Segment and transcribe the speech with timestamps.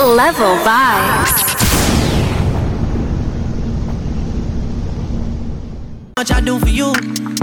[0.00, 1.50] Level vibes.
[6.16, 6.92] much I do for you.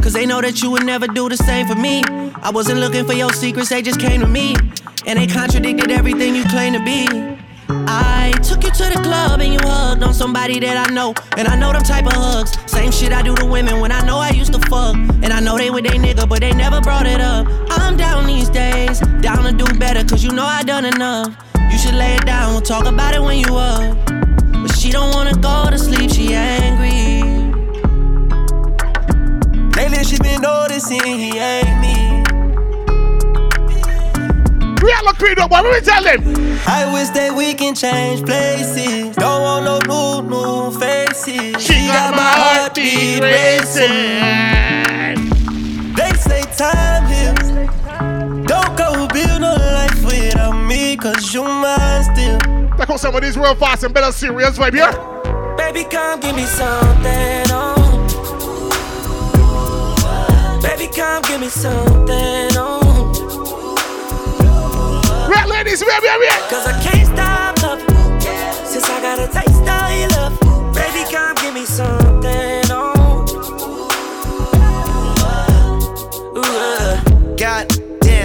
[0.01, 2.04] Cause they know that you would never do the same for me.
[2.41, 4.55] I wasn't looking for your secrets, they just came to me.
[5.05, 7.07] And they contradicted everything you claim to be.
[7.70, 11.13] I took you to the club and you hugged on somebody that I know.
[11.37, 12.57] And I know them type of hugs.
[12.71, 14.95] Same shit I do to women when I know I used to fuck.
[14.95, 17.47] And I know they with they nigga, but they never brought it up.
[17.69, 21.46] I'm down these days, down to do better, cause you know I done enough.
[21.71, 23.98] You should lay it down, we'll talk about it when you up.
[24.05, 27.23] But she don't wanna go to sleep, she angry.
[29.76, 32.23] Lately she been noticing he ain't me.
[34.81, 36.21] We are look pretty up, what we tell him?
[36.66, 39.15] I wish that we can change places.
[39.15, 41.62] Don't want no new, new faces.
[41.63, 44.21] She got my heartbeat racing.
[45.95, 47.49] They say time heals.
[48.48, 49.77] Don't go build no me,
[50.97, 52.39] cause you mine still.
[52.77, 54.91] Look how some of these real fast and better serious vibe here.
[55.57, 57.76] Baby, come give me something, oh.
[60.62, 62.84] Baby, come give me something, oh.
[65.29, 66.39] Right, ladies, where, where, where?
[66.50, 68.19] Cause I can't stop loving
[68.66, 70.39] Since I got a taste of your love
[70.73, 72.56] Baby, come give me something,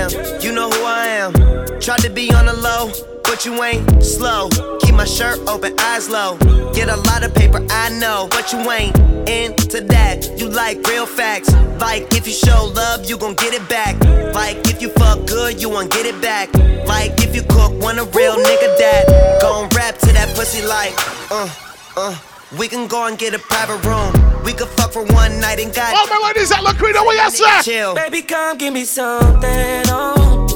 [0.08, 1.33] damn, you know who I am.
[1.81, 2.91] Tried to be on the low,
[3.25, 4.48] but you ain't slow.
[4.81, 6.36] Keep my shirt open, eyes low.
[6.72, 8.28] Get a lot of paper, I know.
[8.30, 8.97] But you ain't
[9.28, 10.39] into that.
[10.39, 11.53] You like real facts.
[11.80, 13.98] Like if you show love, you gon' get it back.
[14.34, 16.53] Like if you fuck good, you won't get it back.
[16.86, 20.92] Like if you cook, want a real nigga that Gon' rap to that pussy like
[21.30, 21.48] Uh,
[21.97, 24.12] uh we can go and get a private room.
[24.45, 25.95] We could fuck for one night and got.
[25.97, 26.98] Oh, my ladies, that look pretty.
[26.98, 27.62] What you say?
[27.62, 27.95] Chill.
[27.95, 30.48] Baby, come give me something, oh.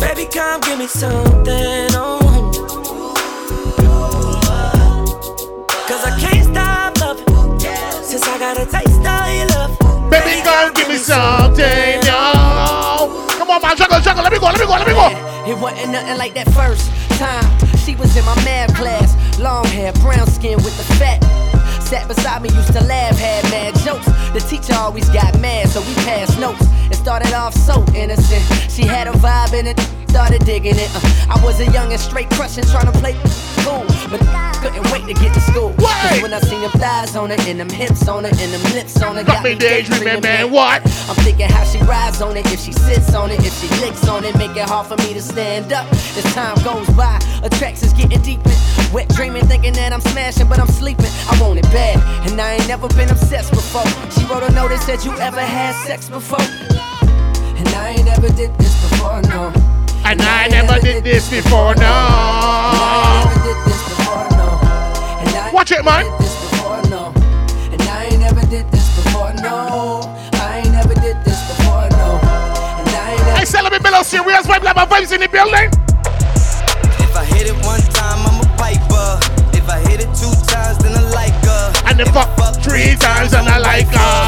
[0.00, 2.18] Baby, come give me something, oh.
[5.88, 7.58] Cause I can't stop loving
[8.04, 10.10] since I got a taste of your love.
[10.10, 13.26] Baby, come give me something, yo.
[13.34, 14.22] Come on, man, juggle, juggle.
[14.22, 15.50] Let me go, let me go, let me go.
[15.50, 17.76] It wasn't nothing like that first time.
[17.76, 19.38] She was in my math class.
[19.38, 21.20] Long hair, brown skin with the fat.
[21.90, 24.06] Sat beside me, used to laugh, had mad jokes.
[24.30, 26.64] The teacher always got mad, so we passed notes.
[26.86, 28.44] It started off so innocent.
[28.70, 29.76] She had a vibe in it,
[30.08, 30.88] started digging it.
[30.94, 33.14] Uh, I was a young and straight crushing, trying to play
[33.66, 34.20] cool, but
[34.62, 35.74] couldn't wait to get to school.
[35.80, 38.62] Cause when I seen them thighs on it, and them hips on it, and them
[38.72, 40.52] lips on it, got, me daydreaming, man.
[40.52, 40.82] What?
[41.08, 44.06] I'm thinking how she rides on it, if she sits on it, if she licks
[44.06, 45.90] on it, make it hard for me to stand up.
[45.92, 48.52] As time goes by, attractions getting deeper.
[48.92, 51.06] Wet dreaming, thinking that I'm smashing, but I'm sleeping.
[51.30, 51.96] I want it bad,
[52.28, 53.88] and I ain't never been obsessed before.
[54.14, 56.46] She wrote a note that said you ever had sex before,
[57.58, 59.52] and I ain't never did this before, no.
[60.04, 61.92] And I, I never did this before, no.
[65.52, 66.04] Watch it, man.
[67.72, 70.00] And I ain't never did this before, no.
[70.34, 72.08] I ain't never did this before, no.
[72.80, 73.38] And I ain't never.
[73.38, 75.68] Hey, celebrate below serious vibe, like my vibes in the building.
[77.04, 79.08] If I hit it one time, I'm a piper.
[79.58, 81.29] If I hit it two times, then I like
[82.00, 82.06] her.
[82.06, 84.24] And fuck, fuck three times, then I like her.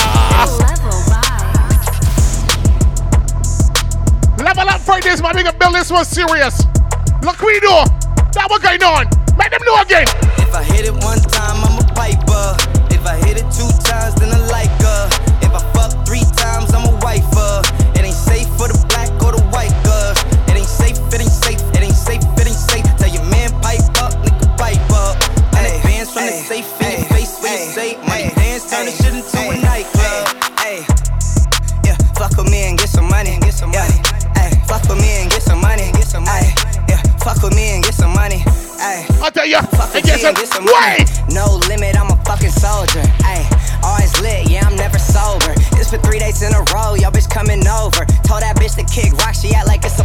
[4.43, 6.65] Level up Fridays, my bigger build this one serious.
[7.23, 7.85] Look, we do.
[8.35, 9.07] That what going on.
[9.39, 10.05] Make them know again.
[10.37, 12.57] If I hit it one time, I'm a piper.
[12.93, 15.09] If I hit it two times, then I like her.
[15.41, 17.63] If I fuck three times, I'm a wifer.
[17.97, 20.13] It ain't safe for the black or the white girl.
[20.49, 22.85] It ain't safe, it ain't safe, it ain't safe, it ain't safe.
[22.99, 25.17] Tell your man pipe up, nigga pipe up.
[25.57, 26.82] And advance from the safe
[28.83, 30.59] turn the shit into a nightclub.
[30.59, 30.83] Hey,
[31.85, 34.03] yeah, fuck with me and get some money, get some money.
[34.67, 35.93] Fuck with me and get some money.
[35.93, 36.49] Get some money.
[36.89, 38.43] Yeah, fuck with me and get some money.
[38.81, 39.07] Ay.
[39.21, 39.61] I'll tell you.
[39.77, 41.05] Fuck with get me and get some money.
[41.29, 43.05] No limit, I'm a fucking soldier.
[43.21, 43.45] Ay.
[43.85, 45.53] Always lit, yeah, I'm never sober.
[45.77, 48.07] It's for three days in a row, y'all bitch coming over.
[48.25, 50.01] Told that bitch to kick rock, she act like it's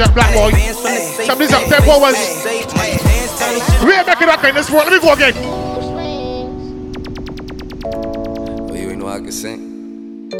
[0.00, 0.50] up tempo ones, Jack Black boy.
[1.24, 2.16] Somebody's up tempo ones.
[3.84, 4.86] We ain't making that kind of sport.
[4.86, 5.34] Let me go again.
[7.84, 10.30] Oh, you ain't know I can sing?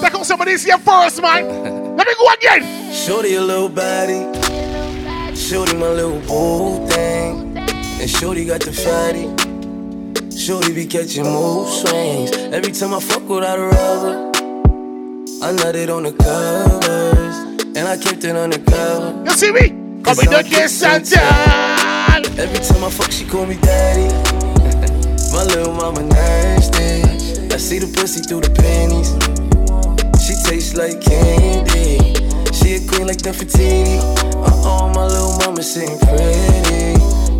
[0.00, 1.46] Take out some of this here first, man.
[1.96, 2.92] Let me go again.
[2.92, 4.34] Shorty a little baddie.
[5.36, 7.56] Shorty my little boo thing.
[7.58, 9.26] And Shorty got the fatty.
[10.36, 12.30] Shorty be catching mood swings.
[12.32, 14.32] Every time I fuck without a rubber,
[15.42, 17.15] I nut it on the covers.
[17.76, 19.22] And I kept it on the cover.
[19.26, 19.68] You see me?
[19.68, 20.02] In
[20.32, 21.20] the kiss and tell.
[22.40, 24.08] Every time I fuck, she call me daddy.
[25.32, 27.04] my little mama nasty.
[27.52, 29.12] I see the pussy through the panties.
[30.24, 32.16] She tastes like candy.
[32.56, 34.00] She a queen like Nefertiti.
[34.00, 36.96] Uh-oh, my little mama sitting pretty.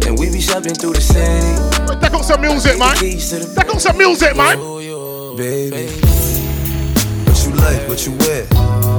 [0.07, 1.57] And we be shopping through the city.
[1.99, 2.95] Take out some music, man.
[2.97, 4.59] Take out some music, man.
[5.39, 5.89] Baby,
[7.89, 8.45] what you wear?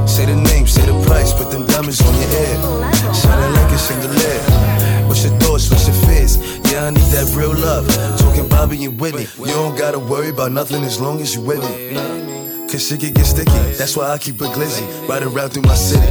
[0.07, 2.57] Say the name, say the price, put them diamonds on your head.
[3.15, 5.07] Shining like a chandelier.
[5.07, 6.37] What's your thoughts, what's your fears?
[6.71, 7.87] Yeah, I need that real love.
[8.19, 9.27] Talking Bobby and Whitney.
[9.39, 12.67] You don't gotta worry about nothing as long as you with me.
[12.67, 13.51] Cause shit can get sticky.
[13.77, 14.85] That's why I keep a glizzy.
[15.07, 16.05] Riding around through my city.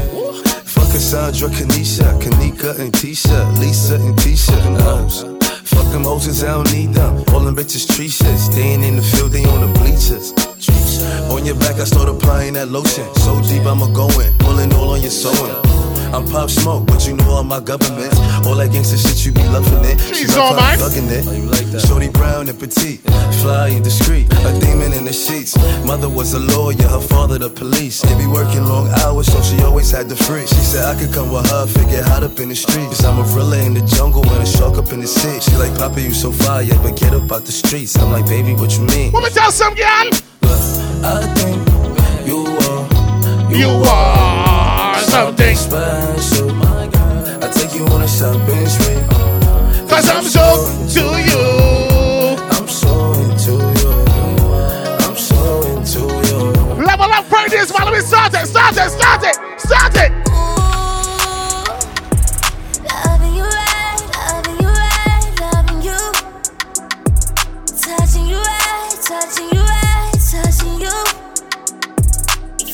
[0.64, 5.22] Fuck Cassandra, Kanisha, Kanika and Tisha, Lisa and Tisha and hoes.
[5.68, 7.22] Fuck them hoes I don't need them.
[7.34, 8.38] All them bitches tree shit.
[8.38, 10.45] Staying in the field, they on the bleachers.
[11.30, 13.04] On your back, I start applying that lotion.
[13.16, 14.32] So deep, I'ma go in.
[14.38, 15.52] Pulling all on your sewing.
[16.14, 18.14] I'm Pop Smoke, but you know all my government.
[18.46, 20.00] All that gangster shit, you be loving it.
[20.14, 20.78] She's all mine.
[20.78, 21.26] Thugging it.
[21.26, 21.80] Oh, you like that?
[21.86, 23.00] Shorty brown and petite,
[23.42, 24.26] fly and discreet.
[24.32, 25.56] A demon in the sheets.
[25.84, 28.00] Mother was a lawyer, her father the police.
[28.02, 30.46] They be working long hours, so she always had the free.
[30.46, 32.88] She said I could come with her, figure hot up in the streets.
[32.88, 35.40] Cause I'm a gorilla in the jungle and a shark up in the sea.
[35.40, 37.96] She like, Papa, you so fire, but get up out the streets.
[37.98, 39.12] I'm like, baby, what you mean?
[39.12, 40.08] Let me tell some girl.
[41.04, 41.60] I think
[42.26, 42.86] you are.
[43.54, 44.55] You are
[45.16, 45.56] something.
[45.56, 46.50] special.
[47.44, 49.00] I take you on a shopping spree.
[49.88, 50.46] Cause I'm so
[50.94, 51.44] to you.
[52.54, 52.92] I'm so
[53.24, 53.92] into you.
[55.04, 55.40] I'm so
[55.72, 56.38] into you.
[56.90, 57.84] Level up for this, man.
[57.86, 59.36] Let me start it, start it, start it,
[59.66, 60.10] start it.
[62.90, 66.00] Loving you right, loving you right, loving you.
[67.84, 70.96] Touching you right, touching you right, touching you.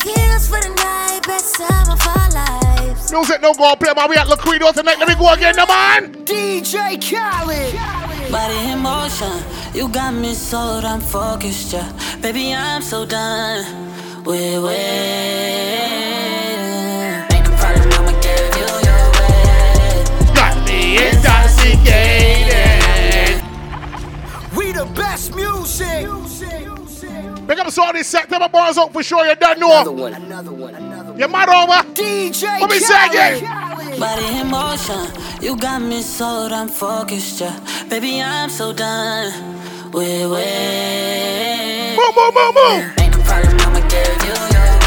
[0.03, 3.11] Heroes for the night, best time of our lives.
[3.13, 4.09] Music don't go play, man.
[4.11, 4.99] We at Liquido tonight.
[4.99, 6.13] Let me go again, no man.
[6.25, 7.75] DJ Khaled.
[8.31, 9.43] Body in motion,
[9.75, 11.91] you got me sold, I'm focused, yeah.
[12.23, 13.65] Baby, I'm so done
[14.25, 14.81] with waiting.
[17.33, 20.05] Ain't no problem, I'ma give you your way.
[20.35, 23.43] Got me intoxicated.
[24.57, 26.07] We the best music.
[27.47, 29.27] Pick up some of these September bars out for sure.
[29.27, 29.69] You don't know.
[29.91, 30.15] one.
[30.15, 30.75] Another one.
[30.75, 31.19] Another one.
[31.19, 31.93] You mad over?
[31.95, 33.73] DJ What me say again?
[33.99, 35.07] Body in motion,
[35.43, 37.59] you got me sold, I'm focused, yeah.
[37.91, 39.33] Baby, I'm so done
[39.93, 41.97] with waiting.
[41.97, 42.99] Move, move, move, move.
[42.99, 44.82] Ain't no problem, I'ma give you your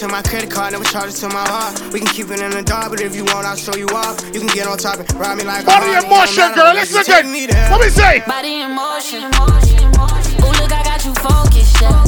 [0.00, 1.78] to my credit card, never charge it to my heart.
[1.92, 4.16] We can keep it in the dark, but if you want, I'll show you off.
[4.32, 6.72] You can get on top and ride me like a Body in motion, girl.
[6.72, 7.32] what, Listen you take again.
[7.32, 7.68] me there.
[7.70, 8.24] What me say?
[8.26, 9.28] Body in motion.
[9.28, 12.00] Ooh, look, I got you focused, yeah.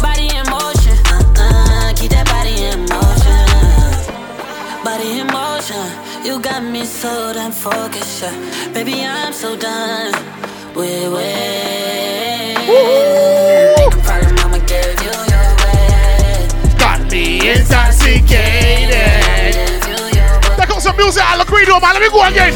[0.00, 0.96] Body in motion.
[1.12, 3.44] Uh-uh, keep that body in motion.
[4.80, 5.84] Body in motion.
[6.24, 8.72] You got me so damn focused, yeah.
[8.72, 10.16] Baby, I'm so done
[10.74, 12.64] with waiting.
[12.64, 13.37] Ain't
[17.56, 18.92] intoxicated.
[19.88, 20.56] You your way.
[20.56, 21.94] Take out some music at Liquido, man.
[21.94, 22.52] Let me go again.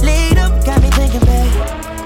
[0.00, 1.52] Lead up, got me thinking, babe.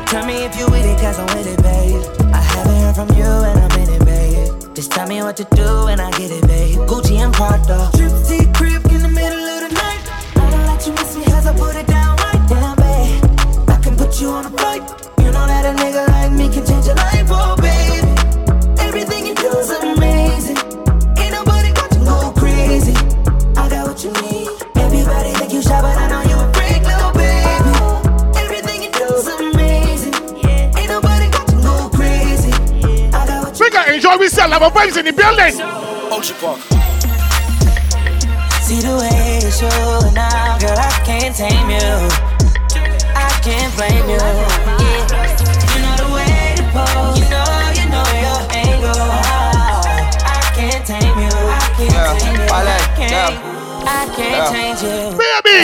[0.07, 2.03] Tell me if you with it, cause I'm with it, babe.
[2.33, 4.75] I haven't heard from you and I'm in it, babe.
[4.75, 6.79] Just tell me what to do and I get it, babe.
[6.89, 7.96] Gucci and Prada.
[34.57, 34.77] Enjoy ourselves.
[34.77, 35.55] Vibes in the building.
[36.13, 36.61] Ocean Park.
[38.63, 42.09] See the way you're showing now, girl, I can't tame you.
[43.15, 44.19] I can't blame you.
[44.19, 45.07] Yeah.
[45.71, 47.19] You know the way to pose.
[47.19, 47.47] You know,
[47.79, 49.07] you know your angle.
[50.27, 51.31] I can't tame you.
[51.31, 52.49] I can't Yeah, tame you.
[52.51, 53.11] I can't.
[53.13, 53.53] yeah.
[53.87, 54.51] I can't Yeah.
[54.53, 55.17] change you.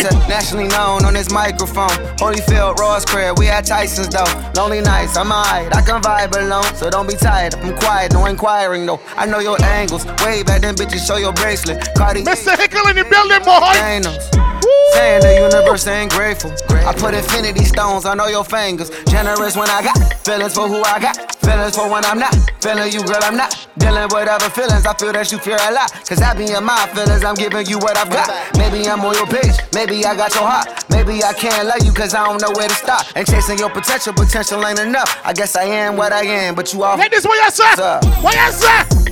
[0.03, 0.17] Baby!
[0.29, 1.89] Nationally known on this microphone.
[2.19, 4.25] Holyfield, Ross crib, we at Tyson's though.
[4.57, 6.75] Lonely nights, I'm alright, I can vibe alone.
[6.77, 9.01] So don't be tired, I'm quiet, no inquiring though.
[9.17, 11.95] I know your angles, way back then bitches show your bracelet.
[11.97, 12.59] Cardi Mr.
[12.59, 13.75] Hickle in the building, boy!
[13.79, 14.52] Thanos.
[14.95, 16.53] Saying the universe ain't grateful.
[16.87, 18.91] I put infinity stones on all your fingers.
[19.07, 21.17] Generous when I got feelings for who I got.
[21.41, 22.35] Feelings for when I'm not.
[22.61, 23.69] Feeling you, girl, I'm not.
[23.79, 24.85] Dealing with other feelings.
[24.87, 25.93] I feel that you fear a lot.
[26.07, 27.25] Cause I be in my feelings.
[27.25, 28.29] I'm giving you what I've got.
[28.59, 29.55] Maybe I'm on your page.
[29.73, 30.85] Maybe I got your heart.
[30.91, 33.07] Maybe I can't love you cause I don't know where to stop.
[33.17, 35.21] And chasing your potential, potential ain't enough.
[35.25, 36.97] I guess I am what I am, but you all.
[36.97, 37.75] Hey, this what you say?
[38.21, 39.03] What you say?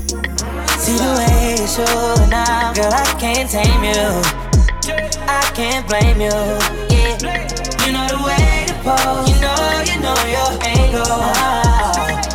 [0.77, 4.50] See the way you're showing out, girl, I can't tame you.
[5.29, 6.39] I can't blame you.
[6.89, 7.17] Yeah,
[7.85, 9.29] you know the way to pose.
[9.31, 11.21] You know, you know your angle.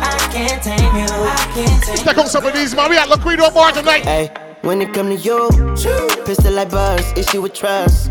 [0.00, 1.06] I can't tame you.
[1.10, 2.90] I can't tame Check out some of these, man.
[2.90, 4.04] We at Liquido Bar tonight.
[4.04, 4.30] Hey,
[4.62, 5.48] when it come to you,
[6.24, 8.10] pistol like buzz, issue with trust.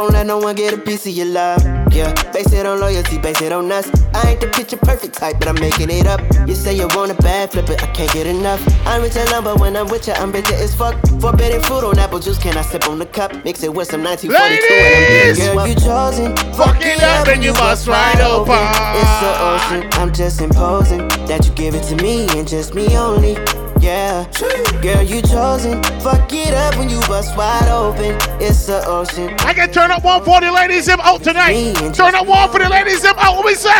[0.00, 1.62] Won't let no one get a piece of your love.
[1.92, 3.86] Yeah, base it on loyalty, base it on us.
[4.14, 6.22] I ain't the picture perfect type, but I'm making it up.
[6.48, 8.66] You say you want a bad flip it, I can't get enough.
[8.86, 10.96] I'm rich alone, but when I'm with you, I'm bitter as fuck.
[11.20, 13.44] Forbidden fruit on apple juice, can I sip on the cup?
[13.44, 15.68] Mix it with some 1942 and I'm Ladies!
[15.68, 18.56] beating you chosen, Fuck it up and you must ride open.
[18.56, 22.96] It's the ocean, I'm just imposing that you give it to me and just me
[22.96, 23.36] only.
[23.80, 25.82] Yeah, true girl, you chosen.
[26.04, 28.14] Fuck it up when you bust wide open.
[28.38, 29.34] It's the ocean.
[29.40, 31.72] I can turn up one for the ladies them out tonight.
[31.94, 33.36] Turn up one for the ladies them out.
[33.36, 33.72] What we say?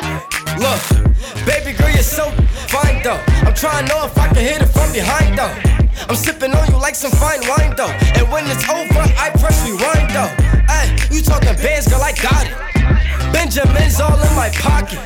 [0.57, 0.81] Look,
[1.45, 2.31] baby girl, you're so
[2.73, 3.21] fine though.
[3.45, 5.53] I'm trying to know if I can hit it from behind though.
[6.09, 7.93] I'm sipping on you like some fine wine though.
[8.17, 10.33] And when it's over, I press rewind though.
[10.73, 12.70] Hey, you talking bands, girl, I got it.
[13.33, 15.01] Benjamin's all in my pocket.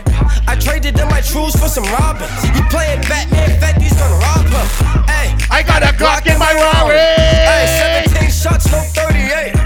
[0.47, 2.31] I traded in my truths for some robins.
[2.55, 4.69] You playing Batman, Fetty's gonna rob him.
[5.09, 6.97] Hey, I got a Glock in my Rari.
[6.97, 9.57] Hey, 17 shots, no 38.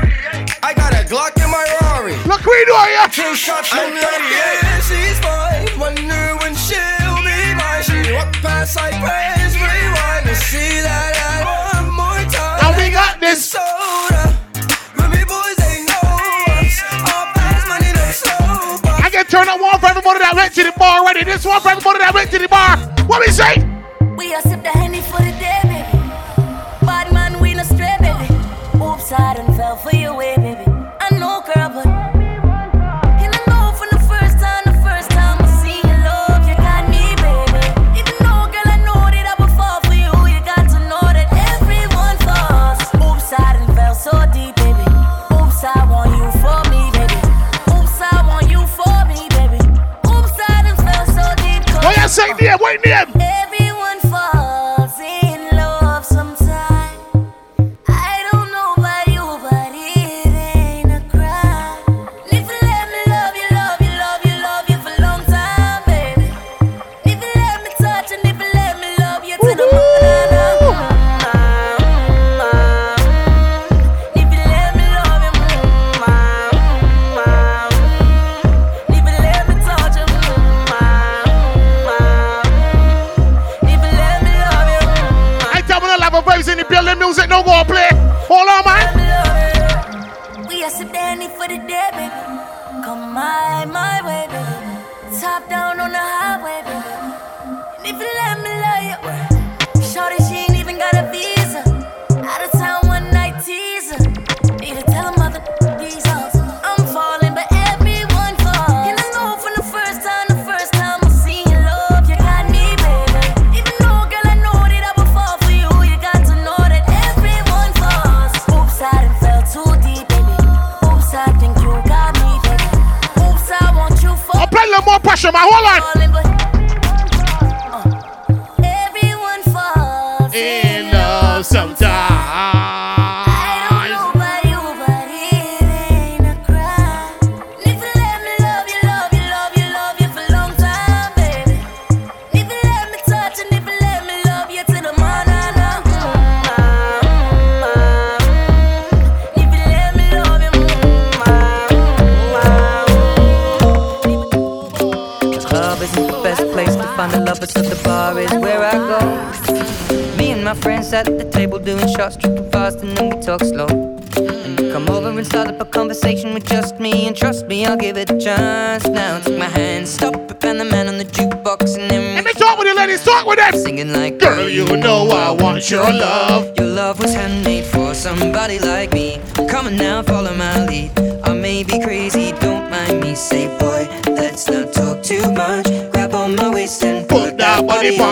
[0.62, 2.14] I got a Glock in my Rari.
[2.26, 3.08] Look, we do ya.
[3.08, 4.82] 10 shots, no 38.
[4.86, 5.66] She's fine.
[5.78, 7.82] Wonder when she'll be mine.
[7.82, 9.17] She walk past like praise,
[20.08, 21.24] everybody that went to the bar already.
[21.24, 22.76] This one for everybody that went to the bar.
[23.06, 23.67] What we say?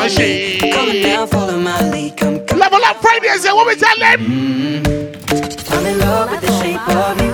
[0.09, 0.71] Body me.
[0.73, 2.17] Come now, follow my lead.
[2.17, 2.59] Come, come.
[2.59, 4.21] Level up Fridays, what we tell them?
[4.21, 5.73] Mm-hmm.
[5.73, 7.33] I'm in love with the shape of you.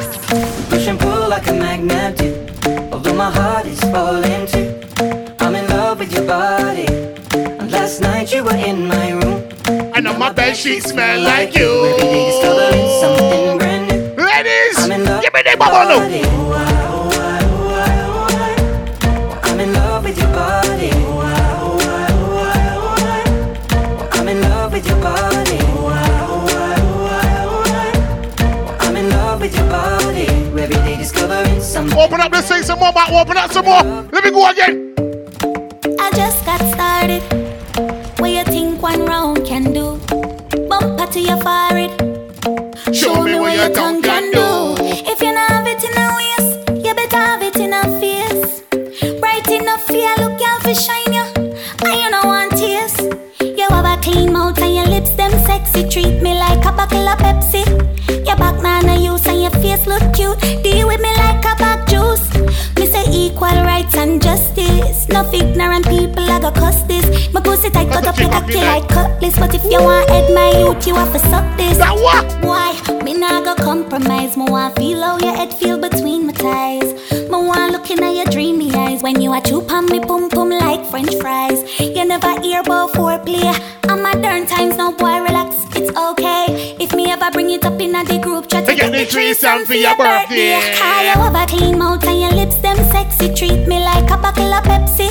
[0.69, 2.29] Push and pull like a magnet do.
[2.93, 4.69] Although my heart is falling too.
[5.41, 6.87] I'm in love with your body.
[7.35, 9.49] And last night you were in my room.
[9.95, 11.21] And on my bed sheets smell
[55.93, 57.67] Treat me like a bottle of Pepsi.
[58.27, 60.41] Your back man a use and your face look cute.
[60.63, 62.33] Deal with me like a back juice.
[62.79, 65.07] Me say equal rights and justice.
[65.11, 67.31] No ignorant people I go cuss this.
[67.35, 69.39] My pussy tight cut up like a kill like cutlass.
[69.39, 71.77] But if you want head my youth, you have to suck this.
[71.77, 72.43] What?
[72.43, 72.73] Why?
[73.05, 74.35] Me nah go compromise.
[74.35, 76.95] Me want feel how your head feel between my thighs.
[77.13, 80.49] Me want looking at your dreamy eyes when you a chew on me pum pum
[80.49, 81.61] like French fries.
[81.79, 83.45] You never hear about foreplay.
[83.91, 84.93] I'm modern times, no
[87.53, 88.67] it up in a the group chat.
[88.67, 90.61] To get the threesome for your birthday.
[90.77, 93.35] How you have a clean mouth and your lips them sexy.
[93.35, 95.09] Treat me like a bottle of Pepsi.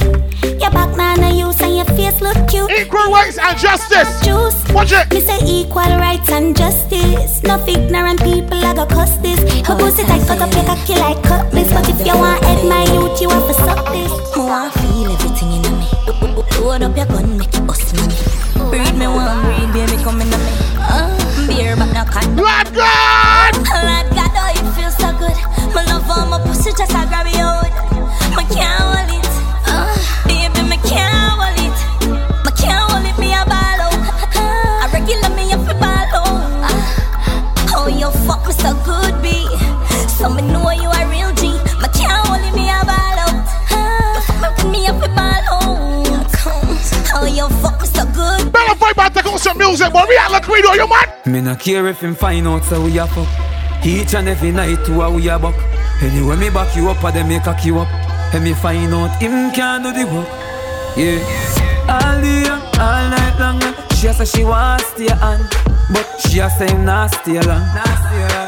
[0.60, 2.70] Your back man a use and your face look cute.
[2.72, 4.10] Equal rights and justice.
[4.26, 4.58] Juice.
[4.74, 5.12] Watch it.
[5.14, 7.44] Me say equal rights and justice.
[7.44, 9.40] No ignorant people I go cuss this.
[9.68, 11.72] My pussy tight cut up like a kill like cutlass.
[11.72, 14.12] But if you want head my youth, you have to suck this.
[14.36, 15.88] Me want feel everything in me.
[16.62, 18.06] Load up your gun, make it bust me.
[18.70, 20.41] Breed me one, breed baby come in me.
[22.12, 22.74] Beer but no cut.
[22.74, 23.56] Lord God.
[23.56, 25.38] Lord God, oh it feels so good.
[25.74, 27.41] My love for my pussy just a grab you
[48.94, 51.34] fight back to go some music, but we are we do, you man.
[51.34, 53.28] Me not care if him find out so we a fuck.
[53.86, 55.56] Each and every night to a we a buck.
[56.02, 57.88] Anyway me back you up or them make cock you up.
[58.34, 60.28] And me find out him can do the work.
[60.98, 61.20] Yeah.
[61.88, 63.62] All day all night long.
[63.96, 65.40] She a say she want stay on,
[65.94, 67.64] but she a say him not stay long.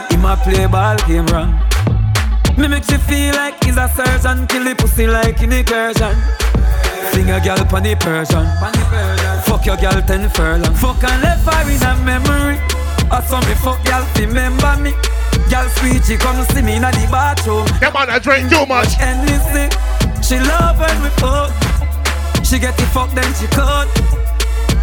[0.10, 1.60] Him a play ball game wrong.
[2.58, 6.15] Me make she feel like he's a surgeon, kill the pussy like in incursion.
[7.11, 8.47] Sing a girl pon the Persian.
[9.43, 10.73] Fuck your girl ten furlong.
[10.75, 12.57] Fuck and left her in a memory.
[13.11, 14.91] I saw me fuck girl remember me.
[15.49, 17.67] Girl sweet, she come see me in the bathroom.
[17.79, 18.97] That man a drink too much.
[18.99, 19.69] Endlessly,
[20.23, 21.51] she love when we fuck.
[22.43, 23.87] She get the fuck then she cut.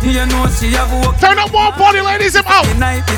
[0.01, 1.19] Do you know she have work.
[1.21, 2.67] Turn up one party, ladies, him out.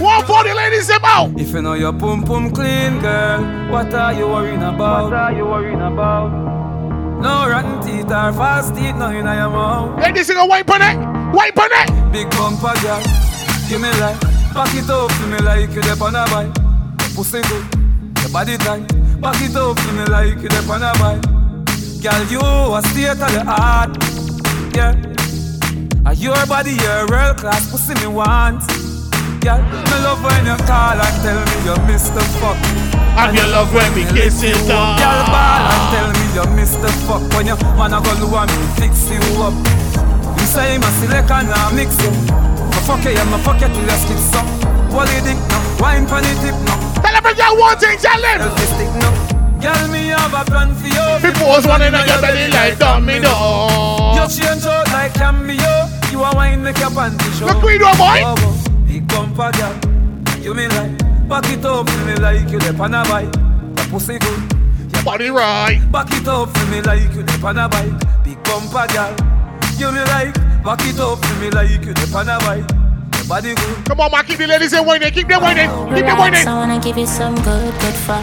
[0.01, 1.39] One party, ladies, him out.
[1.39, 5.05] If you know your pum pum clean, girl, what are you worrying about?
[5.05, 6.72] What are you worrying about?
[7.23, 9.97] No rotten teeth or fast teeth, no in your mouth.
[10.01, 10.99] Ladies, you go wipe on it,
[11.33, 12.13] wipe on it.
[12.13, 13.01] Big bumper, girl,
[13.69, 14.21] give me life.
[14.53, 16.53] Back it up to me like you dep on a bike.
[17.15, 17.65] Pussy good,
[18.19, 18.89] your body tight.
[19.21, 21.23] Back it up to me like you dep on a bike.
[22.03, 23.97] Girl, you a state of the art,
[24.75, 24.91] yeah.
[26.05, 28.65] And your body, your world class pussy me want.
[29.43, 32.55] Girl, me love when you call and tell me you miss the fuck.
[33.19, 34.95] And you love when we kiss it up.
[35.03, 38.47] Girl, ball and tell me you miss the fuck when you wanna go do and
[38.47, 39.51] me fix you up.
[40.39, 42.15] You say I'm a select and I mix you.
[42.15, 44.47] Me fuck you, yeah, me fuck you till your skin suck.
[44.95, 46.79] Wally dick no, wine pon the tip no.
[47.03, 48.47] Tell every girl one thing, tell them.
[48.47, 48.91] Selfie stick.
[49.59, 51.07] Girl, me have a plan for you.
[51.19, 53.35] People's running on your belly like domino.
[54.15, 55.91] You change out like cameo.
[56.15, 57.47] You a wine make your panty show.
[57.47, 58.23] Look, we do, boy.
[58.23, 58.72] Oh, oh.
[58.93, 59.75] Big bumper, girl.
[60.43, 60.99] You me like.
[61.27, 63.35] Back it up for me like you dep on a bike.
[63.79, 64.53] Your pussy good.
[64.93, 65.81] Your body right.
[65.91, 68.23] Back it up for me like you dep on a bike.
[68.23, 69.17] Big bumper, girl.
[69.79, 70.35] You me like.
[70.63, 72.69] Back it up for me like you dep on a bike.
[73.27, 73.87] Body good.
[73.87, 75.11] Come on, man, keep the ladies in whining.
[75.11, 75.71] Keep them whining.
[75.95, 76.47] Keep them whining.
[76.47, 78.23] I wanna give you some good, good fuck.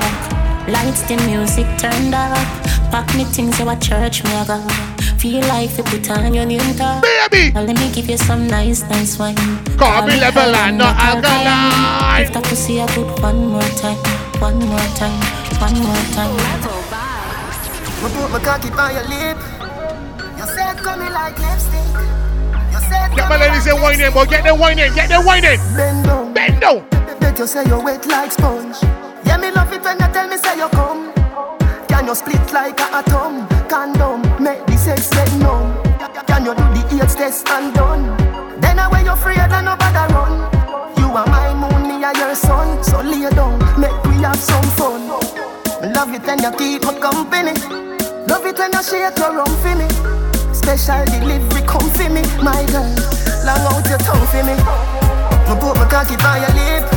[0.67, 2.37] Lights, the music turned up.
[2.91, 4.98] Pack me things, you a church, me a go.
[5.19, 7.03] Feel like you put on your new top.
[7.03, 7.51] Baby!
[7.51, 9.35] Now let me give you some nice, nice wine.
[9.75, 12.23] Call me level and not alkaline.
[12.23, 13.99] Give that pussy a good one more time.
[14.39, 15.19] One more time.
[15.59, 16.31] One more time.
[17.99, 19.35] Me put my cocky on your lip.
[20.39, 21.99] You said coming like lipstick.
[22.71, 24.23] You said Get my ladies in whining, boy.
[24.23, 24.93] Get them whining.
[24.95, 25.59] Get them whining.
[25.75, 26.33] Bend down.
[26.33, 26.87] Bend down.
[27.19, 28.77] Bet you say you're wet like sponge.
[29.25, 31.18] Yeah, me love it when you tell me say you come.
[32.09, 33.45] You split like a atom?
[33.69, 35.77] Condom, make the sex get numb.
[36.25, 38.17] Can you do the AIDS test and done?
[38.59, 40.41] Then away you afraid and nobody run.
[40.97, 42.83] You are my moon, me are your sun.
[42.83, 45.05] So lay down, make we have some fun.
[45.93, 47.53] Love it when you keep my company.
[48.25, 49.85] Love it when you shake your rum for me.
[50.49, 52.89] Special delivery come for me, my girl.
[53.45, 54.57] Long out your tongue for me.
[54.57, 56.89] Me put my cocky by your lip.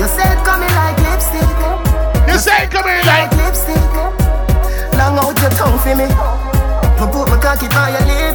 [0.00, 1.83] You said coming like lipstick.
[2.34, 3.78] You said coming like lipstick.
[4.98, 6.02] Long out your tongue for me.
[6.02, 8.34] Me put my cocky by your lip.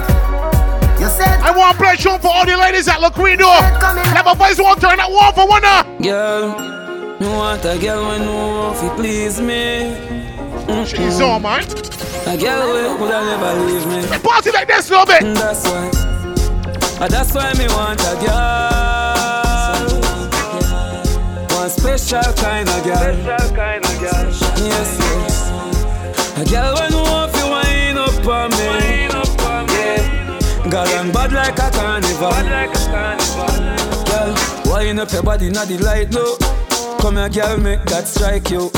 [1.02, 3.44] You said I want to play tune for all the ladies that look we do.
[3.44, 5.64] Let my voice one turn that one for one.
[6.02, 6.48] Girl,
[7.20, 9.92] me want a girl when know if you please me.
[10.86, 11.64] She's on, man.
[12.26, 14.20] A girl will would I never leave me.
[14.20, 15.24] Party like this a little bit.
[15.36, 15.92] That's why.
[17.04, 18.99] Uh, that's why me want a girl.
[21.98, 22.98] Special kind of girl.
[22.98, 24.32] Special kind of girl.
[24.62, 25.50] Yes, yes.
[26.38, 28.58] A girl when know if you wind up on me.
[28.60, 29.10] Yeah.
[30.70, 32.30] Girl, I'm bad like a carnival.
[32.30, 33.48] Bad like a carnival.
[34.06, 34.36] Girl,
[34.72, 36.38] wind up your body, not the light, no.
[37.00, 38.72] Come here, girl, make that strike you.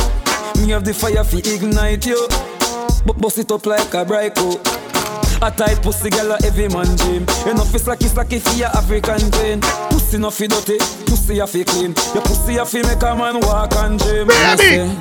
[0.61, 2.27] Me have the fire fi ignite you.
[3.05, 4.57] But bust it up like a brico.
[5.43, 7.23] A tight pussy girl a every man dream.
[7.47, 9.59] Enough is like it's like if you African pain.
[9.89, 10.77] Pussy no fi dirty,
[11.07, 11.95] pussy a fi clean.
[12.13, 14.27] Your pussy a fi make a man walk and dream.
[14.27, 14.93] Baby!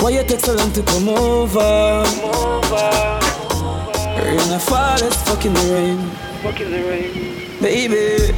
[0.00, 2.04] Why you take so long to come over?
[4.22, 6.10] Rain a fall, it's fucking the rain.
[6.42, 7.60] Fucking the rain.
[7.62, 8.34] Baby,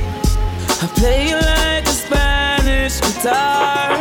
[0.81, 3.99] I play you like a Spanish guitar.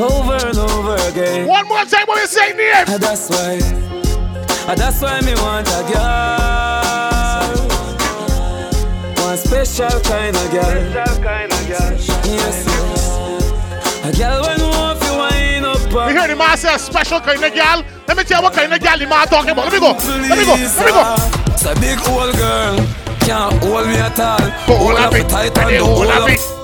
[0.00, 1.46] Over and over again.
[1.46, 2.86] One more time, what you say, name?
[2.88, 3.60] And that's why,
[4.70, 7.58] and that's why me want a girl.
[9.26, 10.74] One special kind of girl.
[11.66, 12.66] Yes, yes.
[14.04, 17.20] A girl when know if you wind up We hear the man say a special
[17.20, 17.84] kind of girl.
[18.06, 19.64] Let me tell you what kind of girl the man talking about.
[19.64, 19.92] Let me go.
[19.92, 20.54] Let me go.
[20.54, 21.02] Let me go.
[21.52, 22.76] It's a big old girl,
[23.26, 24.40] can't hold me at all.
[24.70, 25.28] Hold of it.
[25.28, 26.59] tight And and they the hold whole of it.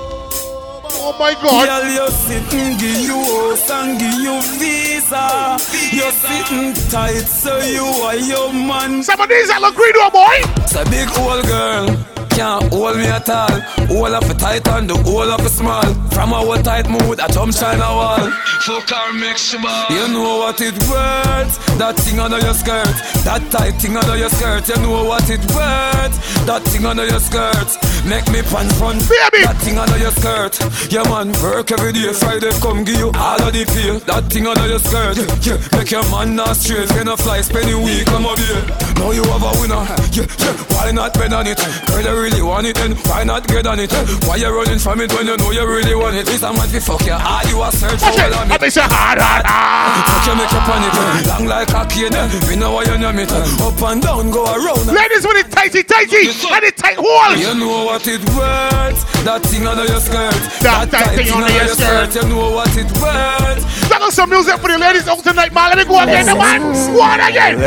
[1.09, 1.69] Oh my God.
[1.69, 5.57] Girl, you're sitting, give you house and give you visa.
[5.95, 9.05] You're sitting tight, so you are your man.
[9.05, 10.64] Some of these that look oh boy.
[10.64, 12.15] It's a big old girl.
[12.37, 13.49] Can't hold me at all.
[13.96, 15.88] All of it tight and the whole of it small.
[16.12, 18.31] From our tight mood, I jump China wall.
[18.61, 19.40] Fuck her, make.
[19.88, 21.57] You know what it worth.
[21.79, 22.92] That thing under your skirt.
[23.25, 24.68] That tight thing under your skirt.
[24.68, 26.12] You know what it worth.
[26.44, 27.72] That thing under your skirt.
[28.05, 29.01] Make me pants front.
[29.09, 29.44] Baby.
[29.49, 30.61] That thing under your skirt.
[30.92, 32.12] Yeah, man, work every day.
[32.12, 33.96] Friday come give you all of the pay.
[34.05, 35.16] That thing under your skirt.
[35.40, 36.88] Yeah, make your man not straight.
[36.92, 38.61] Gonna fly, spend a week, come up here.
[39.01, 39.83] Now you have a winner.
[40.12, 40.55] Yeah, yeah.
[40.77, 41.59] Why not bet on it?
[41.88, 43.92] Girl, you really want it, then why not get on it?
[43.92, 44.04] Eh?
[44.26, 46.26] Why you running from it when you know you really want it?
[46.26, 47.22] It's a man to fuck you hard.
[47.22, 48.30] Ah, you a search for Watch it.
[48.34, 48.72] well me it.
[48.74, 50.26] say hard, hard, Fuck hard.
[50.26, 50.94] you, make you panic.
[50.98, 51.30] Eh?
[51.30, 52.14] Long like a cane.
[52.18, 52.26] Eh?
[52.50, 53.30] We know why you name it.
[53.30, 54.86] Up and down, go around.
[54.90, 56.34] Ladies with it tighty, tighty.
[56.50, 57.36] And it tight hole.
[57.38, 58.98] You know what it worth.
[59.22, 60.34] That thing under your skirt.
[60.66, 62.10] That tight thing under your skirt.
[62.10, 63.62] You know what it worth.
[63.86, 65.70] Back on some music for the ladies out tonight, man.
[65.70, 66.60] Let me go again, man.
[66.90, 67.62] Go again.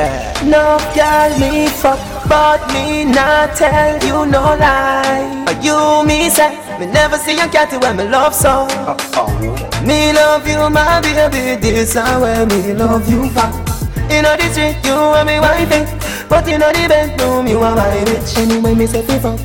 [0.50, 5.44] No girl me fuck, but me not tell you no lie.
[5.46, 8.68] But you me say, me never see a cat when me love so.
[9.84, 13.50] Me love you, my baby, this is where me love you for.
[14.14, 15.86] In the street, you are me wifey,
[16.30, 18.38] but in the bedroom, you are my bitch.
[18.38, 19.40] Anyway, me say fuck.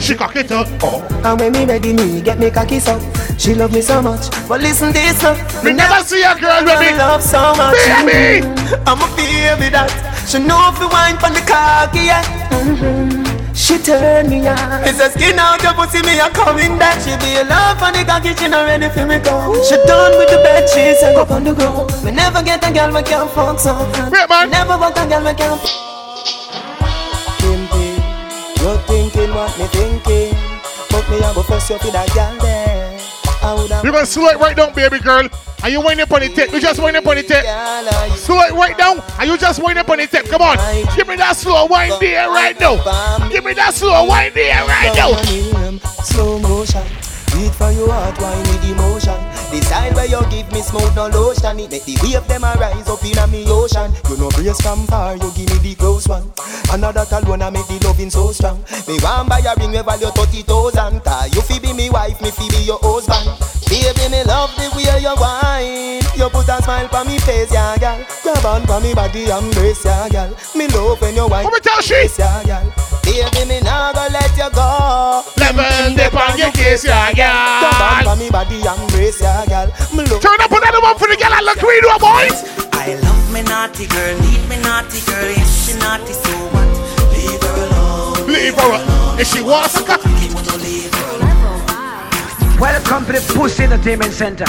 [0.00, 0.66] She cock it up.
[0.82, 1.06] Oh.
[1.24, 2.98] And when me ready, me get me cocky so.
[3.36, 5.34] She love me so much, but listen this now.
[5.62, 6.96] Me never see a girl with me.
[6.96, 7.76] love so much.
[8.04, 8.46] Baby.
[8.86, 12.22] I'm a baby that she know if you wine from the cocky, yeah.
[12.50, 13.26] Mhm.
[13.54, 14.84] She turn me on.
[14.84, 17.00] It's a skin out your pussy, me a coming back.
[17.02, 19.34] She be a love for the cocky, she not ready for me go.
[19.68, 21.90] She done with the bed, she said go on the ground.
[22.04, 23.74] We never get a girl we can't fuck so.
[24.10, 24.50] Wait, man.
[24.50, 25.60] Never want a girl we can't.
[27.40, 27.88] Pimpy,
[28.62, 30.36] you're thinking what me thinking?
[30.90, 32.98] But me a go first you for that girl there.
[33.42, 33.80] I woulda.
[33.82, 35.28] You're gonna slow right down, baby girl.
[35.62, 36.52] And you wind up on the tip.
[36.52, 37.44] You just wind up on the tip.
[38.16, 39.02] Slow it right down.
[39.18, 40.26] And you just wind up on the tip.
[40.26, 40.56] Come on.
[40.96, 43.28] Give me that slow wind there right now.
[43.28, 45.16] Give me that slow wind there right now.
[46.02, 46.82] slow motion.
[47.32, 49.29] Beat for your heart, wine with emotion.
[49.50, 51.58] The style where you give me smooth no lotion.
[51.58, 53.90] It make the wave them a rise up in a me ocean.
[54.08, 56.30] You know brace from far, you give me the close one.
[56.70, 58.62] Another alone I make the loving so strong.
[58.86, 61.02] Me want buy a ring we value thirty thousand.
[61.02, 63.26] Cause you fi be me wife, me fi be your husband.
[63.66, 66.02] Baby, me love the way you wine.
[66.14, 67.98] You put a smile on me face, yeah, girl.
[68.22, 70.30] Grab on for me body, embrace, yeah, girl.
[70.54, 71.44] Me love when you wine.
[71.44, 72.06] What me tell she?
[72.18, 72.89] Yeah, girl.
[73.10, 75.22] Baby, me nah go let you go.
[75.36, 78.14] Lemon dip on your kiss, yeah, Grab on girl.
[78.14, 79.66] for me body, embrace, yeah, girl.
[79.94, 80.22] Me love.
[80.22, 82.38] Turn up another one for the girl at Liquido, oh, boys.
[82.72, 85.26] I love me naughty girl, leave me naughty girl.
[85.26, 86.70] If she naughty, so what?
[87.12, 88.26] Leave her alone.
[88.30, 89.18] Leave her alone.
[89.20, 90.00] If she wants to come.
[90.32, 92.60] Wanna leave her alone.
[92.60, 94.46] Welcome to the Pussy Entertainment Center.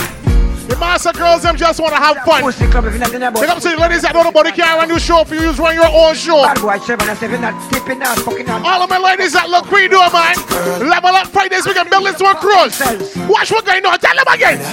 [0.71, 2.47] The master girls, them just want to have fun.
[2.47, 4.31] Pussy Club, if you're not in about Big up to the ladies that know the
[4.31, 6.47] body can't run your show for you, just run your own show.
[6.47, 8.63] Bad boy, seven, and seven, not tipping out, fucking out.
[8.63, 10.31] All of my ladies that look we do, man.
[10.79, 12.79] Level up Fridays, we can build this one cruise.
[13.27, 13.99] Watch what going on.
[13.99, 14.63] Tell them again.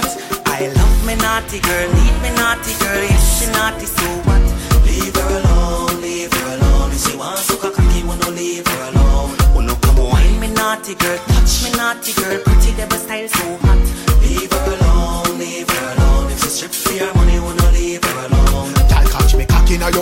[0.47, 3.03] I love me naughty girl, leave me naughty girl.
[3.03, 4.39] If she naughty, so what?
[4.87, 6.95] Leave her alone, leave her alone.
[6.95, 9.35] If she wants to cock cocky, wanna leave her alone.
[9.51, 12.39] Wanna come wine me naughty girl, touch me naughty girl.
[12.47, 13.68] Pretty devil style so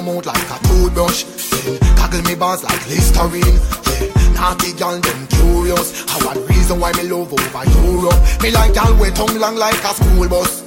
[0.06, 1.24] mouth like a toothbrush.
[1.66, 3.58] Then goggle me bars like Listerine.
[3.98, 6.06] Yeah, naughty gal them curious.
[6.06, 8.20] How one reason why me love over Europe.
[8.40, 10.62] Me like gal with tongue long like a school bus.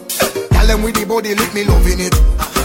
[0.52, 2.16] Gal them with the body lick me loving it.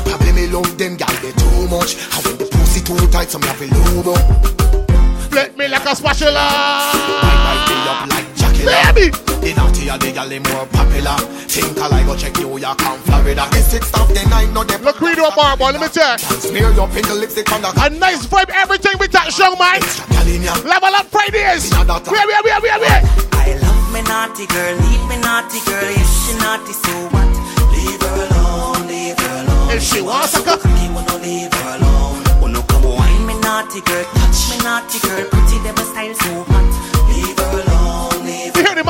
[0.04, 1.94] Probably me love them gal they too much.
[2.10, 5.30] How when the pussy too tight, some have to lube up.
[5.30, 6.42] Flip me like a spatula.
[6.42, 8.33] I might be up like.
[8.64, 9.12] Baby.
[9.44, 11.16] The naughty and the gal they more popular.
[11.52, 13.44] Think I like go check New York and Florida.
[13.52, 14.82] The sixth of the night, no them.
[14.82, 15.70] Look, we do a bar, boy.
[15.76, 16.40] Let me tell you.
[16.40, 19.80] Smear your pink lipstick on the A nice vibe, everything with that show, man.
[20.08, 20.54] gal in ya.
[20.64, 21.68] Level up Fridays.
[21.70, 23.02] Wait, wait, wait, wait, wait.
[23.36, 25.84] I love me naughty girl, leave me naughty girl.
[25.92, 27.28] If she naughty, so what?
[27.76, 29.70] Leave her alone, leave her alone.
[29.76, 32.24] If she wants to cock, he wanna leave her alone.
[32.40, 35.28] Wanna come wine me naughty girl, touch me naughty girl.
[35.28, 36.64] Pretty devil style so hot.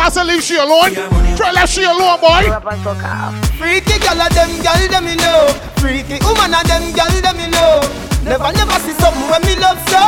[0.04, 1.36] Alone, leave You hear the master leave she alone?
[1.36, 2.44] Try left she alone, boy.
[3.56, 5.48] Freaky gal of them gal them me know.
[5.80, 7.80] Freaky woman of them gal them me know.
[8.24, 10.00] Never never see something when me love so.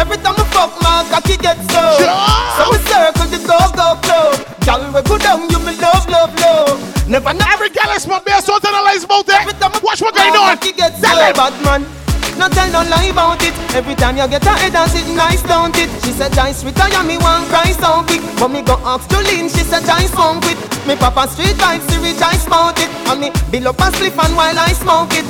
[0.00, 1.84] Every time I fuck my cocky get so.
[2.56, 4.40] So we circle the go go club.
[4.64, 7.08] Gal we go down you me love love love.
[7.08, 9.60] Never never Every gal is my best, so analyze about Every it.
[9.60, 10.56] time I Watch what going on.
[10.56, 11.04] get so.
[11.04, 12.01] Tell them.
[12.38, 13.54] No tell no lie about it.
[13.74, 15.90] Every time you get her head and sit nice, don't it?
[16.04, 18.20] She said, Joyce, retire me one cry so big.
[18.38, 20.58] But me go ask to lean, she said, Joyce, smoke it.
[20.86, 22.90] Me papa street vibes, see rich, I smoke it.
[23.06, 25.26] And me bill up a spliff and while I smoke it.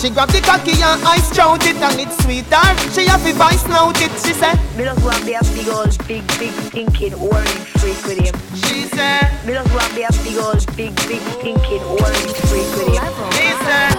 [0.00, 1.76] She grab the cocky and I strout it.
[1.76, 4.10] And it's sweeter, she have to vice snout it.
[4.22, 8.18] She said, Me just want be a big old, big, big thinking orange freak with
[8.18, 8.34] him.
[8.54, 12.94] she said, Me just want be a big old, big, big thinking orange freak with
[12.94, 13.04] him.
[13.34, 13.94] she said,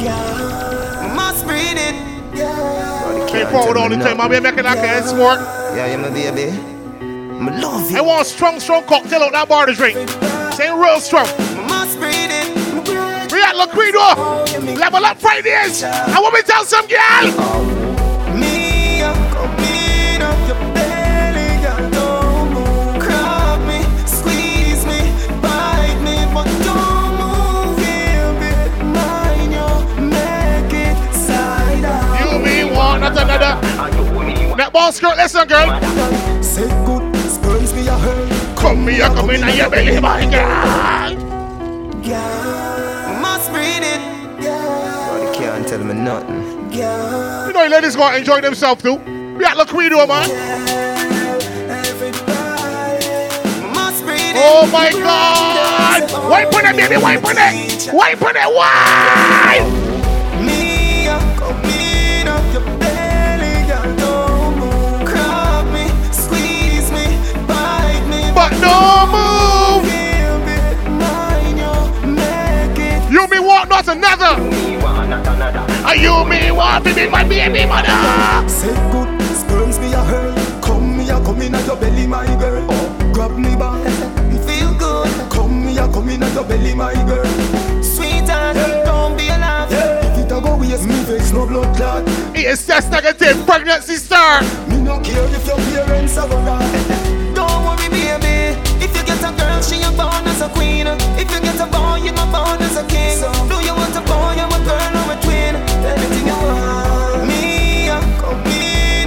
[0.00, 1.07] yeah,
[1.38, 3.28] must breathe it.
[3.28, 4.20] Keep forward all the time.
[4.20, 5.38] I'll be making that kind of sport.
[5.76, 6.50] Yeah, yeah, my baby.
[7.38, 9.96] Me love I want a strong, strong cocktail out that bar to drink.
[10.54, 11.26] Say real strong.
[11.68, 12.48] Must breathe it.
[13.30, 13.98] We at Liquido.
[14.16, 14.74] Oh.
[14.78, 15.84] Level up Fridays.
[15.84, 17.87] I want me to tell some girl.
[33.38, 34.56] Another.
[34.56, 36.42] That ball skirt, listen, girl.
[36.42, 38.58] Say good, spurns me a hurt.
[38.58, 41.14] Come me, I come in and your belly, my girl.
[42.02, 44.00] Girl, must breathe it.
[44.42, 46.70] Body can't tell me nothing.
[46.70, 48.94] Girl, You know, ladies gonna enjoy themselves too.
[48.96, 50.28] We at Liquido, man.
[54.40, 56.30] Oh my God!
[56.30, 57.90] Wipe on it, baby, wipe on it!
[57.92, 59.77] Wipe on it, why?
[68.78, 69.84] Me, But no move!
[71.58, 73.12] you, make it.
[73.12, 74.34] You me want not another!
[75.84, 78.48] Are you me want to be my baby mother?
[78.48, 80.36] Say good, spurns me a hurt.
[80.62, 82.66] Come me a come in at your belly, my girl.
[82.70, 83.82] Oh, grab me back,
[84.46, 85.30] feel good.
[85.30, 87.24] Come me a come in at your belly, my girl.
[87.82, 89.72] Sweet Sweetheart, don't be alarmed.
[89.72, 92.02] If it a go waste me vex, no blood clot.
[92.36, 94.40] It is test negative pregnancy sir.
[94.68, 96.77] Me no care if your parents are gonna.
[99.98, 100.86] born as a queen.
[101.18, 103.18] If you get a boy, you're not born as a king.
[103.18, 105.54] So do you want a boy, or a girl, or a twin?
[105.82, 107.26] Anything you want.
[107.26, 108.06] Me, I'm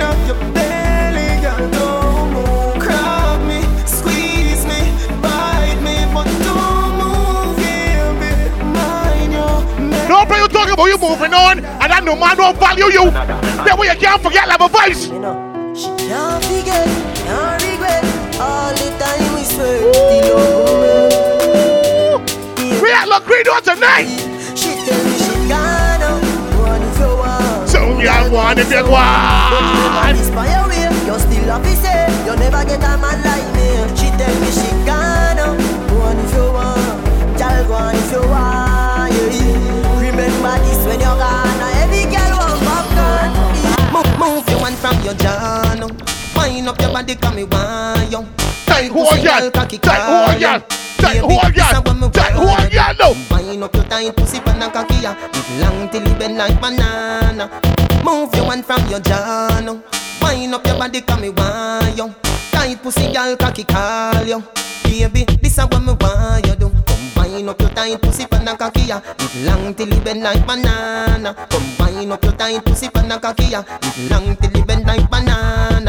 [0.04, 1.30] up your belly.
[1.72, 2.76] Don't move.
[2.84, 4.82] Grab me, squeeze me,
[5.24, 7.56] bite me, but don't move.
[7.64, 8.32] Give me
[8.76, 9.48] mine, you.
[10.12, 13.06] No, you talking about you moving on, and that no man don't value you.
[13.64, 15.08] That way you can't forget like a voice.
[15.08, 15.36] You know,
[15.74, 16.91] she can't forget.
[23.92, 24.08] Tonight.
[24.56, 26.16] She tell me she gonna
[26.64, 27.68] one if you want.
[27.70, 30.16] So you want if you want.
[30.18, 33.68] Inspire way, you still love me say you never get a man like me.
[34.00, 35.60] She tell me she gonna
[35.92, 37.04] one if you want.
[37.36, 39.12] Girl, go on if you want.
[39.12, 40.00] Yeah.
[40.00, 41.60] Remember this when you're gone.
[41.84, 43.32] Every girl want popcorn.
[43.92, 45.92] Move, move your one from your journal.
[46.38, 48.26] Wind up your body, come me want you.
[48.66, 50.60] Tight hold ya, tight hold ya,
[51.02, 51.68] tight hold ya,
[52.14, 53.14] tight hold ya, no.
[53.32, 55.16] Wind up your tight pussy pan and cocky ya.
[55.60, 57.50] Long till it bend like banana.
[58.04, 59.82] Move your one from your journal.
[60.22, 62.14] Wind up your body, come me want you.
[62.52, 64.44] Tight pussy, girl, cocky call you.
[64.84, 66.70] Baby, this is what me want you do.
[66.86, 69.02] Come wind up your tight pussy pan and cocky ya.
[69.46, 71.34] Long till it bend like banana.
[71.50, 73.64] Come wind up your tight pussy pan and cocky ya.
[74.10, 75.81] Long till it bend like banana.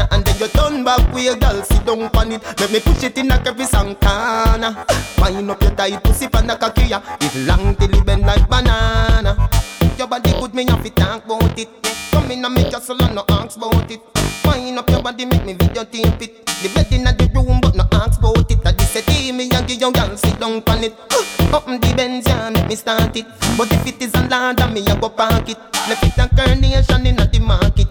[0.97, 2.43] Back your girl, sit down on it.
[2.59, 4.85] Let me push it in a every Santana.
[5.17, 7.01] Wind up your tight pussy pan cocky ya.
[7.21, 9.49] It long till it bend like banana.
[9.97, 11.69] Your body good, me have to talk about it.
[12.11, 14.01] Come in and make castle and no ask about it.
[14.45, 16.45] Wind up your body, make me video tape it.
[16.45, 18.65] The bed in the room, but no ask about it.
[18.65, 20.93] I just say, me and give your girl sit down on it.
[21.11, 23.25] Uh, Open the Benz, yeah, make me start it.
[23.57, 25.57] But if it is a land, then me I go park it.
[25.87, 27.87] Left it a carnation in the market.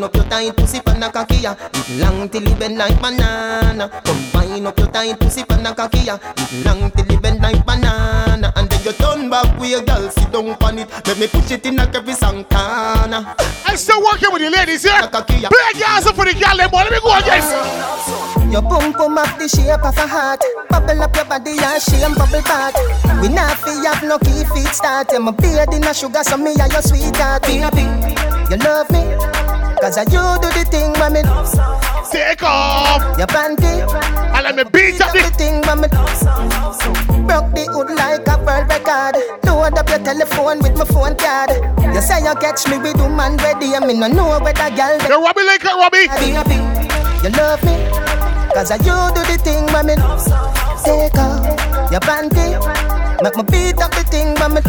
[0.00, 1.54] Combine up your tight pussy pan a cocky ya.
[1.74, 3.88] It long till it bend like banana.
[4.02, 6.18] Combine up your tight pussy pan a cocky ya.
[6.38, 8.50] It long till it bend like banana.
[8.56, 10.88] And then you turn back with your girl sit down on it.
[11.06, 13.36] Let me push it in a every Santana.
[13.66, 15.02] I'm still working with the ladies here.
[15.02, 16.78] Big girls up for the girl, them boy.
[16.78, 18.39] Let me go again.
[18.50, 20.42] Your boom boom up the shape of a heart.
[20.70, 22.74] Bubble up your body and shame bubble back.
[23.22, 25.06] We not fi have no key feet start.
[25.12, 27.42] Yeah, my beard in a sugar, so me and your sweetheart.
[27.46, 27.86] Baby,
[28.50, 29.06] you love me.
[29.78, 31.22] Cause I you do the thing, mommy.
[32.10, 33.86] Take off your panty.
[34.34, 35.86] And let me beat up the thing, mommy.
[37.30, 39.14] Broke the hood like a world record.
[39.46, 41.54] Load up your telephone with my phone card.
[41.94, 43.76] You say you catch me with woman ready.
[43.76, 44.98] I mean, I know where that girl.
[45.06, 46.10] You Robbie like it, Robbie.
[46.18, 46.58] Baby,
[47.22, 48.09] you love me.
[48.54, 49.94] Cause I you do the thing, mommy.
[50.84, 52.58] Take off your panty.
[53.22, 54.60] Make me beat up the thing, mommy.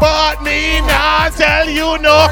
[0.00, 2.28] But me not tell you no.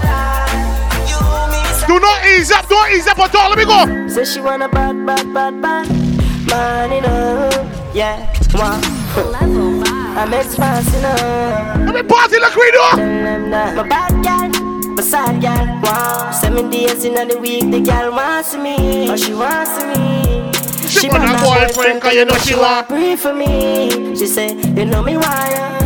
[1.86, 3.50] Do not ease up, don't ease up at all.
[3.50, 4.08] Let me go.
[4.08, 6.16] Say she want a bad, bad, bad, bad
[6.48, 7.50] man in her.
[7.94, 8.80] Yeah, wow.
[10.16, 11.02] I'm expansive.
[11.02, 12.78] Let me party like we do.
[12.78, 15.80] Tell them that my bad girl, my sad girl.
[15.82, 19.08] Wow, seven days in the week, the girl wants me.
[19.10, 20.50] Oh, she wants me.
[20.88, 22.88] She want a boyfriend, cause you know she want.
[22.88, 24.16] Pray for me.
[24.16, 25.66] She say, you know me why ya.
[25.66, 25.85] Girl, you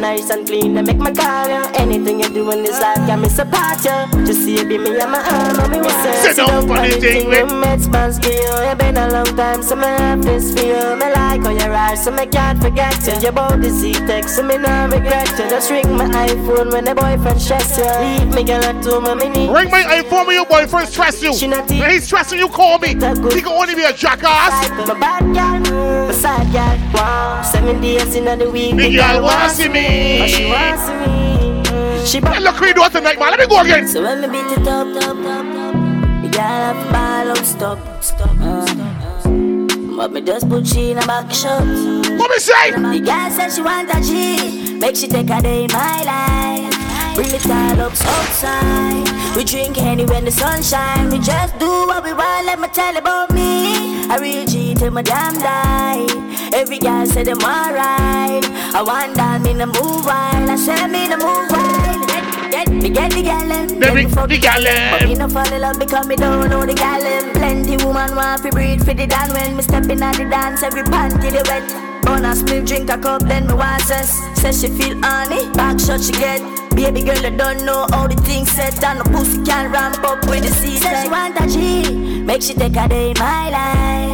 [0.00, 1.70] nice and clean, they make my call ya.
[1.74, 4.06] Anything you do in this life, got me support ya.
[4.24, 6.16] Just see you be me and my arm, me say.
[6.22, 7.40] Sit down for the thing, me.
[7.40, 8.68] Roommates, pants for you.
[8.68, 10.96] You been a long time, so me have this for you.
[10.96, 13.20] Me like how you ride, so me can't forget you.
[13.20, 15.48] Your body see text, so me not regret you.
[15.50, 17.84] Just ring my iPhone when the boyfriend stress you.
[17.84, 19.50] Leave me, girl, at home, me need.
[19.50, 21.32] Ring my iPhone when your boyfriend stress you.
[21.32, 22.88] When he's stressing you, call me.
[22.88, 24.68] He can only be a jackass.
[24.70, 26.76] Girl, my sad girl.
[26.94, 28.76] Wow, seven days in the week.
[28.76, 29.89] The girl wants see me.
[29.90, 32.06] Oh, she wants me.
[32.06, 33.30] She Hey, look, we do it tonight, man.
[33.30, 33.86] Let me go again.
[33.88, 35.74] So when me beat it up, up, up, up,
[36.22, 39.96] the girl have to ball out, stop, stop, stop.
[39.96, 41.60] But me just put she in a back shot.
[42.18, 42.70] What me say?
[42.70, 47.14] The girl said she want a G, make she take a day in my life.
[47.14, 49.36] Bring it all up outside.
[49.36, 51.10] We drink any when the sun shine.
[51.10, 52.46] We just do what we want.
[52.46, 54.06] Let me tell about me.
[54.08, 56.29] I real G till my damn die.
[56.52, 58.44] Every girl say them alright.
[58.74, 60.50] I want that me to move wild.
[60.50, 62.08] I say me to move wild.
[62.50, 63.78] Get, get, me get the gal them.
[63.78, 66.74] Let me the gal But me no fall in love because me don't know the
[66.74, 67.32] gal them.
[67.34, 70.62] Plenty woman want to breathe for the dan when me step in at the dance.
[70.62, 71.90] Every panty the wet.
[72.08, 74.18] On a split, drink a cup, then me sense.
[74.40, 76.42] Says she feel honey, back shot she get.
[76.74, 78.82] Baby girl, I don't know how the things set.
[78.82, 80.82] And the pussy can ramp up with the season.
[80.82, 84.09] Says she want a G, make she take a day in my life.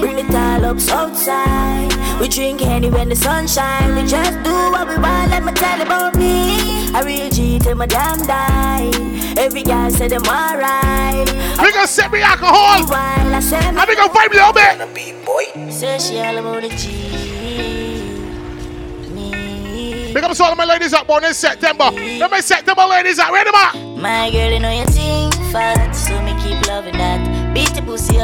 [0.00, 1.92] Bring it all up outside.
[2.20, 3.94] We drink any when the sunshine.
[3.94, 5.30] We just do what we want.
[5.30, 6.92] Let me tell you about me.
[6.94, 8.90] I real G till my damn die.
[9.36, 11.28] Every guy say them alright.
[11.62, 12.86] We gonna set me alcohol.
[12.92, 15.24] I say I'm gonna vibe a little bit.
[15.24, 15.70] boy.
[15.70, 17.18] Say she all about the G.
[20.14, 21.90] Big up to all of my ladies out born in September.
[21.92, 23.32] Let my September ladies out.
[23.32, 23.72] Ready, ma?
[23.96, 27.27] My girl, you know you think fat, so me keep loving that.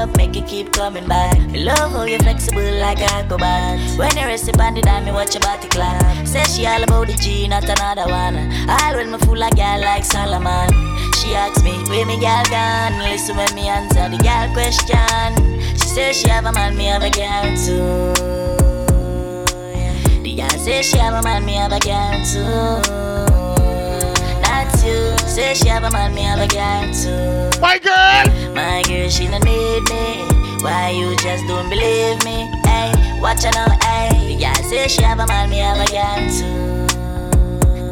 [0.04, 1.38] Up, make it keep coming back.
[1.54, 3.80] Love how you flexible like acrobat.
[3.98, 6.26] When you rest upon the dime, me watch your body clap.
[6.26, 8.36] Say she all about the G, not another one.
[8.68, 10.68] All when me fool a girl like Solomon.
[11.14, 12.98] She asks me, where me girl gone?
[12.98, 15.62] Listen when me answer the girl question.
[15.72, 18.12] She says she have a man, me have a girl too.
[20.22, 23.33] The girl says she have a man, me have a girl too.
[25.34, 27.60] Say she have a man, me have a too.
[27.60, 28.54] My girl!
[28.54, 30.22] My girl, she don't need me.
[30.62, 32.46] Why you just don't believe me?
[32.62, 34.28] Hey, watch her now, hey.
[34.28, 36.86] The girl say she have a man, me have a girl too.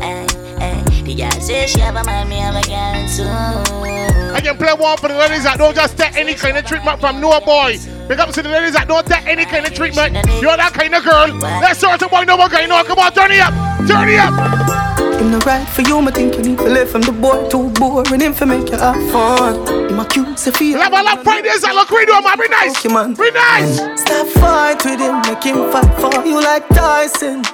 [0.00, 0.24] Hey,
[0.60, 1.02] hey.
[1.02, 4.32] The girl say she have a man, me have a girl too.
[4.34, 7.00] I can play one for the ladies that don't just take any kind of treatment
[7.00, 7.76] from no boy.
[8.06, 10.14] Big up to the ladies that don't take any kind of treatment.
[10.40, 11.26] You're that kind of girl.
[11.60, 12.84] Let's start to boy, no one guy, no.
[12.84, 13.52] Come on, turn it up.
[13.88, 14.81] Turn it up.
[15.22, 17.70] Him no right for you, I think you need to live from the boy too
[17.78, 19.54] boring him for make you have fun.
[19.88, 20.80] Him a cute, say feel.
[20.80, 22.76] Love, love, Fridays, I look radio, man, be nice.
[22.84, 23.14] Okay, man.
[23.14, 23.76] Be nice.
[24.00, 27.44] Stop fight with him, make him fight for you like Tyson.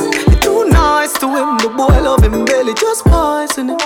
[0.00, 3.76] You're too nice to him, the boy love him belly, just poison him.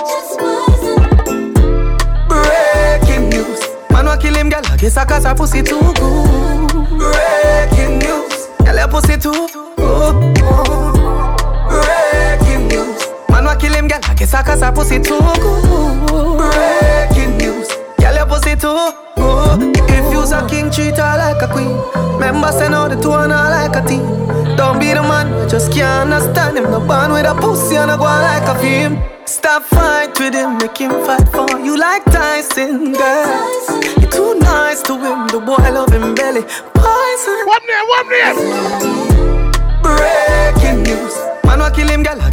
[2.29, 3.59] Breaking news,
[3.91, 6.71] man wa kill him, girl, I guess I cause her pussy too good.
[6.87, 9.75] Breaking news, girl, your pussy too good.
[9.75, 10.47] Breaking news.
[10.47, 10.82] Man wa
[13.63, 13.99] kill him, girl.
[14.03, 16.37] I guess I cause her pussy too good.
[16.37, 17.69] Breaking news.
[17.99, 19.77] Girl, your pussy too good.
[19.87, 21.77] If you's a king, treat her like a queen.
[22.19, 24.03] Remember, send out the two and her like a team.
[24.57, 26.65] Don't be the man, you just can't understand him.
[26.71, 29.01] No band with a pussy and a go like a film.
[29.25, 33.63] Stop fight with him, make him fight for you like Tyson, girl.
[33.99, 36.43] You're too nice to him, the boy love him belly.
[36.75, 37.39] Poison.
[37.55, 38.37] One name, one name.
[39.81, 41.12] Breaking news.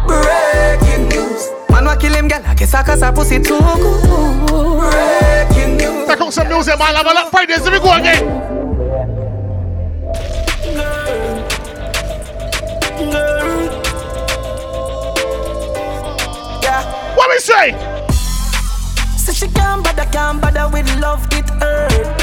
[0.08, 1.50] Breaking news.
[1.70, 2.42] Man wa kill him, girl.
[2.46, 4.80] I guess I cause her pussy too good.
[4.80, 6.08] Breaking news.
[6.08, 6.96] Take out some music, man.
[6.96, 7.62] Have a lot Fridays.
[7.62, 8.26] Let me go again.
[16.64, 17.16] Yeah.
[17.16, 17.72] What we say?
[19.18, 22.21] So she can't bother, can't bother with love, it hurt.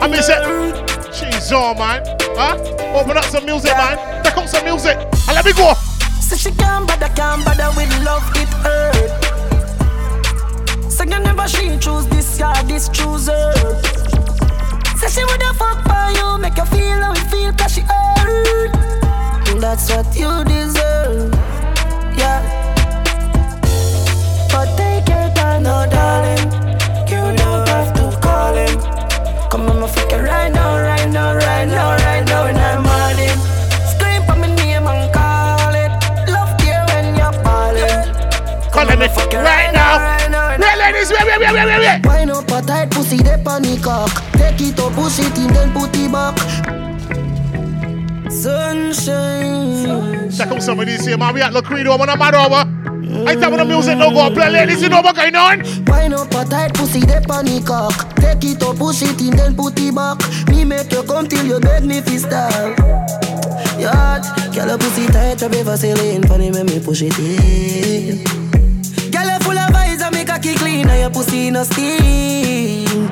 [0.00, 1.14] I miss it.
[1.14, 2.02] She's on, man.
[2.34, 2.56] Huh?
[2.98, 4.24] Open up some music, man.
[4.24, 4.96] Take up some music.
[4.96, 5.74] And let me go.
[6.20, 9.22] So she can't bother, can't bother with love, it hurt.
[10.90, 13.52] So you never she choose this guy, this chooser.
[15.02, 18.70] Say she woulda fuck for you, make you feel how it feel, cause she hurt.
[19.60, 21.34] That's what you deserve,
[22.16, 22.38] yeah.
[24.52, 26.46] But take your time, no darling.
[27.10, 28.78] You don't have to call him.
[29.50, 32.86] Come on, my fuck it right now, right now, right now, right now, and I'm
[32.86, 33.16] on.
[33.90, 35.90] Scream for my name and call it.
[36.30, 38.70] Love here when you're falling.
[38.70, 40.31] Call me right now.
[40.58, 42.06] Wait, ladies, wait, wait, wait, wait, wait, wait.
[42.06, 44.10] Wine up a tight pussy, de panic cock.
[44.32, 46.36] Take it up, push it in, then put it back.
[48.30, 50.30] Sunshine.
[50.30, 51.34] Check out some of these here, man.
[51.34, 52.10] We at Liquido, man.
[52.10, 52.68] I'm mad over.
[53.28, 54.82] I tell when the music no go play, ladies.
[54.82, 55.62] You know what going on?
[55.86, 58.14] Wine up a tight pussy, de panic cock.
[58.16, 60.18] Take it up, push it in, then put it back.
[60.48, 62.78] Me make you come till you beg me fi stop.
[63.78, 68.41] Yacht, girl, a pussy tight, drop a Vaseline, funny when me push it in.
[69.12, 73.10] Girl, you full of vibes, I make a kick clean, and your pussy no steam.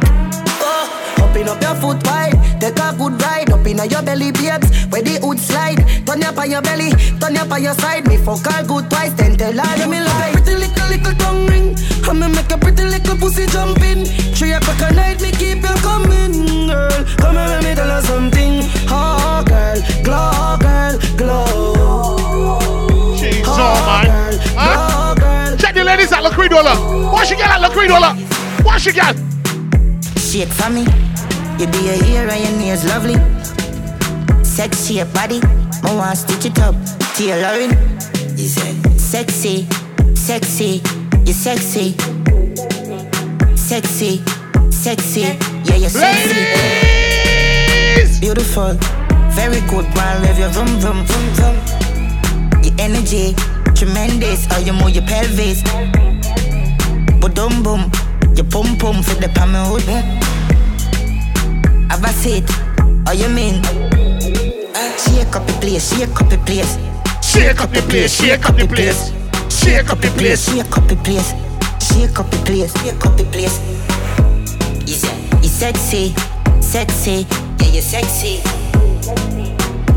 [0.63, 0.89] Oh,
[1.23, 5.03] open up your foot wide, take a good ride, up inna your belly, babes, where
[5.03, 5.85] the hood slide.
[6.07, 6.91] Turn up on your belly,
[7.21, 10.01] turn up on your side, me fuck her good twice, then tell her you me
[10.01, 11.77] like pretty little little tongue ring.
[12.09, 14.05] I'ma make a pretty little pussy jump in.
[14.35, 17.05] Three o'clock at night, me keep you coming, girl.
[17.19, 18.63] Come here, let me tell her something.
[18.89, 23.17] Oh, girl, glow, girl, glow.
[23.17, 24.39] She's on, man.
[24.57, 25.15] Huh?
[25.15, 25.20] Check the
[25.91, 26.63] ladies at Liquido.
[27.13, 27.99] What she get at Liquido?
[28.65, 29.17] What she get?
[30.19, 30.83] Shake for me.
[31.59, 33.17] You be a hero and your nails lovely.
[34.45, 35.41] Sexy your body.
[35.83, 36.75] I want to stitch it up.
[37.17, 37.73] Tailoring.
[38.39, 39.67] You say sexy,
[40.15, 40.81] sexy,
[41.27, 41.97] you sexy,
[43.57, 44.23] sexy,
[44.71, 45.21] sexy.
[45.21, 46.41] Yeah, you're sexy.
[47.97, 48.21] Ladies!
[48.21, 48.75] Beautiful,
[49.33, 49.85] very good.
[49.97, 51.90] One love your vroom vroom vroom vroom.
[52.79, 53.35] Energy
[53.81, 54.45] tremendous.
[54.45, 55.63] How you move your pelvis.
[57.21, 57.91] But boom boom,
[58.37, 59.29] your pum pum for the
[59.71, 59.89] hood.
[61.91, 62.49] Have a seat.
[63.07, 63.65] How you mean?
[64.75, 66.77] Uh, shake up the place, shake up the place.
[67.23, 69.13] Shake up the place, shake up the place.
[69.49, 70.45] Shake up the place.
[70.47, 71.33] Shake up the place.
[71.81, 72.73] Shake up the place.
[72.83, 73.59] Shake up the place.
[75.43, 76.15] You sexy,
[76.61, 77.27] sexy,
[77.59, 78.60] yeah, you sexy.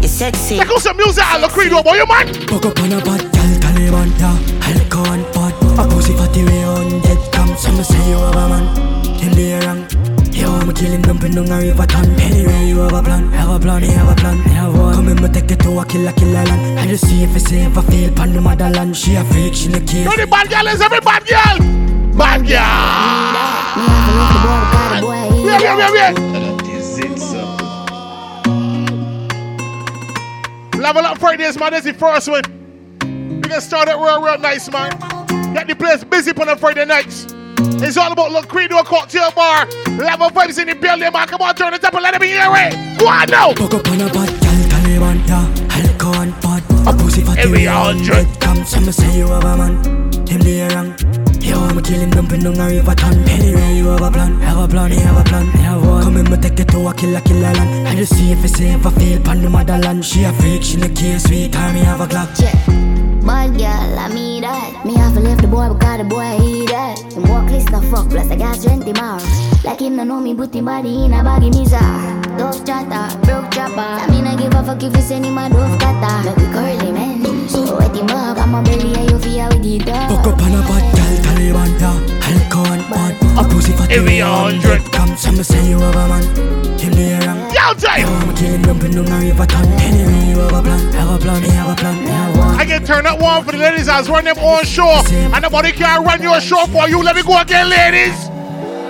[0.04, 0.58] You sexy.
[0.58, 2.28] Check out some music, I Liquido, boy, you man.
[2.52, 4.36] Fuck up a bad gal, Taliban, yeah.
[4.68, 5.56] Alcohol and pot.
[5.80, 7.56] A pussy fatty way on dead come.
[7.56, 8.68] Some say you have a man.
[9.16, 9.88] Him the wrong.
[10.36, 12.20] Yo, I'm killing dumping on a river ton.
[12.20, 14.94] Anyway, you have a plan, have a plan, you have a plan, you have one.
[14.94, 16.80] Come in, me take it to a killer, killer land.
[16.80, 18.98] I just see if it's safe, I feel pan the motherland.
[18.98, 20.04] She a freak, she the case.
[20.04, 21.60] Know the bad girl is every bad girl.
[22.20, 22.92] Bad girl.
[25.46, 26.34] Wait, wait, wait, wait.
[30.84, 31.72] Level up Fridays, man.
[31.72, 32.44] That's the first one.
[33.42, 34.92] We can start it real, real nice, man.
[35.54, 37.26] Get the place busy on a Friday nights.
[37.82, 39.66] It's all about Liquido cocktail bar.
[39.96, 41.28] Level vibes in the building, man.
[41.30, 43.00] Come on, turn it up and let me hear it.
[43.00, 43.54] Go on now.
[43.54, 45.88] Fuck up on a bad gal, Taliban, yeah.
[45.88, 46.64] Alcohol and pot.
[46.86, 48.28] A pussy fatty Every hundred.
[48.42, 48.66] come.
[48.66, 49.76] Some say you have a man.
[50.28, 51.23] Him the wrong.
[51.54, 53.14] Yo, I'm a killing dumping on a river ton.
[53.30, 56.04] Anyway, you have a plan, have a plan, you have a plan, you have one.
[56.04, 57.88] Come in, me take it to a killer, killer land.
[57.88, 60.04] I just see if it's safe, I feel pan the motherland.
[60.04, 62.30] She a freak, she the case, sweet time, me have a clock.
[62.40, 62.58] Yeah.
[63.22, 64.84] Bad girl, I mean that.
[64.84, 66.98] Me have to leave the boy because the boy he that.
[67.14, 69.22] Him walk list no fuck, plus I got strength in my
[69.64, 71.80] Like him no know me, put him body in a baggy misa.
[72.36, 73.80] Dove chatter, broke chopper.
[73.80, 76.16] I mean I give a fuck if you send him a dove cutter.
[76.26, 77.24] Make we curly man.
[77.24, 77.48] Eh?
[77.48, 80.10] So wet him up, I'm a belly and you feel with the dog.
[80.10, 81.03] Fuck up on a bad
[81.52, 82.44] gal, Taliban, yeah.
[82.44, 83.46] Alcohol and pot.
[83.46, 84.82] A pussy fatty Every hundred.
[84.92, 85.16] come.
[85.18, 86.24] Some say you have a man.
[86.80, 87.40] Him the wrong.
[87.54, 88.02] Yo, time.
[88.02, 89.66] Yo, I'm killing dumping on a river ton.
[89.82, 92.56] Anyway, you have a plan, have a plan, you have a plan, you have one.
[92.60, 95.02] I can turn up one for the ladies as run them own show.
[95.12, 97.02] And nobody can run your show for you.
[97.04, 98.30] Let me go again, ladies.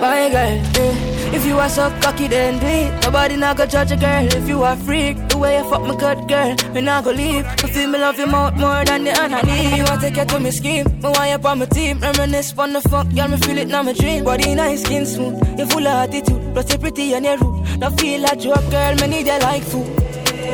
[0.00, 1.13] My girl.
[1.36, 3.02] If you are so cocky, then do it.
[3.02, 5.16] Nobody not gonna judge a girl if you are freak.
[5.28, 7.44] The way you fuck my good girl, me not gonna leave.
[7.44, 9.76] I feel me love you more, more than the enemy.
[9.76, 11.98] You want take you to me scheme, me want you on my team.
[11.98, 14.24] Reminisce on the fuck, girl, me feel it now my dream.
[14.24, 16.54] Body nice, skin smooth, you full of attitude.
[16.54, 17.80] Plus you pretty and you rude.
[17.80, 19.86] Don't feel like joke, girl, me need you like food.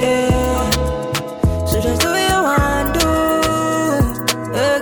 [0.00, 0.70] Yeah.
[1.66, 3.06] So just do what you want, do.
[4.52, 4.80] Girl,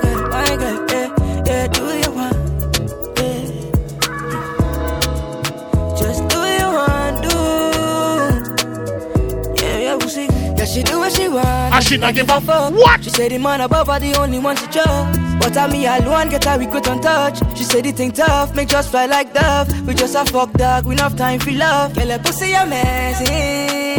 [10.79, 11.75] she do what she want.
[11.75, 12.73] And she not give a fuck.
[12.73, 13.03] What?
[13.03, 15.21] She said the man above her the only one she trust.
[15.41, 17.39] But I me alone get her we quit on touch.
[17.57, 19.69] She said the thing tough, make just fly like dove.
[19.87, 21.95] We just a fuck dog, we not have time for love.
[21.95, 23.98] Girl, pussy amazing.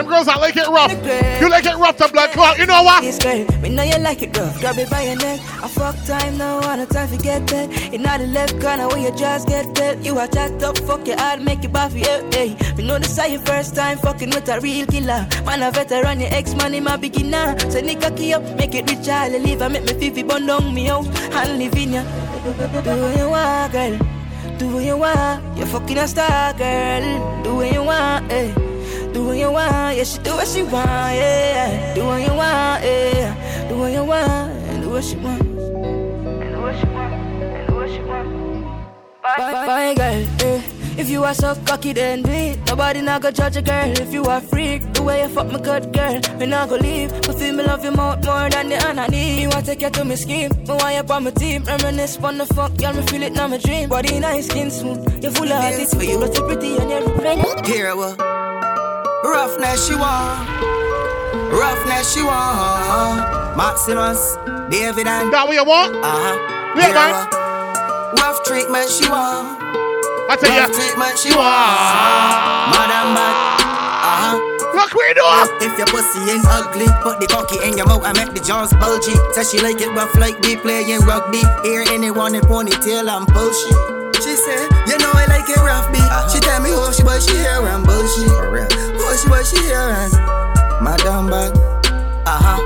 [0.00, 0.92] Them girls that like it rough.
[1.42, 2.56] You like it rough to blood clot.
[2.56, 3.04] You know what?
[3.04, 3.22] It's.
[3.60, 4.58] Me know you like it rough.
[4.58, 5.40] Grab it by your neck.
[5.62, 7.92] I fuck time now, I no time to get that.
[7.92, 10.02] In the left corner where you just get that.
[10.02, 12.00] You are chat up, fuck your heart, make it buffy.
[12.00, 12.56] Yeah, hey.
[12.78, 15.28] Me know this is your first time fucking with a real killer.
[15.44, 17.58] Man, a veteran, your ex man, him a beginner.
[17.68, 19.60] So nigga key up, make it rich, I'll leave.
[19.60, 22.02] I make me fifi bun me out and live in ya.
[22.84, 23.98] Do what you want, girl.
[24.56, 25.58] Do what you want.
[25.58, 27.42] You're fucking a star, girl.
[27.44, 28.69] Do what you want, eh.
[29.12, 31.94] Do what you want, yeah, she do what she want, yeah.
[31.94, 33.68] Do what you want, yeah.
[33.68, 35.42] Do what you want, and do what she want.
[35.42, 38.30] And do what she want, and do what she want.
[39.22, 40.62] Bye, bye, girl, yeah.
[40.98, 42.58] If you are so cocky, then do it.
[42.66, 44.92] Nobody not gonna judge a girl if you are freak.
[44.92, 47.10] The way you fuck my good girl, me not gonna leave.
[47.22, 49.36] But feel me love you more, more than the enemy.
[49.36, 51.64] Me want to take you to me scheme, me want you on my team.
[51.64, 53.88] Reminisce on the fuck, girl, me feel it now my dream.
[53.88, 56.18] Body nice, skin smooth, you full of This for attitude, you.
[56.20, 57.66] but you pretty and you're ready.
[57.72, 58.49] Here we
[59.24, 60.48] Roughness she want
[61.52, 63.20] Roughness she want
[63.56, 64.36] Maximus
[64.70, 65.92] David and That what you want?
[65.96, 66.36] Uh-huh.
[66.72, 67.28] Yeah, Here man.
[68.16, 70.64] Rough treatment she want I tell ya.
[70.64, 73.36] Rough treatment she want Madam bad.
[74.08, 74.36] Uh-huh.
[74.72, 75.26] Look we do.
[75.68, 78.72] If your pussy ain't ugly Put the cocky in your mouth and make the jaws
[78.80, 79.12] bulgy.
[79.36, 81.44] Say she like it rough like we playing rugby.
[81.68, 86.02] Hear anyone in ponytail and bullshit She said, you know I like it rough beat.
[86.32, 89.78] She tell me who she but she hear and bullshit Who she but she hear
[89.78, 90.12] and
[90.82, 91.54] Madam bad
[92.26, 92.58] Uh-huh.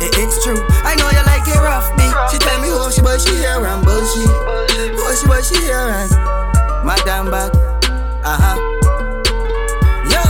[0.00, 0.58] It, It's true.
[0.84, 2.12] I know you like it rough beat.
[2.30, 4.28] She tell me who she but she hear and bullshit
[4.96, 6.10] Who she but she hear and
[6.84, 7.52] Madam bad
[8.24, 8.56] Uh-huh.
[10.10, 10.22] Yo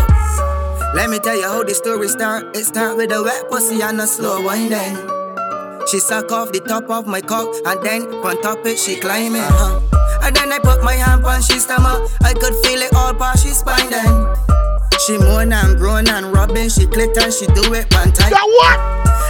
[0.94, 2.56] let me tell you how the story start.
[2.56, 4.96] It start with a wet pussy and a slow winding.
[5.88, 9.42] She suck off the top of my cock and then on top it she climbing.
[9.42, 9.95] Uh-huh.
[10.27, 12.11] And then I put my hand on she stomach.
[12.27, 14.35] I could feel it all past she spine then.
[15.07, 16.66] She moan and groan and rubbing.
[16.68, 18.35] She clit and she do it one time.
[18.35, 18.74] That what?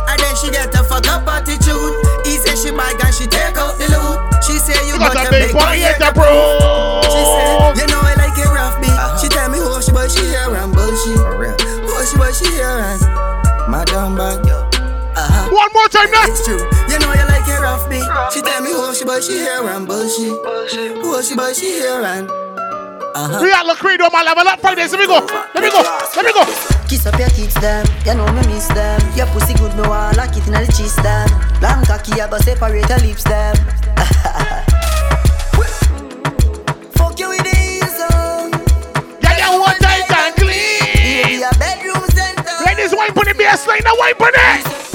[0.09, 1.93] And then she get a fuck up attitude.
[2.25, 4.41] He say she bag and she take out the loot.
[4.41, 6.33] She say you, You got a big boy, yet yeah, a bro.
[7.05, 7.45] She say
[7.77, 8.89] you know I like it rough beat.
[8.89, 9.21] Uh-huh.
[9.21, 11.61] She tell me who she but she hear and bullshit.
[11.61, 13.05] Who she but she hear and
[13.69, 14.17] Madam
[15.87, 16.24] more time now.
[16.27, 16.59] It's true.
[16.89, 18.03] You know you like your rough beat.
[18.33, 20.35] She tell me who she buy she hair and bullshit.
[21.03, 22.31] Who she buy she hair and.
[23.16, 23.41] Uh-huh.
[23.41, 24.93] We are Liquido, my level up Fridays.
[24.93, 25.24] Let me go.
[25.55, 25.81] Let me go.
[26.16, 26.45] Let me go.
[26.89, 27.87] Kiss up your kids, them.
[28.05, 29.01] You know me miss them.
[29.16, 31.29] Your pussy good, no I like it in the cheese, them.
[31.62, 33.57] Long cocky, I go separate your lips, them.
[36.93, 38.53] Fuck you with the ease on.
[39.24, 41.24] Yeah, yeah, one tight and clean.
[41.24, 42.53] Baby, a bedroom center.
[42.68, 44.86] Ladies, wipe on the bass line, now wipe on it.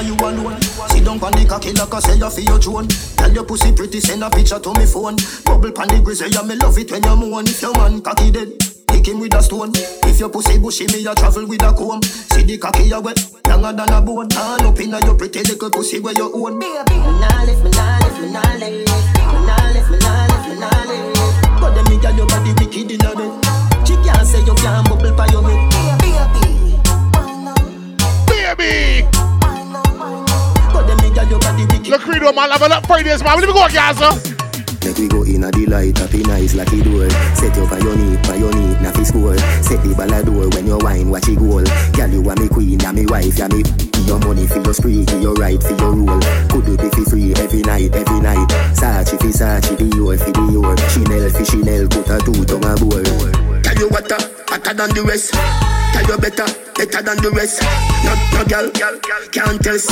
[0.00, 0.56] Tell you alone.
[0.88, 2.88] Sit down on the cocky like I say you for your drone.
[3.20, 5.20] Tell your pussy pretty, send a picture to me phone.
[5.44, 7.44] Bubble pan the grizzly, yeah, me love it when you moan.
[7.44, 8.48] If your man cocky dead,
[8.88, 9.76] kick him with a stone.
[10.08, 12.00] If your pussy bushy, me a travel with a comb.
[12.00, 14.32] See the cocky you wet, younger than a bone.
[14.32, 16.56] Turn up inna your pretty little pussy where you own.
[16.56, 18.88] Me nah lift, me nah lift, me nah lift.
[18.88, 21.60] Me nah lift, me nah lift, me nah lift.
[21.60, 23.36] But them me girl your body wicked inna bed.
[23.84, 25.60] She can't say you can't bubble by your head.
[26.00, 26.40] Baby.
[27.12, 29.29] But them
[31.66, 31.92] wicked.
[31.92, 33.38] Liquido, my level up Fridays, man.
[33.40, 34.40] Let me go, Gaza.
[34.84, 37.08] Make we go in a delight, up in nice like it door.
[37.36, 39.36] Set you on your knee, on your knee, na fi score.
[39.62, 41.64] Set the ball a door when you wine, watch it goal.
[41.92, 43.62] Girl, you are me queen, ya me wife, ya me.
[44.06, 46.20] Your money for your spree, give your right for your rule.
[46.48, 48.48] Could do be fi free every night, every night.
[48.72, 50.76] Sachi fi Sachi, the your fi the your.
[50.88, 53.49] Chanel fi Chanel, put a two tongue a.
[53.80, 55.32] You what, hotter than the rest.
[55.32, 56.44] Tell you better,
[56.76, 57.64] better than the rest.
[58.04, 58.68] No, no girl,
[59.32, 59.88] can't test.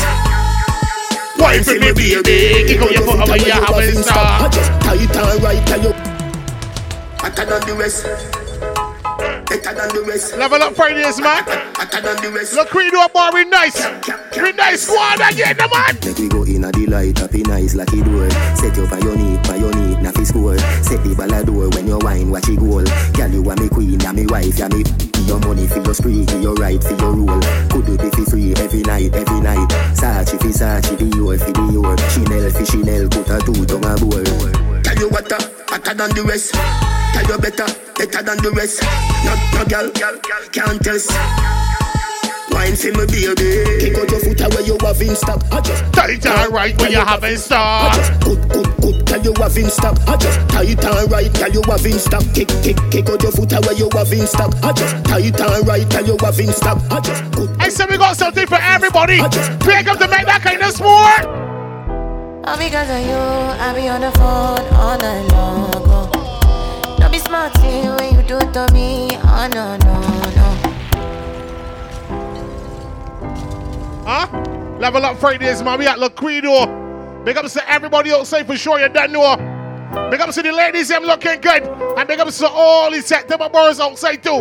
[1.40, 2.68] Wine for me, baby.
[2.68, 4.52] Kick out your foot over your stop.
[4.52, 5.96] Just tight and right, tell you.
[7.16, 8.04] Hotter than the rest.
[9.48, 10.36] Better than the rest.
[10.36, 11.44] Level up Fridays, man.
[11.72, 12.52] Hotter than the rest.
[12.60, 13.88] Liquido, boy, we nice.
[14.36, 15.96] We nice squad again, the man.
[16.04, 18.28] Make we go in a delight, in nice it door.
[18.52, 19.16] Set your on your
[20.88, 22.80] Set the ball a door when you wine, watch it goal.
[23.12, 24.80] Girl, you are me queen, ya me wife, ya me.
[25.28, 27.40] Your money for your spree, give your right for your rule.
[27.68, 29.68] Could do be fi free every night, every night.
[29.92, 31.92] Sachi fi Sachi, the your fi the your.
[32.08, 34.80] Chanel fi Chanel, put a two tongue a bowl.
[34.80, 35.36] Tell you what, uh,
[35.68, 36.56] hotter than the rest.
[36.56, 38.80] Tell you better, better than the rest.
[39.28, 39.92] No, no girl,
[40.56, 41.77] can't test.
[42.58, 43.62] Wine for me, baby.
[43.78, 45.40] Kick out your foot away, you have in stock.
[45.52, 47.92] I just tight and right when you have in stock.
[47.92, 49.06] I just good, good, good.
[49.06, 49.96] Tell you have in stock.
[50.08, 51.32] I just tight and right.
[51.32, 52.24] Tell you have in stock.
[52.34, 54.52] Kick, kick, kick out your foot away, you have in stock.
[54.64, 55.88] I just tight and right.
[55.88, 56.82] Tell you have in stock.
[56.90, 57.48] I just good.
[57.60, 59.18] I said we got something for everybody.
[59.62, 61.30] Pick up to make that kind of sport.
[62.42, 63.22] All because of you,
[63.62, 66.10] I be on the phone all night long.
[66.98, 69.10] Don't be smart when you do it to me.
[69.22, 70.17] Oh no, no,
[74.08, 74.26] Huh?
[74.80, 75.78] Level up Fridays, man.
[75.78, 77.24] We at Liquido.
[77.26, 79.36] Big up to everybody outside for sure you don't know.
[80.10, 81.62] Big up to the ladies, them looking good.
[81.62, 84.38] And big up to all the September boys outside too.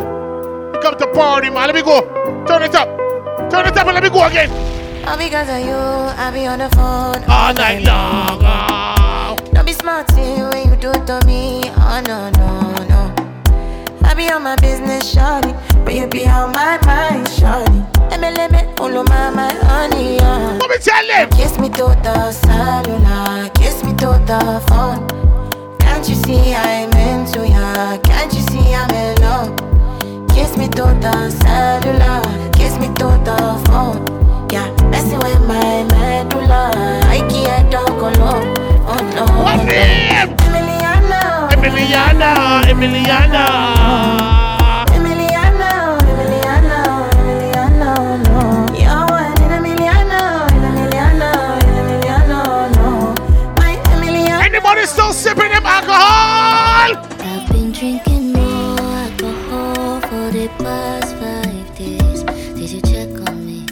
[0.71, 1.67] We come to party, man.
[1.67, 1.99] Let me go.
[2.47, 2.87] Turn it up.
[3.51, 4.49] Turn it up and let me go again.
[5.05, 8.39] All because of you, I be on the phone all night long.
[8.41, 9.51] Oh.
[9.51, 11.63] Don't be smart when you do it to me.
[11.75, 14.07] Oh no, no, no.
[14.07, 15.76] I be on my business, shawty.
[15.87, 17.79] But you be on my mind, shawty.
[18.11, 20.59] Let me, let me, all of my, honey, yeah.
[20.59, 21.29] Let me tell him.
[21.29, 25.07] Kiss me to the cellular, kiss me to the phone.
[25.79, 27.97] Can't you see I'm into ya?
[27.99, 29.55] Can't you see I'm in love?
[30.35, 34.03] Kiss me to the cellular, kiss me to the phone.
[34.51, 36.69] Yeah, messing with my medulla.
[37.07, 38.53] I can't talk alone.
[38.91, 39.23] Oh no.
[39.41, 40.35] What name?
[40.35, 41.49] Emiliana.
[41.53, 42.61] Emiliana.
[42.67, 43.47] Emiliana.
[43.47, 44.26] Emiliana.
[54.87, 56.95] Still sipping them alcohol?
[57.19, 62.23] I've been drinking more alcohol for the past five days.
[62.55, 63.65] Did you check on me?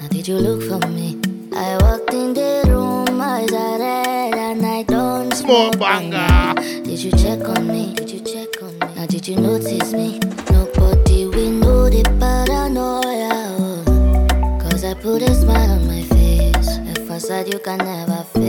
[0.00, 1.18] Now did you look for me?
[1.54, 6.54] I walked in the room, eyes are red, and I don't smoke banger.
[6.82, 7.94] Did you check on me?
[7.94, 8.94] Did you check on me?
[8.96, 10.18] Now did you notice me?
[10.50, 13.30] Nobody will know the paranoia.
[13.60, 14.58] oh.
[14.60, 16.68] Cause I put a smile on my face.
[16.76, 18.47] A facade you can never face.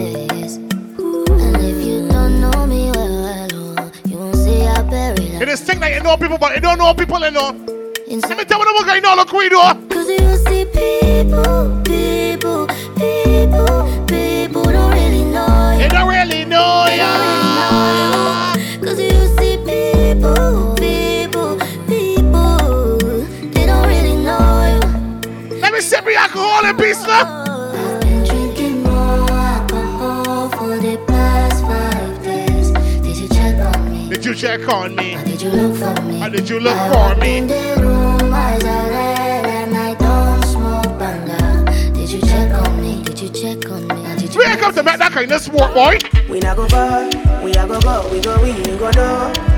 [5.41, 7.31] It is thing that you know people, but you don't know people, you.
[8.27, 9.55] Let me tell you what I know, look, we do.
[9.87, 12.67] Cause you see people, people,
[34.39, 35.15] check on me?
[35.15, 36.23] Or did you look for me?
[36.23, 37.37] Or did you look I for me?
[37.39, 41.91] in the room, red, and I don't smoke banga.
[41.91, 43.03] Did you check on me?
[43.03, 44.15] Did you check on me?
[44.17, 45.97] Did you We ain't come to make that kind of sport, boy.
[46.29, 47.09] We not go far,
[47.43, 49.01] we a go go, we go we go do.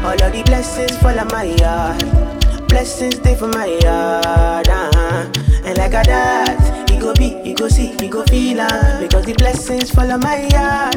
[0.02, 4.68] All of the blessings fall on my yard, blessings stay for my yard.
[4.68, 5.32] Uh-huh.
[5.64, 9.26] And like a that, he go be, he go see, he go feel uh, because
[9.26, 10.96] the blessings fall on my yard,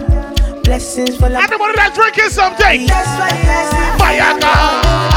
[0.65, 1.43] blessings fall on.
[1.43, 2.87] Everybody that's drinking something.
[2.87, 3.31] That's why
[3.99, 4.21] Fire.
[4.21, 4.41] I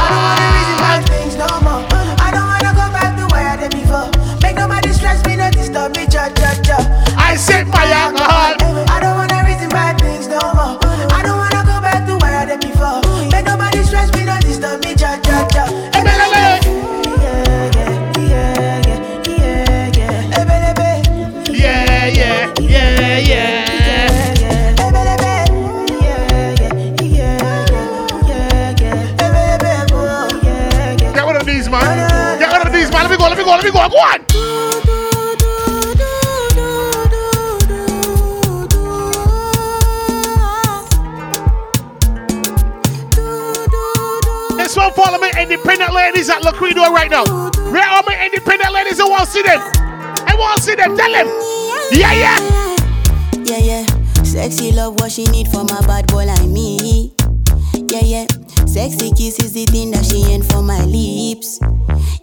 [0.08, 1.82] don't wanna reason bad things no more.
[2.20, 4.08] I don't wanna go back to where I did before.
[4.42, 6.78] Make nobody stress me, no disturb me, cha cha cha.
[7.16, 8.87] I said fire God.
[33.68, 34.18] Me go, me go, me on.
[44.56, 47.26] This one for all my independent ladies at we right now.
[47.70, 49.00] Where are my independent ladies?
[49.00, 49.60] I want to see them.
[49.60, 50.96] I want to see them.
[50.96, 51.26] Tell them.
[51.92, 52.38] Yeah, yeah.
[53.44, 53.86] Yeah, yeah.
[54.22, 57.12] Sexy love what she need from a bad boy like me.
[57.74, 58.26] Yeah, yeah.
[58.64, 61.60] Sexy kiss is the thing that she ain't for my lips.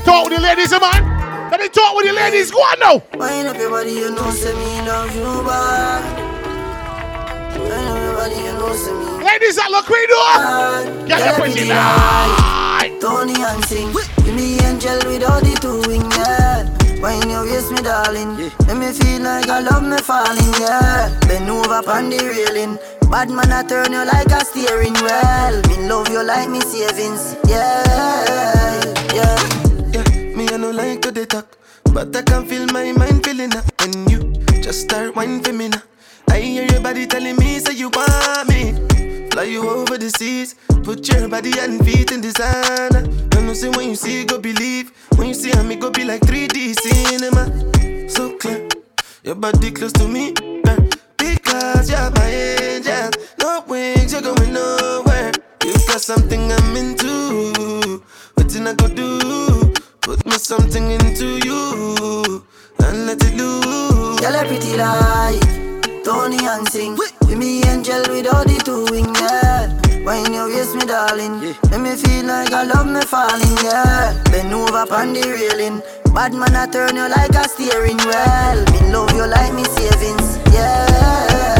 [0.00, 1.50] I talk with the ladies, man.
[1.52, 2.50] Let me talk with the ladies.
[2.50, 3.02] Go on now.
[3.20, 6.00] Wind up your you know, say me love you bad.
[7.60, 9.20] Wind up you know, say me.
[9.20, 11.04] Ladies that look we do.
[11.04, 12.96] Get the pretty light.
[12.98, 13.92] Tony and sing.
[14.24, 16.64] Give me angel with all the two wing, yeah.
[17.04, 18.40] Wine your waist, me darling.
[18.64, 21.12] Let me feel like I love me falling, yeah.
[21.28, 22.78] Bend over on the railing.
[23.10, 25.60] Bad man, I turn you like a steering wheel.
[25.68, 28.80] Me love you like me savings, yeah,
[29.12, 29.59] yeah.
[30.70, 31.58] No like to dey talk,
[31.92, 35.68] but I can feel my mind feeling up And you just start whining for me
[35.68, 35.82] now.
[36.28, 38.74] I hear your body telling me say you want me.
[39.30, 40.54] Fly you over the seas,
[40.84, 43.02] put your body and feet in designer.
[43.34, 46.20] I know say when you see go believe, when you see me go be like
[46.20, 48.08] 3D cinema.
[48.08, 48.68] So clear,
[49.24, 50.34] your body close to me,
[50.66, 50.76] uh,
[51.16, 53.10] because you're my angel.
[53.40, 55.32] No wings, you're going nowhere.
[55.64, 58.04] You got something I'm into.
[58.34, 59.29] What I go do?
[60.40, 62.42] Something into you
[62.80, 64.18] and let it loose.
[64.18, 66.96] Girl, a pretty like Tony and sing.
[66.96, 69.68] With me angel with all the two wing, yeah.
[70.04, 71.40] Wine your waist, me darling.
[71.40, 71.54] Yeah.
[71.70, 74.20] Make me feel like I love me falling, yeah.
[74.32, 75.82] Bend over on the railing.
[76.12, 78.64] Bad man, I turn you like a steering wheel.
[78.72, 81.59] Me love you like me savings, yeah.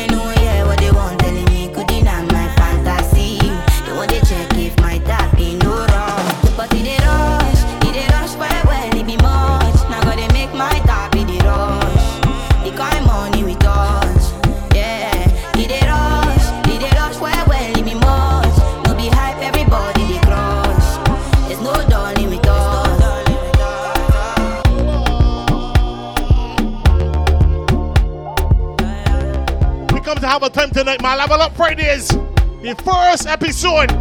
[30.31, 31.17] have a time tonight, man.
[31.17, 32.07] Level Up Fridays.
[32.07, 33.91] The first episode.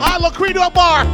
[0.00, 1.04] I Liquido Bar.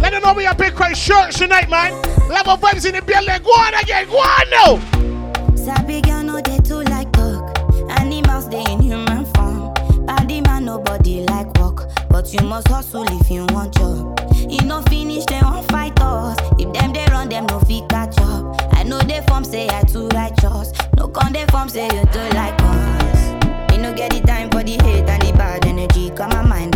[0.00, 1.90] Let them know we have big Christ church tonight, man.
[2.28, 3.42] Level vibes in the building.
[3.42, 4.06] Go on again.
[4.06, 5.56] Go on now.
[5.56, 7.58] Sabi girl no they too like talk.
[7.98, 9.74] Animals they in human form.
[10.06, 10.30] Bad
[12.34, 14.18] you must hustle if you want job.
[14.48, 16.36] You no finish, they won't fight us.
[16.58, 18.60] If them they run, them no fit catch up.
[18.74, 20.72] I know they form say I too righteous.
[20.96, 23.72] No con they form say you too like us.
[23.72, 26.10] You no get the time for the hate and the bad energy.
[26.10, 26.73] Got my mind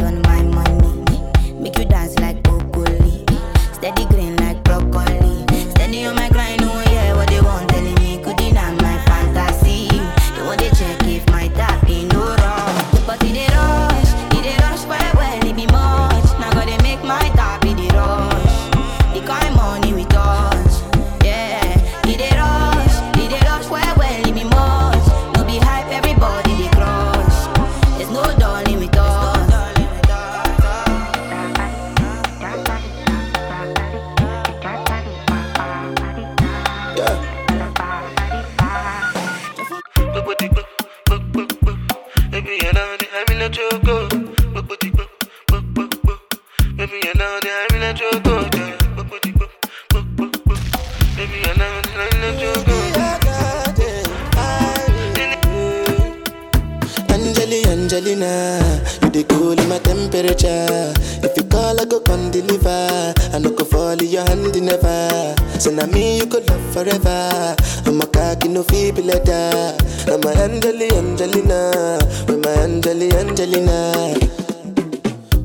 [60.22, 60.92] temperature.
[61.22, 63.14] If you call, I go come deliver.
[63.32, 65.34] I no go fall in your hand never.
[65.58, 67.56] So now me you could love forever.
[67.86, 69.76] I'm a cocky no feeble letter.
[70.10, 74.18] I'm a Angeli, Angelina, with my Angeli, Angelina.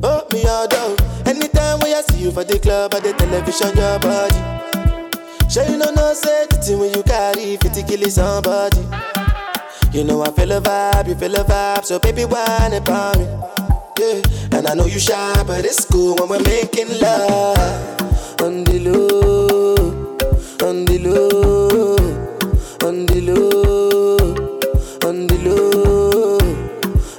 [0.02, 0.96] Oh me all down.
[1.26, 4.40] Anytime when I see you for the club or the television, your body.
[5.50, 8.82] Sure you know no say the thing when you carry 50 kill somebody.
[9.92, 13.63] You know I feel a vibe, you feel a vibe, so baby whine about me.
[13.96, 14.20] Yeah,
[14.50, 17.56] and I know you shy, but it's cool when we're making love.
[18.42, 19.76] On the low,
[20.68, 21.96] on the low,
[22.82, 23.56] on the low,
[25.06, 26.38] on the low,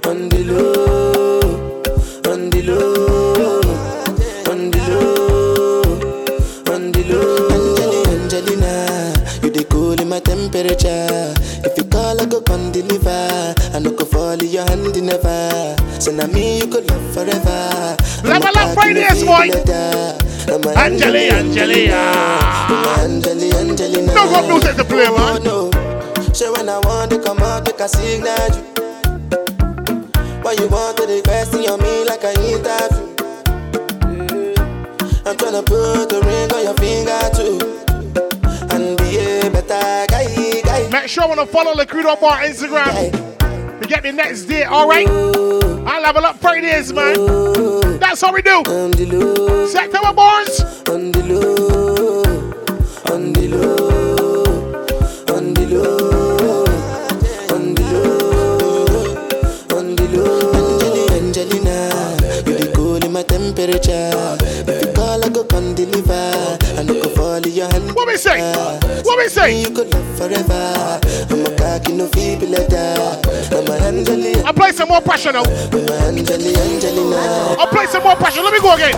[0.10, 1.92] on the low,
[2.34, 3.62] on the low,
[4.44, 5.24] on the low,
[6.76, 7.48] on the low.
[7.56, 11.34] Angelina, Angelina, you the cool in my temperature.
[11.64, 13.56] If you call, I go come deliver.
[13.76, 15.76] I no go fall in your hand never.
[16.00, 17.98] So now me you could love forever.
[18.24, 19.52] Level up Fridays, boy.
[20.80, 21.92] Angeli, Angelia.
[23.04, 23.60] Angeli, ah.
[23.60, 24.14] Angelina.
[24.16, 25.44] No go music to play, oh, man.
[25.44, 25.70] No,
[26.32, 28.64] so when I want to come out, make a signal you.
[30.42, 33.12] Why you want to request on me like I interview?
[34.56, 35.28] Yeah.
[35.28, 37.60] I'm tryna put a ring on your finger too.
[38.74, 40.90] And be a better guy, guy.
[40.92, 43.12] Make sure when to follow Up on Instagram.
[43.12, 43.45] To
[43.86, 45.08] get the next date, alright?
[45.08, 48.00] I level up Fridays, man.
[48.00, 48.64] That's how we do.
[49.68, 50.14] September
[53.48, 54.24] low,
[55.38, 56.25] on the low,
[68.16, 68.40] we say?
[69.04, 69.60] What we say?
[69.62, 71.00] You could love forever.
[71.30, 73.20] I'm a cocky no feeble letter.
[73.52, 74.42] I'm a Angelina.
[74.46, 75.44] I'll play some more pressure now.
[75.44, 77.18] I'm a Angeli, Angelina.
[77.60, 78.42] I'll play some more pressure.
[78.42, 78.96] Let me go again.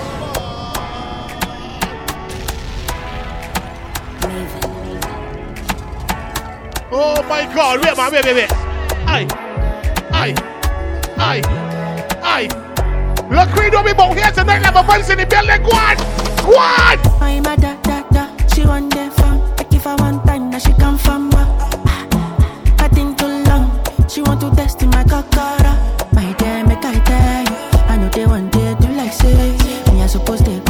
[6.89, 7.83] Oh my God!
[7.83, 8.51] Wait, man, wait, wait, wait.
[9.07, 9.27] Aye,
[10.11, 10.35] aye,
[11.17, 11.41] aye,
[12.21, 12.47] aye.
[13.31, 14.61] Look, Creed, don't be about here tonight.
[14.61, 15.63] Level vibes in the building.
[15.63, 15.97] Go on,
[16.45, 16.97] go on.
[17.21, 17.76] I'm a
[29.27, 29.61] do like
[30.37, 30.59] say.
[30.61, 30.66] Me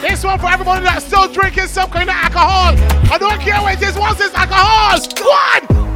[0.00, 2.74] This one for everybody that's still drinking some kind of alcohol.
[3.12, 4.98] I don't care what it is, once it's alcohol.
[5.20, 5.93] One!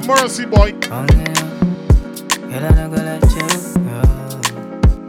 [0.00, 0.74] Have mercy, boy.
[0.84, 1.06] Oh,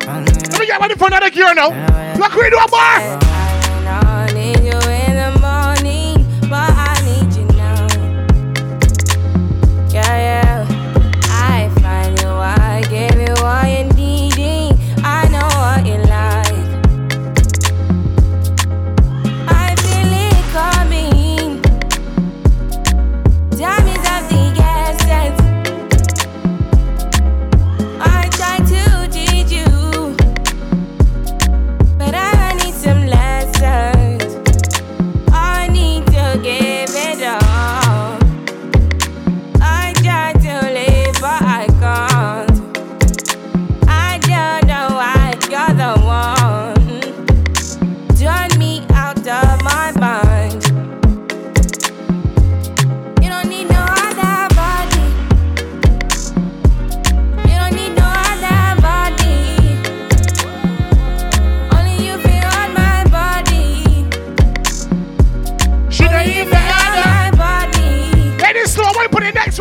[0.03, 1.69] Let me get ready for another gear now.
[2.17, 3.30] Look, we do a bar.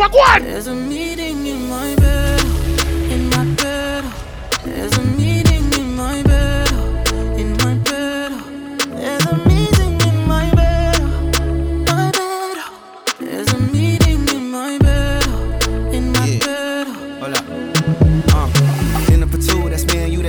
[0.00, 0.89] track one.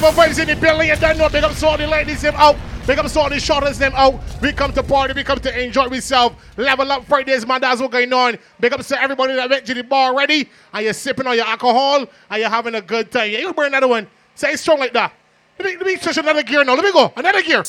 [0.00, 0.88] Level vibes in the building.
[0.88, 1.28] You don't know.
[1.28, 2.56] Big up the ladies them out.
[2.86, 4.20] Big up the shorters them out.
[4.42, 5.14] We come to party.
[5.14, 6.36] We come to enjoy ourselves.
[6.56, 7.62] Level up Fridays, man.
[7.62, 8.36] That's what going on.
[8.60, 10.50] Big up to everybody that went to the bar already.
[10.74, 12.06] Are you're sipping on your alcohol.
[12.30, 13.30] Are you're having a good time.
[13.30, 14.06] Yeah, you burn another one.
[14.34, 15.14] Say strong like that.
[15.58, 16.74] Let me, let me touch another gear now.
[16.74, 17.10] Let me go.
[17.16, 17.64] Another gear.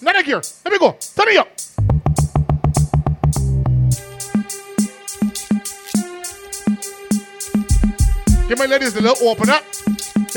[0.00, 0.40] Another gear.
[0.64, 0.96] Let me go.
[1.16, 1.48] Turn me up.
[8.48, 9.64] Give my ladies a little open up.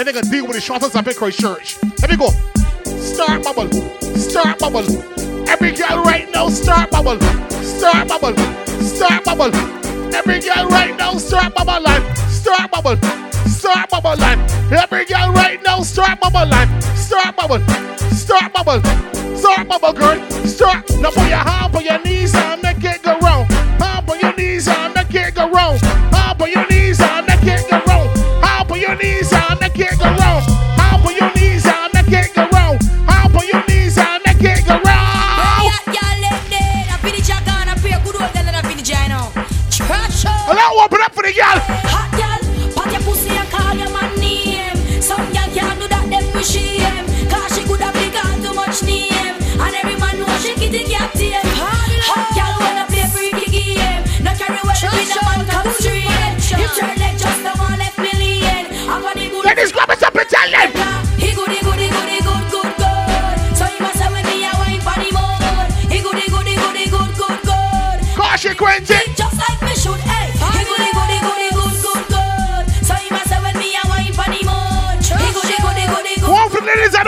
[0.01, 1.77] Then they gonna deal with the shortest up in Christchurch.
[2.01, 2.29] Let me go.
[2.89, 3.71] Start bubble.
[4.17, 4.81] Start bubble.
[5.47, 7.19] Every girl right now, start bubble.
[7.51, 8.35] Start bubble.
[8.81, 9.55] Start bubble.
[10.15, 12.15] Every girl right now, start bubble line.
[12.15, 12.97] Start bubble.
[13.45, 14.39] Start bubble line.
[14.73, 16.81] Every girl right now, start bubble line.
[16.95, 17.59] Start bubble.
[18.09, 18.81] Start bubble.
[19.37, 20.31] Start bubble, girl.
[20.47, 20.89] Start.
[20.99, 23.51] Now put your hand on your knees and make it go round.
[23.51, 25.00] Hand on your knees and make
[40.71, 41.59] Hello, open up for the girl.
[41.91, 42.39] Hot girl,
[42.71, 44.71] pat your pussy and call your man name.
[45.03, 47.03] Some girl can't do that, them wish shame.
[47.27, 49.35] Cause she could have been got too much name.
[49.59, 51.43] And every man know she kitty cat tame.
[52.07, 53.99] Hot girl wanna play freaky game.
[54.23, 56.39] No carry well up in a man come straight.
[56.55, 58.71] You turn like just the one left million.
[58.87, 59.43] I'm gonna good.
[59.43, 60.71] Ladies, grab it up and tell them.
[61.19, 63.35] He goody goody goody good good good.
[63.59, 65.67] So you must have with me a wine for the moon.
[65.91, 66.15] He good
[67.19, 67.97] good good.
[68.15, 69.00] Consequences.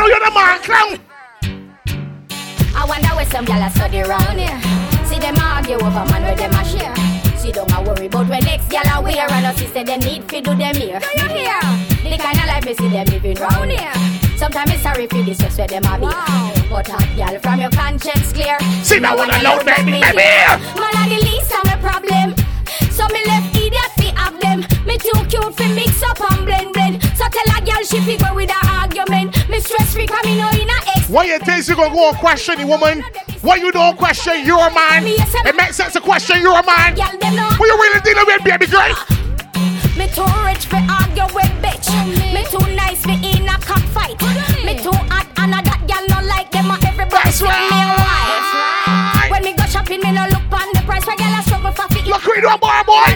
[0.04, 1.00] Know you're the man, clown.
[2.76, 4.60] I wonder where some gyal a study round here.
[5.08, 6.96] See them argue over man where them a share.
[7.40, 10.24] She don't a worry about when next gyal a wear and us say them need
[10.30, 11.00] fi do them here.
[11.00, 11.62] Do you hear?
[12.04, 13.94] The kind of life me see them living round here.
[14.38, 16.08] Sometimes it's sorry for this stress where them a be.
[16.70, 18.60] But hot gyal from your conscience clear.
[18.84, 20.28] See now that one alone, baby, baby.
[20.80, 22.36] Man a the least of my problem.
[22.92, 23.56] So me left
[24.94, 27.02] Me too cute fi mix up and blend blend.
[27.18, 29.50] So tell a gyal she fi go with a argument.
[29.50, 31.10] Me stress free 'cause me know in a ex.
[31.10, 33.04] Why you think you gonna go and question the woman?
[33.42, 35.08] Why you don't question your man?
[35.08, 36.96] It makes sense to question your man.
[37.58, 38.94] Who you really dealing with, baby girl?
[38.94, 41.90] Uh, me too rich for argue with bitch.
[42.32, 44.22] Me too nice for in a cockfight.
[44.64, 47.82] Me too hot and a that gal no like them a everybody That's say me
[47.82, 49.32] a wife.
[49.32, 51.04] When me go shopping, me no look on the price.
[51.08, 51.34] Where gal
[51.74, 52.06] a struggle for fit.
[52.06, 53.10] Look, we do a boy, boy.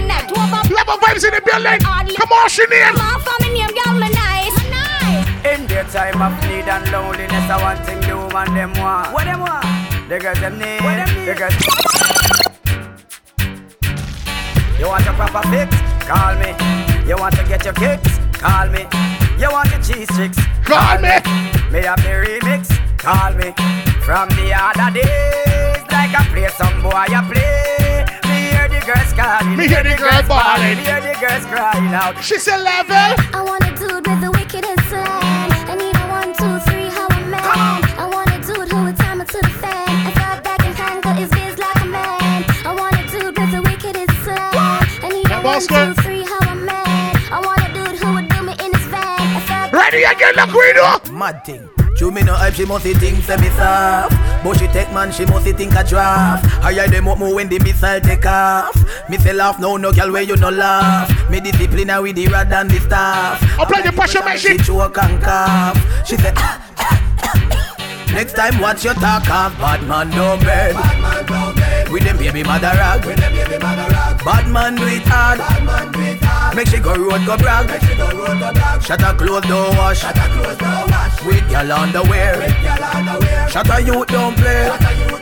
[0.73, 1.79] Level vibes in the building.
[2.15, 2.95] Come on, she name.
[2.95, 3.97] Come on, for me name, gal.
[5.47, 9.13] In their time of need and loneliness, I want thing the woman them want.
[9.13, 9.65] What them want?
[10.09, 10.81] The girls them need.
[10.81, 11.25] What them need?
[11.25, 11.53] The girls.
[14.77, 15.75] You want a proper fix?
[16.05, 16.53] Call me.
[17.07, 18.19] You want to get your kicks?
[18.33, 18.85] Call me.
[19.39, 20.37] You want your cheese sticks?
[20.65, 21.15] Call me.
[21.71, 22.69] Me have the remix?
[22.97, 23.53] Call me.
[24.03, 27.76] From the other days, like I play some boy, I play.
[28.87, 29.57] Me hear the girls calling.
[29.57, 30.77] Me hear the girls bawling.
[30.77, 32.23] Me hear the girls crying out.
[32.23, 32.95] She said level.
[33.35, 35.51] I want a dude with the wickedest slang.
[35.67, 37.43] I need a one, two, three, how a man.
[37.99, 39.91] I want a dude who would time it to the fan.
[40.07, 42.45] I thought that can handle his biz like a man.
[42.63, 44.55] I want a dude with the wickedest slang.
[45.03, 45.93] I need a one, boss two, girl.
[45.95, 47.11] three, how a man.
[47.27, 49.19] I want a dude who would do me in his van.
[49.19, 51.11] I thought Ready again, look, we.
[51.11, 51.76] Mad thing.
[51.97, 54.13] Show me no hype, she must things for me soft.
[54.43, 56.45] But she take man, she must think a draft.
[56.61, 58.75] Higher them up more when the missile take off.
[59.09, 61.09] Me say laugh, no, no girl where you no laugh.
[61.29, 63.41] Me discipline her with the rod and the staff.
[63.59, 64.59] Apply the pressure machine.
[64.59, 66.07] She choke and cough.
[66.07, 66.33] She say.
[66.35, 70.75] Ah, ah, ah, Next time watch your talk of bad man no bed.
[71.91, 74.06] With them baby mother rag.
[74.27, 75.39] Bad man do it hard.
[76.53, 77.67] Make she go road go brag.
[77.67, 78.51] makes she go rude go
[78.81, 80.01] Shut her clothes don't wash.
[80.01, 81.23] Shut a clothes don't wash.
[81.23, 82.35] With your underwear.
[83.47, 85.16] Shut her youth don't play.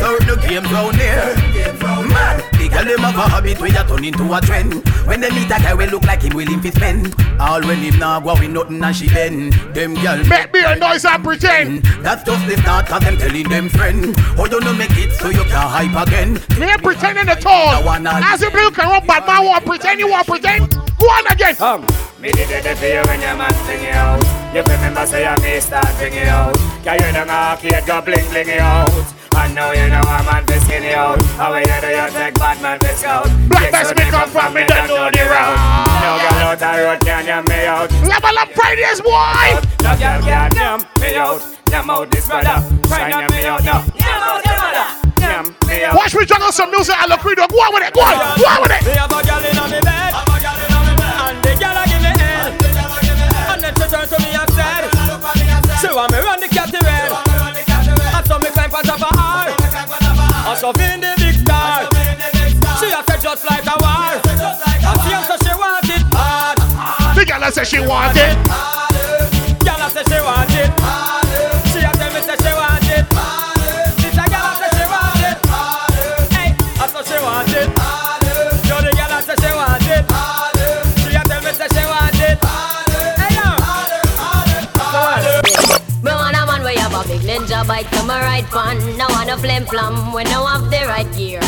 [0.00, 1.34] Third the games round here.
[1.80, 2.42] Mad.
[2.52, 4.88] The girl them have a habit where you turn into a trend.
[5.06, 7.14] When they meet a guy we look like him willing to spend.
[7.38, 9.52] All when him now go with nothing and she bend.
[9.74, 11.82] Them girl make me a noise and pretend.
[12.02, 14.14] That's just the start of them telling them friend.
[14.38, 16.34] Oh you no make it so you can hype again.
[16.58, 17.88] Me ain't pretending at all.
[17.88, 20.70] As if you can run bad man want pretend you want pretend.
[20.70, 21.56] Go on again.
[21.60, 21.86] Um.
[22.20, 24.39] Me did it for you when your man sing you out.
[24.50, 26.58] You remember say I may start bring you out.
[26.82, 28.90] Cause you don't arcade go bling bling you out.
[29.38, 31.22] I know you know a man to skin you out.
[31.38, 33.30] How you do you take bad man to scout?
[33.46, 35.54] Black best me come from me don't know the route.
[36.02, 37.94] No girl out the road can yam me out.
[38.02, 39.54] Level up Fridays boy.
[39.86, 41.42] No girl can yam me out.
[41.70, 42.58] Yam out this brother.
[42.90, 43.86] Try yam me out now.
[44.02, 44.86] Yam out the mother.
[45.22, 45.94] Yam me out.
[45.94, 47.46] Watch me juggle some music I at Credo.
[47.46, 47.94] Go on with it.
[47.94, 48.18] Go on.
[48.34, 48.82] Go on with it.
[48.82, 50.10] Me have a girl in on me bed.
[50.10, 51.89] And the girl
[53.70, 54.90] Then she turn to me and said,
[55.80, 56.48] She want me run the
[56.82, 57.10] red.
[58.14, 59.54] And so me climb top of her.
[60.50, 61.86] And so me in the big star.
[62.80, 64.18] She a said just like a war.
[65.06, 66.58] She a say she want it hard.
[67.16, 68.36] The girl a say she want it.
[69.64, 70.70] Girl a say she want it.
[70.80, 71.09] She
[87.70, 88.76] bike to my right pan.
[88.98, 91.40] No want a flim flam when no have the right gear.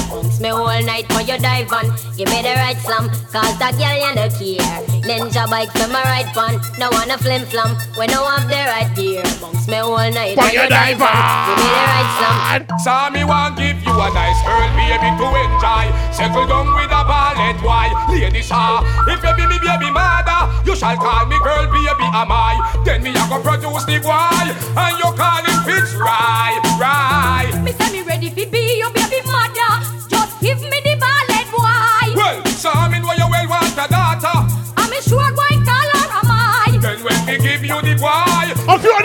[0.43, 1.86] Bounce me all night for you dive on.
[2.18, 4.82] Give me the right slam, cause that girl you no care.
[5.06, 6.59] Ninja bike to my right pan.
[6.78, 9.23] No want a flim flam when no have the right gear.
[9.39, 11.14] Bounce me all night For for you you dive dive on.
[11.47, 12.78] Give me the right slam.
[12.82, 15.86] Saw me want give you a nice girl, baby, to enjoy.
[16.10, 17.94] Settle down with a ballet, why?
[18.10, 22.35] Ladies, ah, if you be me baby mother, you shall call me girl, baby, am
[22.35, 22.59] I?
[22.82, 27.55] Then me a go produce the boy, and you call him Fitz right, right.
[27.62, 28.61] Me say me ready fi be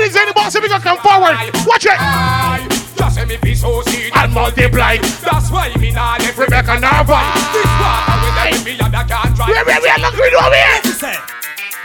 [0.07, 1.35] A few of these anybody see we gonna come forward.
[1.67, 1.99] Watch it.
[1.99, 2.63] I
[2.95, 4.97] just me be so seed And multiply.
[4.97, 7.19] That's why me nah let Rebecca Nava.
[7.51, 9.49] This water with me and I can't drive.
[9.49, 9.97] Where, where, where?
[9.99, 10.93] Look, we do here.
[10.95, 11.15] Say,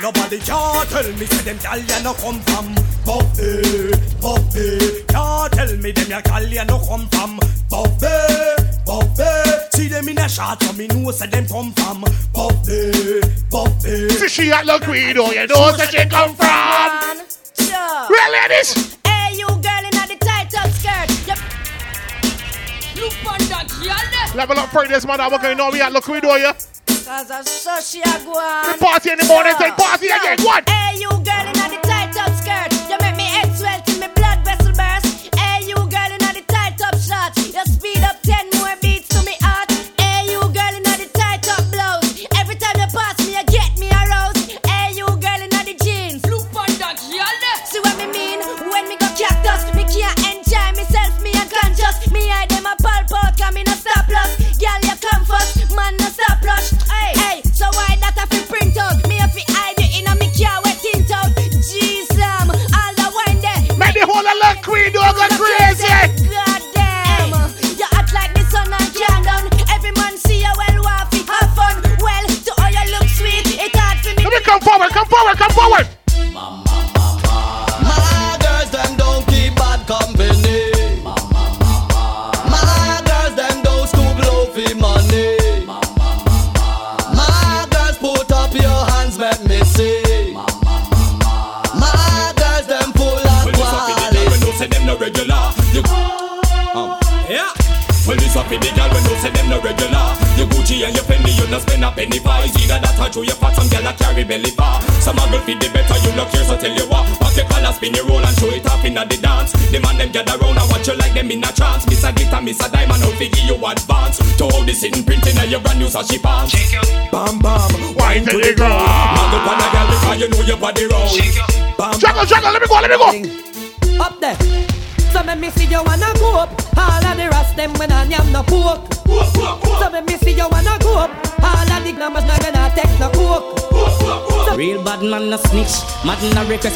[0.00, 2.74] Nobody can tell me say them gal ya no come from
[3.04, 3.90] Buffy,
[4.20, 5.04] Buffy.
[5.08, 7.38] Can't tell me them ya gal ya no come from
[7.70, 8.06] Buffy,
[8.86, 9.66] Buffy.
[9.74, 13.20] See them in a shot so me know say them come from Buffy,
[13.50, 14.08] Buffy.
[14.10, 15.24] See she at Look, we do.
[15.34, 17.22] You know where she come from.
[17.68, 18.06] Sure.
[18.10, 18.96] Well, ladies.
[19.04, 21.08] Hey, you girl in the tight up skirt.
[21.28, 21.38] Yep.
[22.96, 24.36] Look on that girl.
[24.36, 25.18] Level up Fridays, man.
[25.18, 26.52] We're going to know we at Look, we do you.
[27.04, 28.78] Cause I saw she a go on.
[28.78, 30.38] Party in the morning, then party again.
[30.40, 30.68] What?
[30.68, 32.72] Hey, you girl in the tight up skirt.
[32.88, 35.34] You make me head swell till me blood vessel burst.
[35.36, 37.36] Hey, you girl in the tight up shot.
[37.36, 38.11] You speed up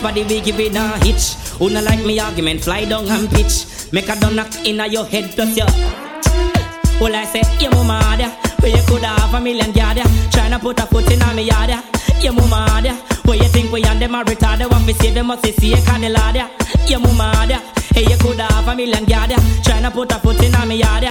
[0.07, 1.35] body we give it a hitch.
[1.59, 3.67] No like me argument, fly down and pitch.
[3.93, 5.67] Make a don knock inna your head plus your.
[7.01, 8.31] Well I say, your mama there.
[8.61, 9.99] Where you coulda a million yard
[10.33, 11.71] Tryna put a foot in a me yard
[12.23, 12.95] Your mama there.
[13.27, 14.71] Where you think we and them are retarded?
[14.71, 16.49] Want me see them must see a candle there.
[16.87, 17.61] Your mama there.
[17.93, 19.31] Hey, you coulda a million yard
[19.65, 21.05] Tryna put a foot in a me yard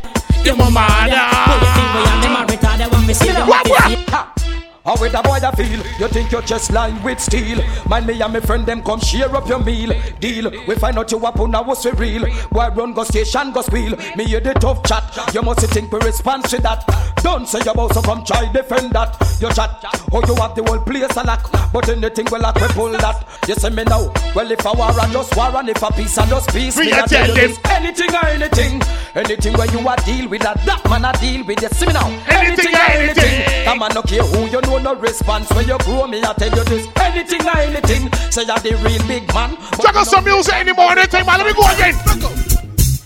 [0.44, 1.22] Your mama there.
[1.48, 2.92] Where you think we and them are retarded?
[2.92, 4.45] Want me see them must see
[4.86, 5.82] how with a boy that feel?
[6.00, 7.60] You think your chest just lined with steel?
[7.88, 9.92] Mind me and my friend them come share up your meal.
[10.20, 10.52] Deal.
[10.68, 12.22] We find out you up on was for real.
[12.52, 13.96] Boy run go station go squeal.
[14.16, 15.04] Me hear the tough chat.
[15.34, 16.86] You must think we respond to that.
[17.24, 19.18] Don't say you about so come try defend that.
[19.42, 19.72] You chat.
[20.12, 21.52] Oh you have the whole place a lock.
[21.74, 23.26] But anything will like we pull that.
[23.48, 24.14] You see me now.
[24.36, 26.78] Well if a war and just war and if a peace and just peace.
[26.78, 28.82] We a tell them anything or anything.
[29.16, 30.60] Anything where you a deal with that.
[30.68, 31.70] That man a deal with you.
[31.72, 32.12] See me now.
[32.28, 33.36] Anything, anything or anything.
[33.64, 36.20] That man no care who you know no response when you grow me.
[36.20, 38.12] I tell you this, anything or anything.
[38.28, 39.56] Say you're the real big man.
[39.80, 40.92] Check out some music anymore.
[40.92, 41.40] Anything, man.
[41.40, 41.96] Let me go again.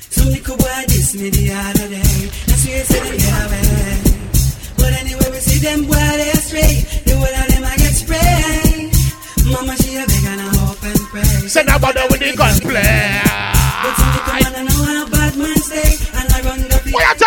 [0.10, 2.26] Some little boy this me the other day.
[2.49, 4.02] That's where you say them get away.
[4.81, 6.90] But anyway, we see them boy they stray.
[7.06, 8.98] The whole of them I get sprayed.
[9.45, 11.45] Mama she a beg and I hope and pray.
[11.45, 13.22] Say now bother with the gunplay.
[13.22, 13.28] But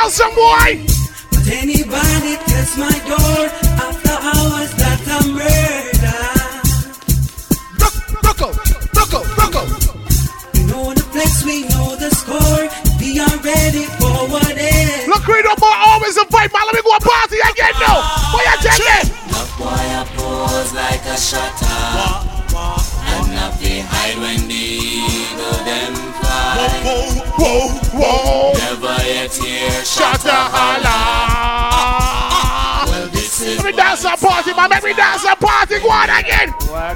[0.02, 0.82] tell some boy?
[1.30, 3.42] But anybody test my door
[3.86, 6.22] after hours that a murder.
[8.26, 8.48] Rocco,
[8.98, 9.62] Rocco, Rocco.
[10.54, 12.66] We know the flex, we know the score.
[12.98, 15.06] We are ready for what is.
[15.06, 16.66] Look, Creed up boy, always fight, man.
[16.66, 18.02] Let me go a party again now.
[18.34, 18.98] What you tell me?
[19.30, 22.30] Look, boy, I pose like a shutter.
[23.12, 26.66] And not hide when the eagle them fly.
[26.82, 27.06] Whoa,
[27.38, 27.68] whoa,
[27.98, 28.52] whoa.
[28.52, 28.61] Never
[29.12, 30.98] yet hear Shut the holla.
[32.88, 34.70] Well, this is Let me dance a party, man.
[34.70, 35.78] Let me dance a party.
[35.80, 36.54] Go on again.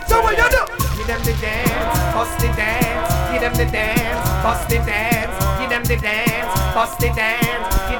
[0.09, 0.63] So what you do?
[0.97, 5.71] Give them the dance, bust the dance, give them the dance, bust the dance, give
[5.71, 7.96] them the dance, bust the dance,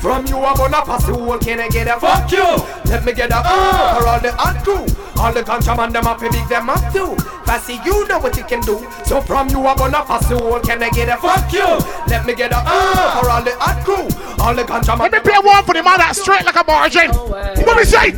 [0.00, 2.44] From you I'm gonna pass the whole can I get a fuck you
[2.90, 4.86] Let me get a uh for all the hot crew
[5.20, 7.14] All the contraband them up big them up too
[7.44, 10.58] Passy you know what you can do So from you I'm gonna pass the whole
[10.60, 11.66] can I get a fuck you
[12.08, 14.08] Let me get a uh for all the hot crew
[14.42, 17.10] All the contraband Let me play one for the man that's straight like a margin
[17.10, 18.12] What me say?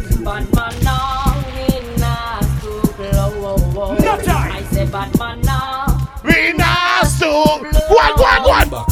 [3.82, 4.52] No time.
[4.52, 5.86] I say bad man now.
[6.24, 7.62] We not stoop.
[7.62, 8.91] Go on, go on, go on.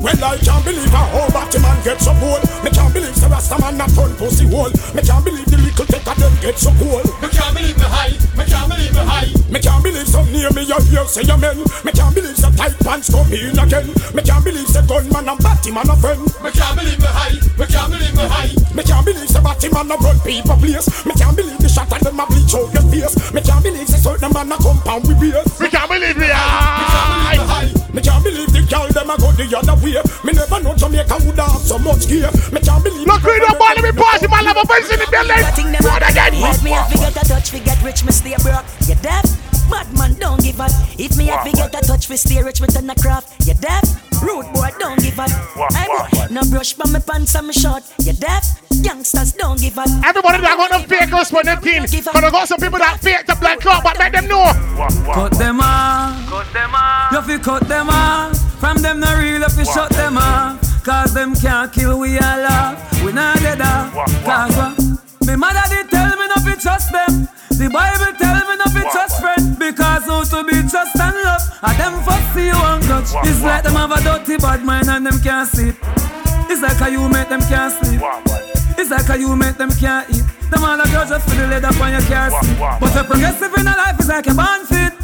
[0.00, 2.40] Well, I can't believe a whole batty man gets so cool.
[2.64, 4.72] Me can't believe the Rasta man not turn pussy hole.
[4.96, 7.04] Me can't believe the little take of them get so cool.
[7.20, 8.16] Me can't believe me high.
[8.32, 9.28] Me can't believe me high.
[9.52, 11.60] Me can't believe some near me you hear say amen.
[11.84, 13.92] Me can't believe some tight pants come in again.
[14.16, 16.24] Me can't believe say gunman and batty man a friend.
[16.40, 17.36] Me can't believe me high.
[17.60, 18.52] Me can't believe me high.
[18.72, 20.88] Me can't believe say batty man a run people place.
[21.04, 23.12] Me can't believe the shot and them a bleach out your face.
[23.36, 25.44] Me can't believe say certain man a compound with beers.
[25.60, 27.68] Me can't believe me high.
[27.92, 29.89] Me can't believe the girl them a go the other way.
[30.24, 32.30] Me never know Jamaica would have so much gear.
[32.52, 33.06] Me can't believe.
[33.06, 34.26] Look, read up all me party.
[34.30, 35.42] Have a voice in the building.
[35.82, 36.34] What again?
[36.34, 38.64] If me have to get a touch, we get rich, me stay broke.
[38.86, 39.24] You deaf?
[39.70, 40.72] Bad man, don't give up.
[40.98, 43.46] If me have to get a touch, we stay rich, we turn a craft.
[43.46, 43.84] You deaf?
[44.22, 45.30] Rude boy, don't give up.
[45.72, 47.82] I'm no brush by my pants and my short.
[48.00, 48.59] You deaf?
[48.82, 49.88] Youngsters, don't give up.
[50.04, 51.82] Everybody that got no fake us for the team.
[51.84, 54.44] Cause I got some people that fake the black club, but let them know.
[55.12, 56.28] Cut them off.
[56.28, 57.12] Cut them off.
[57.12, 58.36] You fi cut them off.
[58.60, 60.60] From them no real, you fi shut them off.
[60.84, 63.02] Cause them can't kill we all off.
[63.04, 63.92] We not dead off.
[64.24, 65.26] Cause what?
[65.26, 67.28] Me mother did tell me not to trust them.
[67.50, 71.42] The Bible tell me not to trust friend because how to be trust and love.
[71.62, 73.12] And them first see you and touch.
[73.28, 75.76] It's like them have a dirty bad mind and them can't sleep.
[76.48, 78.00] It's like how you make them can't sleep.
[78.80, 80.24] It's like how you make them can't eat.
[80.50, 82.56] Them all a girls just for the leather on your car seat.
[82.80, 84.94] But a progressive in a life is like a born fit.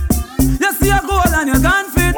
[0.59, 2.17] You see a goal and you're gone fit.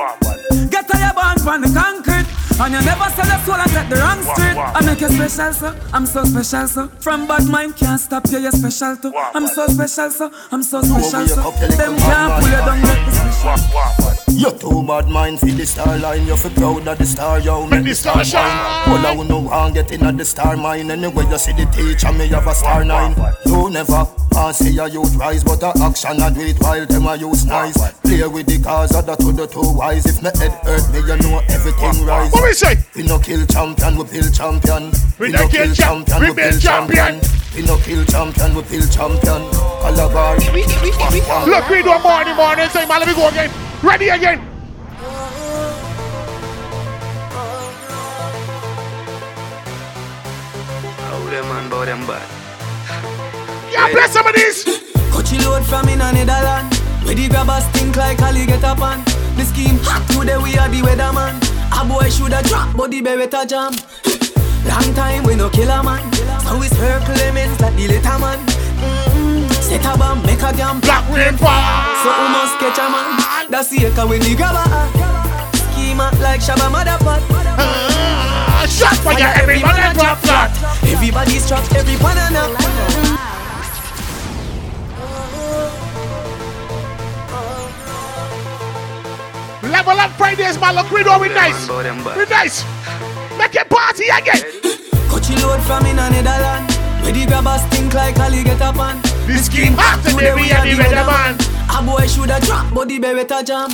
[0.71, 2.28] Get to your born from the concrete.
[2.61, 4.57] And you never sell your soul and take the wrong street.
[4.59, 8.39] I make you special, so I'm so special, so From bad mind can't stop you,
[8.39, 9.13] you're special too.
[9.15, 13.13] I'm so special, so I'm so special, so Them can't pull you down like the
[13.13, 14.19] special.
[14.39, 16.27] You too bad mind for the star line.
[16.27, 17.67] You feel proud of the star, yo.
[17.67, 18.89] Make the star shine.
[18.89, 20.91] All I know want get in at the star mine.
[20.91, 23.17] Anyway, you see the teacher, me have a star nine.
[23.47, 27.07] You never want see a youth rise, but a action I do it while them
[27.07, 27.77] a use nice.
[28.03, 30.07] Play with the cars of the two the two wise.
[30.07, 32.77] If me head hurt me, you know everything rise we say?
[32.97, 34.91] We no kill champion, we build champion.
[35.19, 37.21] We, we no kill champion, we build champion.
[37.55, 39.43] We no kill champion, we build champion.
[39.85, 40.39] Calabar.
[40.39, 43.51] Look, we do a morning, morning man, Let me go again.
[43.83, 44.41] Ready again.
[51.11, 52.27] Oh, them man, boy, them bad.
[53.71, 54.98] Yeah, bless some of these.
[55.13, 56.73] Coachy load from in a Netherland.
[57.05, 59.05] Where the grabbers think like Ali get up on.
[59.37, 61.39] The scheme hot today we are the weatherman.
[61.73, 63.73] A boy shoulda drop, but the beretta jam.
[64.67, 66.03] Long time we no kill a man.
[66.45, 68.39] So it's her Clemens like the later man.
[68.79, 69.49] Mm-hmm.
[69.63, 71.63] Set a bomb, make a damn black rain fall.
[72.03, 73.51] So we must catch a man.
[73.51, 74.67] That's the echo when the grabber.
[75.73, 77.23] Schema like Shabba Motherpot.
[77.57, 80.51] Uh, shot fire, every man a drop flat.
[80.85, 83.38] Everybody's trapped, every banana.
[89.71, 90.75] Level up Fridays, man.
[90.75, 91.69] Look, we do we nice.
[91.69, 92.65] We nice.
[93.37, 94.43] Make a party again.
[95.09, 96.73] Coachy load from in a Netherland.
[97.03, 99.01] Where the grabbers think like Ali get up on.
[99.27, 101.37] The scheme hot today, we are the weatherman.
[101.69, 103.71] A boy shoulda drop, but the beretta jam.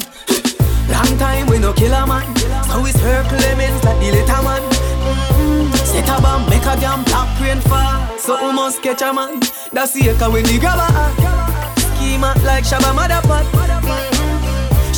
[0.91, 2.27] Long time we no kill a man.
[2.67, 4.63] So it's her Clemens like the later man.
[4.63, 5.73] Mm-hmm.
[5.87, 8.19] Set a bomb, make a damn black rain fall.
[8.19, 9.41] So we must catch a man.
[9.73, 10.91] That's the echo when the grabber.
[11.81, 13.64] Schema like Shabba Motherpot.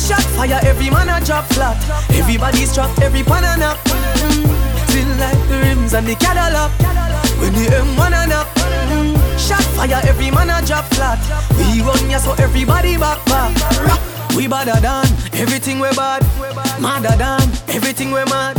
[0.07, 1.75] Shot fire, every man a drop flat.
[2.11, 3.77] Everybody's trapped, every pan a knock.
[4.87, 5.19] Feel mm.
[5.19, 6.71] like the rims and the Cadillac.
[7.41, 8.47] When the M1 a knock.
[9.37, 11.19] Shot fire, every man a drop flat.
[11.57, 13.51] We run ya so everybody back back.
[14.33, 16.23] We badder than everything we bad.
[16.79, 18.55] Madder than everything we mad.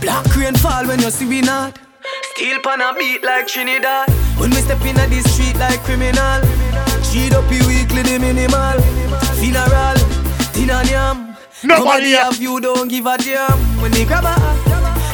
[0.00, 1.78] Black rain fall when you see we not.
[2.32, 4.08] Steel pan a beat like Trinidad.
[4.40, 6.40] When we step in the street like criminal.
[7.04, 8.80] Cheat up weekly the minimal.
[9.36, 9.97] Funeral,
[10.68, 11.36] dinner yam.
[11.64, 13.58] Nobody have you don't give a damn.
[13.80, 14.34] When they grab a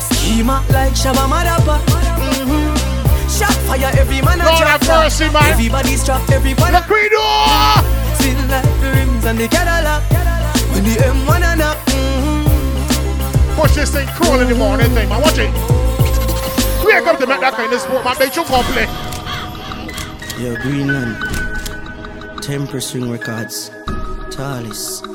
[0.03, 1.81] schema like Shabba Motherpot.
[2.19, 2.75] Mm-hmm.
[3.31, 5.53] Shot fire, every man a Lord drop have mercy, man.
[5.53, 6.73] Everybody's trapped, every man.
[6.73, 7.23] The credo.
[8.19, 10.03] Feel like the rims and the Cadillac.
[10.73, 11.79] When the M1 a knock.
[13.57, 15.23] Push this thing crawl in the morning thing, man.
[15.23, 15.53] Watch it.
[16.85, 18.17] We ain't up to make that kind of sport, man.
[18.19, 18.89] Make you go play.
[20.43, 22.43] Yo, Greenland.
[22.43, 23.71] Temper Swing Records.
[24.31, 25.14] Talis.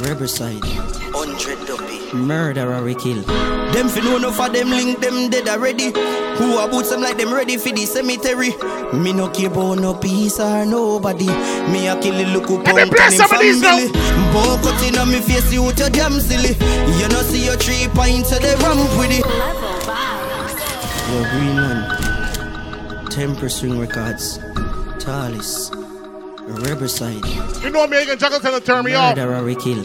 [0.00, 0.64] Riverside.
[0.64, 2.16] 100 dopey.
[2.16, 3.22] Murderer we kill.
[3.72, 5.92] Them fi know enough of them link them dead already.
[6.38, 8.50] Who a boots them like them ready for the cemetery.
[8.96, 11.26] Me no care about no peace or nobody.
[11.70, 13.78] Me a kill the look up Let me play some of these now.
[14.32, 16.56] Bow cut in on me face you to damn silly.
[16.98, 19.24] You no see your three points so they ramp with it.
[21.10, 23.10] Yo, Greenland.
[23.10, 24.38] Temper Swing Records.
[24.98, 25.81] Talis.
[26.60, 27.24] Riverside.
[27.62, 29.16] You know me, you can juggle till turn me off.
[29.16, 29.82] Murderer we kill.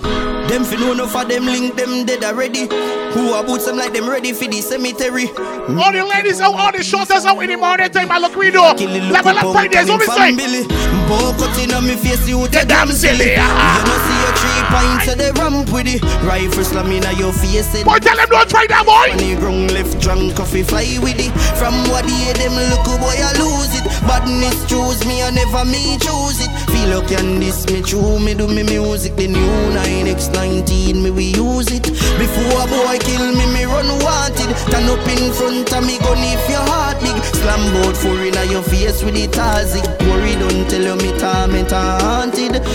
[0.48, 2.68] Them fi know enough of them link them dead already.
[3.14, 5.28] Who a boots them like them ready for the cemetery.
[5.38, 8.52] All the ladies out, all the shorters out in the morning time, I look we
[8.52, 8.62] do.
[8.62, 10.68] Level up Fridays, what we say?
[11.08, 13.36] Bow cut in on me face you to damn silly.
[13.38, 13.80] Ah.
[13.80, 16.04] You no see your three points so they ramp with it.
[16.24, 17.74] Rifle slam in your face.
[17.76, 17.86] it.
[18.18, 19.14] Them don't try that, boy.
[19.14, 21.30] On the ground left drunk coffee fly with it.
[21.54, 23.86] From what the them look boy I lose it.
[24.10, 26.50] Badness choose me I never me choose it.
[26.74, 29.14] Feel like can this me true me do me music.
[29.22, 31.86] The new 9x19 me we use it.
[32.18, 34.50] Before a boy kill me me run wanted.
[34.74, 37.22] Turn up in front of me gun if your heart big.
[37.38, 39.86] Slam board for in your face with the tazik.
[40.10, 42.66] Worry don't tell you me torment haunted.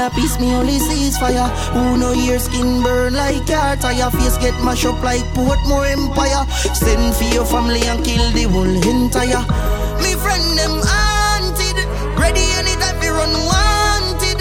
[0.00, 1.48] A peace, me only see is fire.
[1.74, 4.10] Who know your skin burn like car tire?
[4.10, 6.44] Face get mashed up like Portmore Empire.
[6.74, 9.44] Send for your family and kill the whole entire.
[10.00, 11.78] Me friend them haunted,
[12.18, 14.40] ready anytime we run wanted.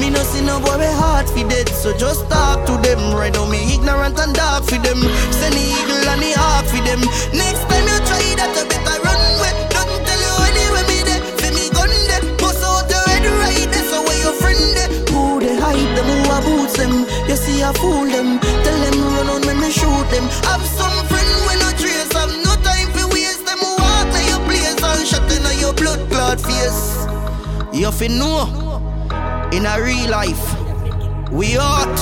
[0.00, 3.14] Me no see no boy we heart fi dead, so just talk to them.
[3.14, 5.00] Right now me ignorant and dark for them.
[5.38, 7.00] Send the eagle and the hawk for them.
[7.36, 9.69] Next time you try that, you better run away.
[16.44, 17.06] Boots them?
[17.28, 18.38] You see I fool them.
[18.64, 20.24] Tell them run on when me shoot them.
[20.48, 22.12] Have some friend when no trace.
[22.12, 23.60] Have no time fi waste them.
[23.60, 27.06] To your place and shot in your blood clot face.
[27.72, 28.48] You fi know
[29.52, 30.44] in a real life.
[31.30, 32.00] We out.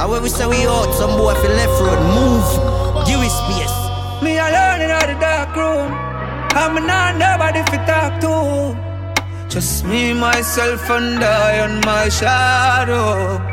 [0.00, 3.06] And when we say we out, some boy fi left road move.
[3.06, 3.76] Give it space.
[4.22, 5.92] Me alone in the dark room.
[6.54, 8.92] I'm not nobody fi talk to.
[9.48, 13.51] Just me, myself, and I on my shadow.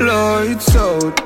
[0.00, 1.20] Lights out.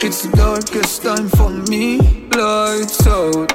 [0.00, 1.98] It's the darkest time for me.
[2.30, 3.52] Lights out.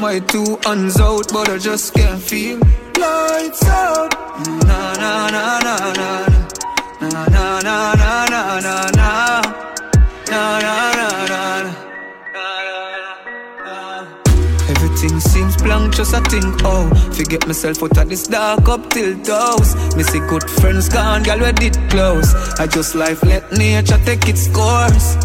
[0.00, 2.58] My two hands out, but I just can't feel.
[2.98, 4.12] Lights out.
[4.66, 6.26] Na na na na na.
[7.00, 9.42] Na na na na na na na.
[10.30, 11.83] Na na na na
[15.64, 19.14] blank, just a think, oh, forget myself out of this dark up till.
[19.96, 22.34] Me see good friends gone, girl, we did close.
[22.60, 25.16] I just life let nature take its course.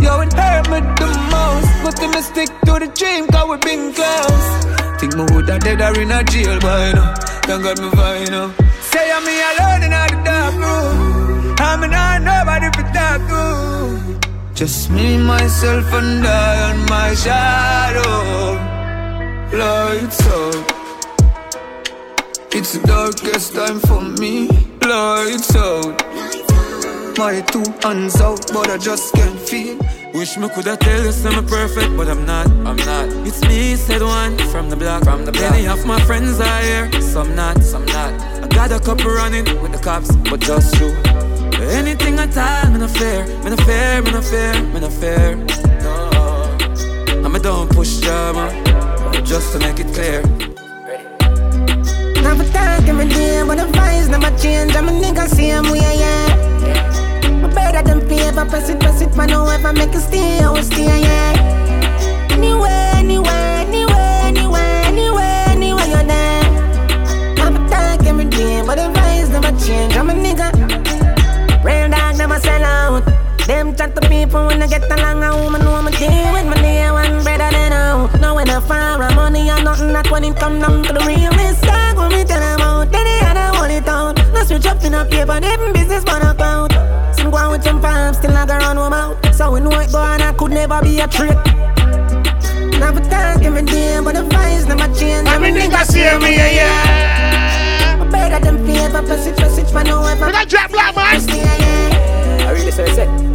[0.00, 3.92] Yo, it hurt me the most, but me stick to the dream, cause we been
[3.92, 4.46] close.
[5.00, 7.14] Think me woulda dead or in a jail by now.
[7.46, 8.54] Thank God me fine now.
[8.80, 11.56] Say I'm me alone in the dark room.
[11.58, 14.20] I'm not nobody for talk to.
[14.54, 18.73] Just me, myself, and I on my shadow.
[19.54, 20.72] Lights out.
[22.50, 24.48] It's the darkest time for me.
[24.82, 26.02] Lights out.
[27.16, 29.78] My two hands out, but I just can't feel.
[30.12, 32.48] Wish me coulda tell you I'm perfect, but I'm not.
[32.66, 33.08] I'm not.
[33.24, 35.04] It's me, said one from the block.
[35.04, 35.52] From the block.
[35.52, 38.12] Many of my friends are here, some not, some not.
[38.42, 40.88] I got a couple running with the cops, but just you.
[41.70, 45.36] Anything at all, me no fear, me no fear, me no fear, me no fear.
[45.84, 46.56] No,
[47.24, 48.50] I'm a don't push drama,
[49.22, 50.22] just to make it clear.
[52.22, 54.74] Never talk every day, but the vibes never change.
[54.74, 57.40] I'm a nigga, same way, yeah.
[57.40, 60.62] My better than paper, press it, press it, man, ever make it stay, I will
[60.62, 62.28] stay, yeah.
[62.30, 66.44] Anywhere, anywhere, anywhere, anywhere, anywhere, anywhere you're there.
[67.36, 69.96] Never talk every day, but the vibes never change.
[69.96, 70.48] I'm a nigga.
[71.64, 73.04] Real dog never sell out.
[73.46, 76.90] Them chat to people when I get along, a woman know my day with my
[76.90, 77.03] one
[77.44, 78.20] better than out.
[78.20, 81.62] Now when I fire money or nothing, that when it come down to the realest
[81.62, 84.14] dog when me tell them out, then they had to hold it down.
[84.32, 86.72] Now switch up in a paper, them business man account.
[87.16, 89.34] Some go on with them farms, still I go run home out.
[89.34, 91.38] So we know it go on, I could never be a trick.
[92.80, 95.28] Never talk every day, but the vibes never change.
[95.28, 98.10] I mean, niggas hear me, yeah, yeah.
[98.10, 100.26] Better than paper, press it, press it, man, no ever.
[100.26, 101.20] We got Jack Black, man.
[102.46, 103.33] I really say,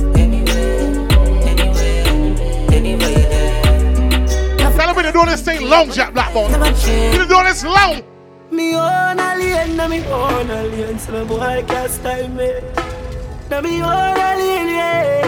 [5.00, 6.52] Tell me this thing long, Jack Blackbone.
[6.52, 8.04] You doing this long.
[8.52, 12.52] Me own alien, na me own alien, so my boy can't style me.
[13.50, 15.20] Na me own alien, yeah.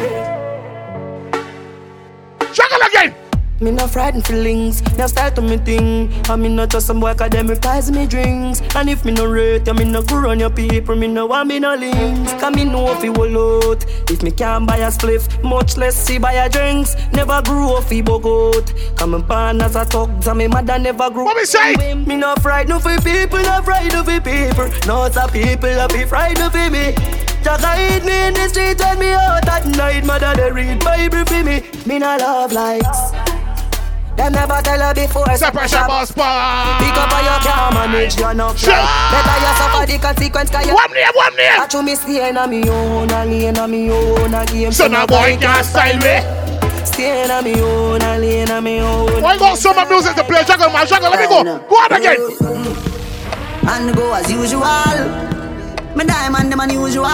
[2.51, 3.20] Juggle again.
[3.61, 6.11] Me no frightened feelings, now start to me thing.
[6.27, 8.59] I me not just some boy cause them replies me drinks.
[8.75, 11.47] And if me no rate, ya me no go on your people, me no want
[11.47, 12.33] me no links.
[12.41, 13.85] Cause me know if you will out.
[14.09, 16.95] If me can't buy a spliff, much less see buy a drinks.
[17.13, 18.97] Never grew up fi bogot.
[18.97, 21.25] Come and pan as a talk, and me mother never grew.
[21.25, 21.93] What me say?
[21.93, 24.69] Me no frightened for people, no frightened for people.
[24.87, 26.95] No it's a people, I be frightened of me.
[27.43, 30.03] Just hide me in the street, tell me out at night.
[30.03, 31.61] Mother they read Bible for me.
[31.85, 33.30] Me no love likes.
[34.17, 36.77] Them never tell her before Separate Separation boss bar.
[36.79, 38.73] Pick up on your car, manage your knock Sure.
[38.73, 42.29] Better you suffer the consequence Cause you One name, one name I chew me stay
[42.29, 45.65] in a me own A lane a me own A game So now boy can't
[45.65, 46.21] style me.
[46.85, 50.23] Stay in a me own A lane a me own Why got summer music to
[50.23, 50.43] play?
[50.43, 51.09] Juggle, man, juggle.
[51.09, 51.43] Let me go.
[51.67, 52.19] Go on again.
[53.63, 54.65] And go as usual
[55.95, 57.05] Me diamond them unusual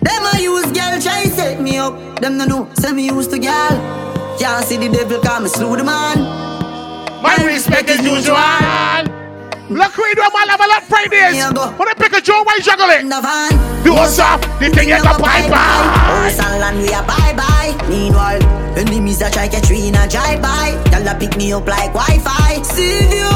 [0.00, 3.38] Them I use girl try set me up Them no know say me used to
[3.38, 6.18] girl Can't see the devil cause me slew the man
[7.22, 8.36] My respect is usual.
[9.70, 11.44] Look, we do a man level up Fridays.
[11.78, 13.02] When I pick a Joe, why juggle it?
[13.84, 15.46] Do us up, the thing is a pipe.
[15.46, 17.76] Horse and land we a bye bye.
[17.88, 18.42] Meanwhile,
[18.76, 20.74] enemies a try catch we in a drive by.
[20.90, 22.62] Y'all a pick me up like Wi-Fi.
[22.62, 23.30] See you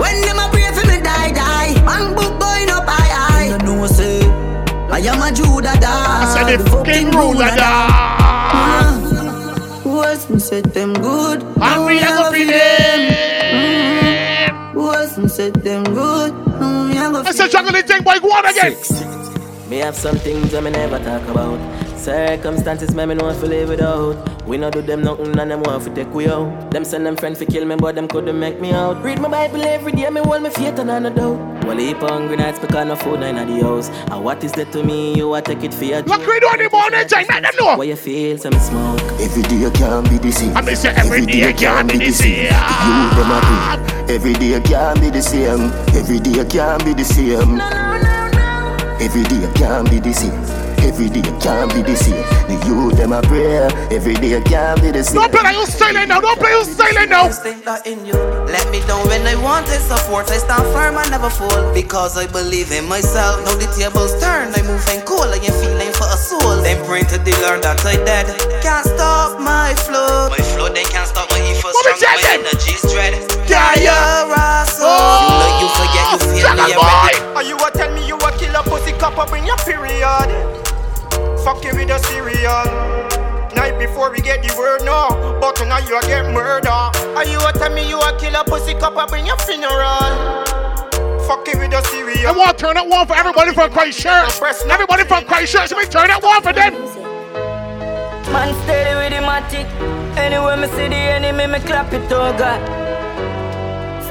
[0.00, 1.80] when them a pray for me die die.
[1.84, 3.46] Man book going up high high.
[3.46, 4.22] You know say
[4.90, 5.84] I am a Judah dog.
[5.86, 8.39] I said the fucking ruler dog.
[10.00, 11.42] What's me said them good.
[11.60, 13.00] And we a go feed them.
[14.74, 16.32] What's me said them good.
[16.88, 18.18] Me a go I said juggle the thing, boy.
[18.18, 18.74] Go on again.
[19.68, 21.79] Me have some things that me never talk about.
[22.00, 24.16] Circumstances me me know fi live without.
[24.46, 26.70] We no do them nothing and them want fi take we out.
[26.70, 29.02] Them send them friend fi kill me but them couldn't make me out.
[29.04, 31.64] Read my Bible every day, me hold me faith and I no doubt.
[31.66, 33.90] Well, heap hungry nights because no food in the house.
[34.10, 35.14] And what is that to me?
[35.14, 37.26] You a take it for your Look, we do in the morning time.
[37.28, 37.76] Let them know.
[37.76, 38.38] Why you feel?
[38.38, 39.02] Some smoke.
[39.20, 40.56] Every day you can't be the same.
[40.56, 42.44] I miss you every day can't be the same.
[42.44, 44.14] You them a do.
[44.14, 45.70] Every day can't be the same.
[45.94, 47.58] Every day can't be the same.
[47.58, 48.96] No, no, no.
[49.00, 50.59] Every day can't be the same.
[50.82, 52.24] Every day can't be the same.
[52.48, 53.68] The youth them a prayer.
[53.90, 55.16] Every day can't be the same.
[55.16, 56.20] Don't play like you silent now.
[56.20, 57.26] Don't play you silent now.
[57.26, 58.14] Instinct that in you.
[58.50, 60.30] Let me down when I wanted support.
[60.30, 63.44] I stand firm and never fall because I believe in myself.
[63.44, 64.52] Now the tables turn.
[64.56, 65.24] I move and cool.
[65.24, 66.60] I am feeling for a soul.
[66.62, 68.26] Them praying to the Lord that I dead.
[68.60, 70.28] Can't stop my flow.
[70.28, 71.72] My flow they can't stop my ethos.
[71.72, 73.14] What we Strong my energy's dread.
[73.48, 74.28] Yeah, yeah.
[74.32, 74.84] Rasso.
[74.84, 75.24] Oh.
[75.24, 77.14] You know you forget you feel Juggle me boy.
[77.36, 80.28] Are you a tell me you a killer pussy copper bring your period?
[81.44, 82.64] Fuck you with a cereal.
[83.56, 85.38] Night before we get the word no.
[85.40, 86.68] but tonight you a get murder.
[86.68, 90.44] Are you a tell me you a kill a pussy cup and bring your funeral?
[91.26, 92.28] Fucking with the cereal.
[92.28, 94.40] I want to turn that one for everybody from Christchurch.
[94.68, 96.74] Everybody from Christchurch, let me turn that one for them.
[98.32, 99.66] Man steady with the matic.
[100.18, 102.79] Anywhere me see the enemy, me clap it, oh God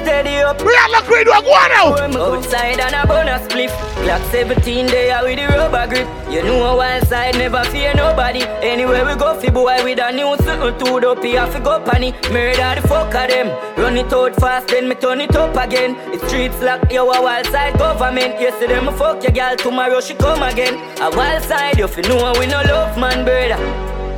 [0.10, 0.60] steady up.
[0.66, 1.88] We are look we do a go now.
[2.34, 3.74] Outside and a bonus spliff.
[4.04, 6.08] Glock 17 there with the rubber grip.
[6.34, 8.42] You know a wild side never fear nobody.
[8.72, 12.12] Anywhere we go, fi boy with a new to the He have to go panny.
[12.34, 13.48] Murder the fuck of them.
[13.78, 15.96] Run it out fast, then me turn it up again.
[16.14, 18.42] It's streets lock, yo a wild side government.
[18.42, 20.74] Yesterday me fuck your girl, tomorrow she come again.
[21.02, 23.60] A wild side, you fi know we no love man, brother.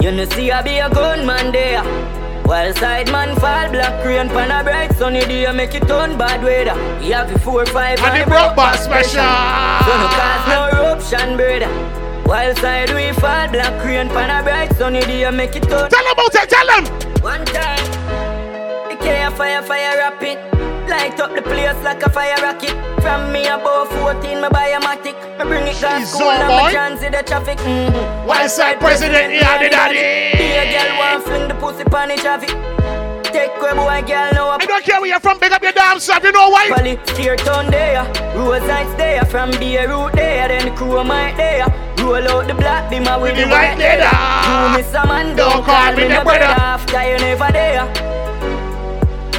[0.01, 2.20] You know see I be a gunman there.
[2.51, 6.43] While side man fall black rain pan a bright sunny day make it turn bad
[6.43, 6.75] weather.
[6.99, 9.23] He have the four five and, and the broke back special.
[9.87, 11.71] So no cause no eruption brother.
[12.27, 15.89] While side we fall black rain pan a bright sunny day make it turn.
[15.89, 16.49] Tell them about it.
[16.49, 16.83] Tell them.
[17.21, 17.85] One time,
[18.89, 20.60] the fire fire rapid.
[20.91, 22.75] Light up the place like a fire rocket.
[23.01, 25.15] From me above 14, me buy a matic.
[25.39, 27.57] Me bring it down school and me transit the traffic.
[27.59, 28.27] Mm-hmm.
[28.27, 30.35] West side president, yeah, the daddy.
[30.37, 32.51] Be a girl want fling the pussy pon the traffic.
[33.31, 35.97] Take where boy girl know I don't care where you're from, big up your damn
[35.97, 36.67] self, you know why?
[36.67, 38.03] Pally, tear town there,
[38.35, 41.67] Rose Heights there, from Beirut there, then the crew might there.
[42.03, 44.11] Roll out the black beamer with the white leather.
[44.11, 46.51] You miss a man, don't call me the brother.
[46.59, 48.10] After you never there.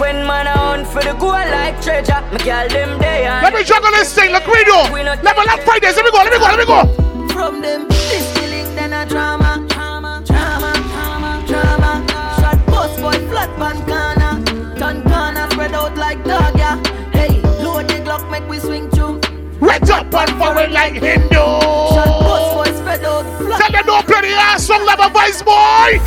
[0.02, 3.40] When man a hunt for the gold like treasure, me call them there.
[3.40, 4.74] Let me juggle this thing, look we do.
[5.22, 7.28] Level up Fridays, let me go, let me go, let me go.
[7.32, 12.04] From them, this feeling then a drama, drama, drama, drama, drama.
[12.40, 16.82] Shot post boy flat pan corner, turn corner spread out like dog yeah.
[17.12, 19.20] Hey, load the Glock make we swing through.
[19.60, 21.46] Red up and forward like Hindu.
[21.94, 23.24] Shot post boy spread out.
[23.38, 26.02] Tell them don't play the ass song, love a voice boy.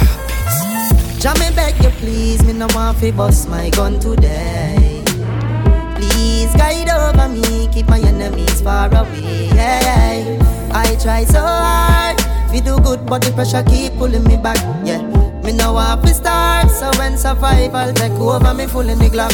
[1.17, 5.03] Jah me beg you please, me no want fi bust my gun today.
[5.95, 9.49] Please guide over me, keep my enemies far away.
[10.71, 12.17] I try so hard,
[12.49, 14.57] fi do good, but the pressure keep pulling me back.
[14.85, 15.01] Yeah,
[15.43, 19.33] me no I fi start, so when survival take over, me full in the Glock.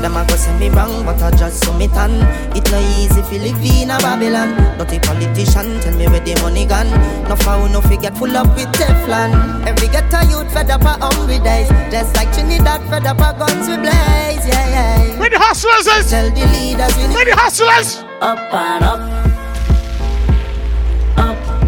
[0.00, 2.10] Them a go say me wrong, but I just so me tan.
[2.56, 4.56] It no easy fi live in a Babylon.
[4.78, 6.88] Not a politician, tell me where the money gone.
[7.28, 9.66] No foul, no fi get full up with Teflon.
[9.66, 11.68] Every ghetto youth fed up a hungry days.
[11.92, 14.46] Just like Trinidad fed up a guns we blaze.
[14.48, 15.20] Yeah, yeah.
[15.20, 16.10] Where the hustlers is?
[16.10, 17.98] Tell the leaders we Where the hustlers?
[18.22, 19.19] Up and up.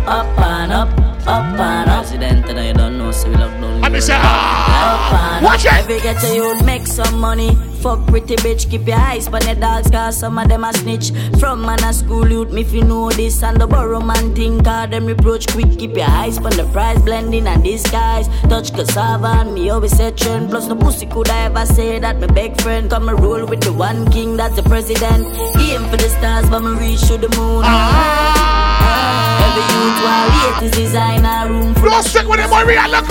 [0.07, 0.89] Up, up and up.
[1.27, 1.99] Up and up.
[1.99, 3.85] President, and I don't know, so we lock down.
[3.85, 5.73] And me ah, watch it.
[5.73, 7.57] Every get to you make some money.
[7.83, 11.11] Fuck pretty bitch, keep your eyes on the dogs, cause some of them a snitch.
[11.41, 14.65] From man a school youth, me if you know this, and the borrow man think,
[14.65, 15.77] cause them reproach quick.
[15.81, 18.29] Keep your eyes on the price, blending and disguise.
[18.43, 20.51] Touch cassava, and me always say trend.
[20.51, 22.89] Plus, no pussy could I ever say that my big friend.
[22.89, 25.27] Come and roll with the one king, that's the president.
[25.59, 27.65] Aim for the stars, but me reach to the moon.
[27.65, 28.53] Ah.
[29.43, 33.03] Every youth while late is designer room Don't stick with them boy, we are the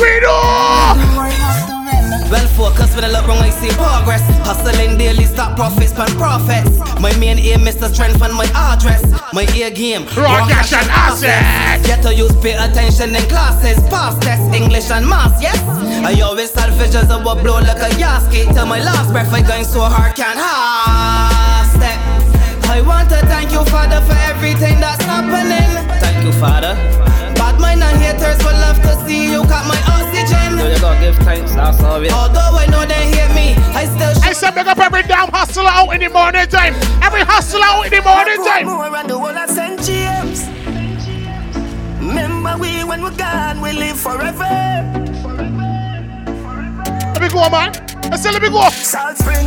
[2.31, 4.23] well focused when I look wrong, I see progress.
[4.47, 6.71] Hustling daily, stop profits, pan profits.
[6.99, 9.03] My main aim is to strengthen my address.
[9.33, 11.85] My ear game, raw cash and assets.
[11.85, 15.59] Get to use pay attention in classes, past test, English and math, yes.
[16.07, 18.47] I always have visions of what blow like a gasket.
[18.55, 21.99] Till my last breath, I'm going so hard, can't half step.
[22.71, 25.69] I want to thank you, Father, for everything that's happening.
[25.99, 26.73] Thank you, Father.
[27.35, 30.00] Bad mind and haters will love to see you cut my
[30.61, 30.67] oxygen.
[30.67, 32.11] So you gotta give thanks, that's all it.
[32.11, 34.23] Although I know they hate me, I still.
[34.23, 36.75] I said, pick up every damn hustler out in the morning time.
[37.01, 38.65] Every hustler out in the morning time.
[38.65, 40.47] More around the world, I send James.
[41.99, 44.49] Remember we when we're gone, we live forever.
[47.13, 47.75] Let me go, man.
[48.11, 48.67] I said, let me go.
[48.69, 49.45] Salt Spring,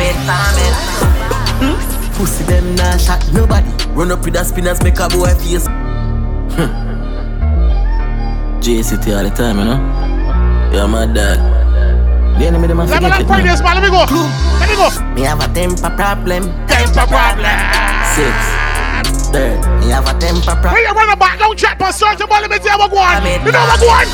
[0.00, 0.74] if it calm it,
[1.26, 1.74] calm it.
[1.74, 1.76] Hmm?
[2.14, 3.70] Pussy them nah shot nobody.
[3.94, 5.66] Run up with the spinners, make a boy face.
[6.54, 6.70] Hmm.
[8.60, 9.78] JCT all the time, you know.
[10.72, 11.38] Yeah, my dad.
[12.38, 13.26] The enemy them a Level forget up it.
[13.26, 13.74] Fridays, man.
[13.74, 14.04] Let me go.
[14.60, 14.88] Let me go.
[15.14, 16.42] Me have a temper problem.
[16.66, 17.56] Temper problem.
[18.14, 18.34] Six.
[19.32, 20.74] Third, me have a temper problem.
[20.74, 22.98] When you run about, don't check for certain ball, let me tell you what go
[22.98, 23.22] on.
[23.24, 24.06] You know what go on?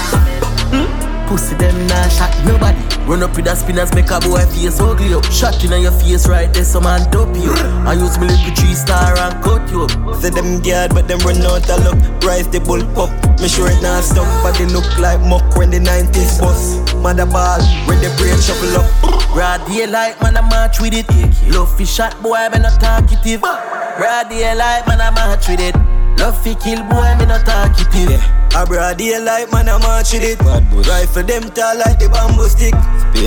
[1.28, 2.83] Pussy them nah shot nobody.
[3.06, 5.24] Run up with the spinners, make a boy face ugly up.
[5.28, 7.52] Shot in your face right there, some man dope you.
[7.84, 9.92] I use me little three star and cut you up.
[10.22, 12.00] Say them guard, but them run out of luck.
[12.24, 13.12] Rise the bull up.
[13.40, 16.80] Me sure it not stuck, but they look like muck when the 90s bus.
[16.96, 18.88] Mother ball, when the brain shuffle up.
[19.36, 21.04] Broad daylight, man, I march with it.
[21.52, 23.42] Love fi shot, boy, me not talkative.
[23.42, 25.76] Broad daylight, man, I march with it.
[26.18, 28.24] Love fi kill, boy, me not talkative.
[28.54, 30.38] A broad daylight, man, I march with it.
[30.38, 32.70] Rifle them tall like the bamboo stick.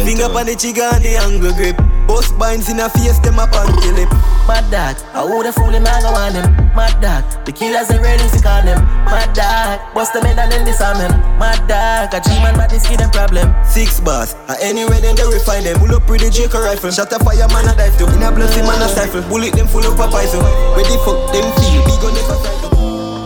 [0.08, 1.76] Finger on the trigger and the angle grip.
[2.08, 4.08] Bust binds in a face, them up on the lip.
[4.48, 6.48] Mad dog, I woulda fool him, I go on them.
[6.72, 8.80] Mad dog, the killers ain't ready to call them.
[9.04, 11.12] Mad dog, bust them in and then disarm them.
[11.36, 13.52] Mad dog, a G-man, but this kid them problem.
[13.68, 15.76] Six bars, and anywhere then they refine them.
[15.84, 16.88] Pull up with the Jake rifle.
[16.88, 18.08] Shot a fire, man, a dive to.
[18.16, 19.28] In a blood, man, a stifle.
[19.28, 20.40] Bullet them full of poison.
[20.72, 21.84] Where the fuck them feel?
[21.84, 22.72] We gon' never fight them.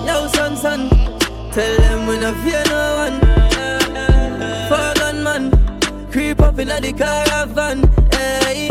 [0.09, 0.89] Yo, son, son,
[1.51, 3.19] tell them we no fear no one.
[4.69, 5.51] For gunman,
[6.11, 7.77] creep up inna the caravan.
[8.11, 8.69] Hey,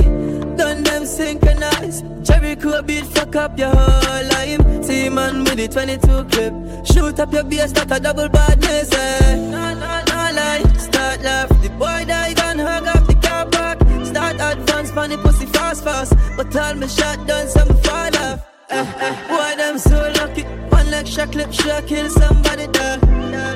[0.56, 2.02] done them synchronize.
[2.22, 4.84] Jericho beat fuck up your whole life.
[4.84, 6.54] See man with the 22 clip,
[6.86, 8.92] shoot up your base like a double badness.
[8.94, 11.48] Hey, no, no, no lie, start laugh.
[11.62, 13.78] The boy die gun hug up the car park.
[14.06, 16.14] Start advance, funny pussy fast fast.
[16.36, 18.49] But all my shot done, some fall off.
[18.72, 20.42] Eh, eh, Boy, them so lucky.
[20.70, 22.98] One shot clip, shot kill somebody there.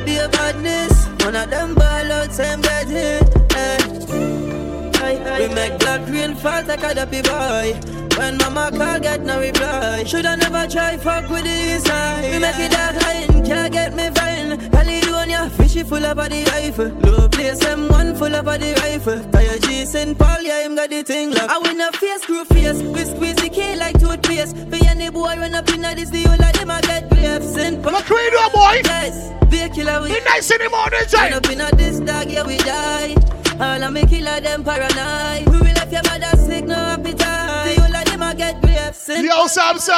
[0.05, 1.07] Be a badness.
[1.25, 3.23] One of them ball out, same get hit.
[3.55, 3.79] Eh.
[5.05, 5.39] Aye, aye.
[5.49, 8.04] We make black rain fall like a dappy boy.
[8.17, 10.05] When mama call, get no reply.
[10.05, 12.31] Shoulda never try fuck with the inside.
[12.33, 14.71] We make it dark high, can't get me fine.
[14.71, 16.89] Caledonia, fishy full of body rifle.
[17.03, 19.21] Low place, M1 full of body rifle.
[19.33, 20.17] Tire G St.
[20.19, 21.51] Paul, yeah, him got the thing locked.
[21.51, 22.81] I win a face, screw face.
[22.83, 24.57] We squeeze the key like toothpaste.
[24.57, 27.53] For any boy run up in this, the whole of them I get grapes.
[27.55, 27.83] St.
[27.83, 27.93] Paul.
[27.93, 28.81] Look, we do, boy.
[28.85, 30.01] Yes, be a killer.
[30.03, 31.37] We Be nice in the morning, Run Jay.
[31.37, 33.15] up in this dog, yeah, we die.
[33.61, 35.47] All of me killer, them paranoid.
[35.49, 37.34] We will left your mother sick, no appetite.
[38.95, 39.25] St.
[39.25, 39.47] Yo.
[39.49, 39.95] Samson.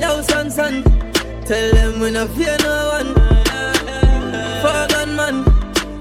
[0.00, 0.82] Yo, son, son.
[1.44, 3.14] Tell them we no fear no one.
[4.62, 5.44] For gunman,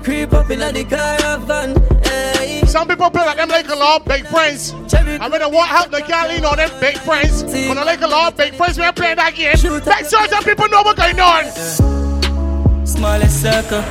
[0.04, 1.76] creep up inna the caravan.
[2.04, 2.62] Hey.
[2.68, 4.74] Some people play like them like a lot of big friends.
[4.94, 5.20] I mean,
[5.52, 7.44] what help they can't lean on them big friends.
[7.44, 9.52] When I like a lot of big friends, we are playing that game.
[9.52, 12.86] Make sure some people know what's going on.
[12.86, 13.84] Smallest circle.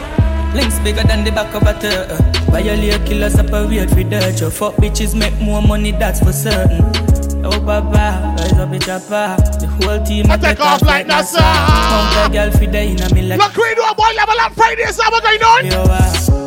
[0.54, 2.16] Links bigger than the back of a turtle.
[2.50, 4.40] Violate killers separate for dirt.
[4.40, 7.19] Your fuck bitches make more money, that's for certain.
[7.42, 9.36] Oh, papa, rise up, papa.
[9.60, 11.40] The whole team I take off like NASA.
[11.40, 13.38] Count a girl day in a me like.
[13.40, 15.88] Look, we do a boy level up Friday, so what's going on?
[15.90, 16.39] Ah.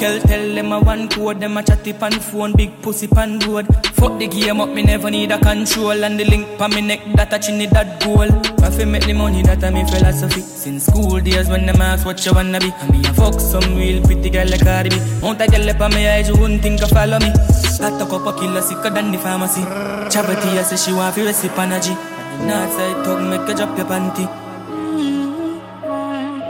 [0.00, 3.66] Kel, tell them a one code, them a chatty pan phone, big pussy pan road.
[3.96, 7.00] Fuck the game up, me never need a control, and the link pa me neck
[7.16, 8.30] that a chinny that goal.
[8.64, 10.40] I fi make the money that a me philosophy.
[10.40, 13.76] Since school days when them ask what you wanna be, and me a fuck some
[13.76, 14.96] real pretty girl like Cardi B.
[15.20, 17.30] Mount a girl up on me eyes, you wouldn't think of follow me.
[17.78, 19.60] Got a couple killer sicker than the pharmacy.
[20.08, 21.92] Charity, I say she want fi recipe energy.
[22.48, 24.24] North side talk, make you drop your panty.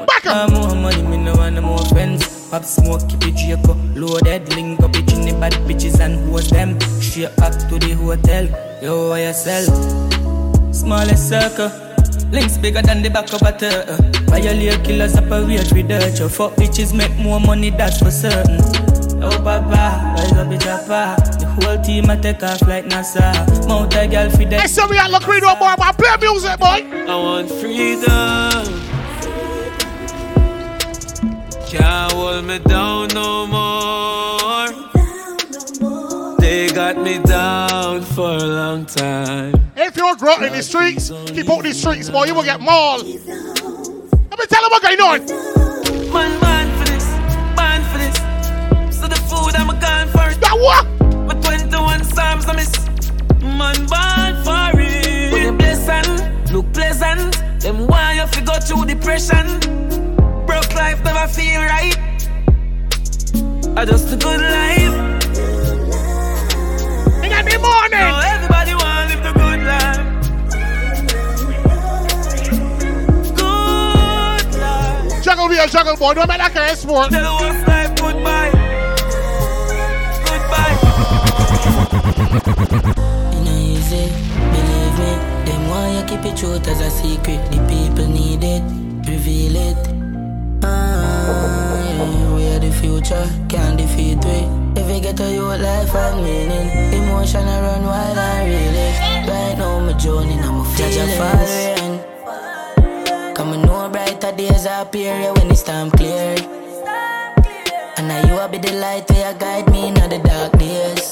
[0.07, 0.51] Back up.
[0.53, 2.40] more money, me no want no more friends.
[2.51, 3.75] Pop smoke, keep it Draco.
[3.95, 6.81] Loaded, link up it in the bad bitches and host them.
[7.01, 8.49] Straight up to the hotel.
[8.83, 9.65] Yo, why you sell?
[10.73, 11.71] Smallest circle.
[12.33, 13.97] Links bigger than the back of a turtle.
[14.27, 16.19] Violate killers separate with dirt.
[16.19, 18.59] Your fuck bitches make more money, that's for certain.
[19.21, 21.23] Yo, papa, rise up, bitch, papa.
[21.39, 23.31] The whole team I take off like NASA.
[23.69, 26.17] Mount a girl for Hey, so we are look, we do a boy, but play
[26.21, 26.83] music, boy.
[27.07, 28.60] I want freedom.
[31.71, 34.67] Can't hold me down no more.
[36.41, 39.55] They got me down for a long time.
[39.77, 42.61] If you grow up in the streets, keep out the streets, boy, you will get
[42.61, 43.05] mauled.
[43.07, 45.21] Let me tell them what's going on.
[46.13, 47.07] Man, man for this,
[47.57, 48.17] man for this.
[48.99, 50.41] So the food I'm gone for it.
[50.41, 50.85] That what?
[51.29, 52.77] My 21 Psalms I miss.
[53.43, 55.33] Man, born for it.
[55.33, 57.39] When you blessing, look pleasant.
[57.61, 60.10] Them why you fi go through depression.
[60.51, 61.97] Broke life never feel right.
[63.77, 64.97] I just a good life.
[67.23, 68.03] In the morning.
[68.03, 70.03] Now everybody want live the good life.
[73.39, 75.23] Good life.
[75.23, 77.11] Juggle be a juggle boy, don't make that kind of sport.
[77.13, 78.51] Tell the worst life goodbye.
[80.27, 80.77] Goodbye.
[83.37, 84.05] It ain't easy,
[84.51, 85.13] believe me.
[85.47, 87.41] Them want you keep it truth as a secret.
[87.53, 88.63] The people need it,
[89.09, 90.00] reveal it.
[90.63, 94.47] Ah, yeah, we are the future, can't defeat we.
[94.81, 98.91] If you get a youth life and meaning, emotion I run wild and really.
[99.29, 100.65] Right now, my journey, I'm a
[101.19, 102.01] following.
[103.35, 106.37] Come and know brighter days appear when it's time clear.
[107.97, 111.10] And now you will be the light where you guide me in the dark days.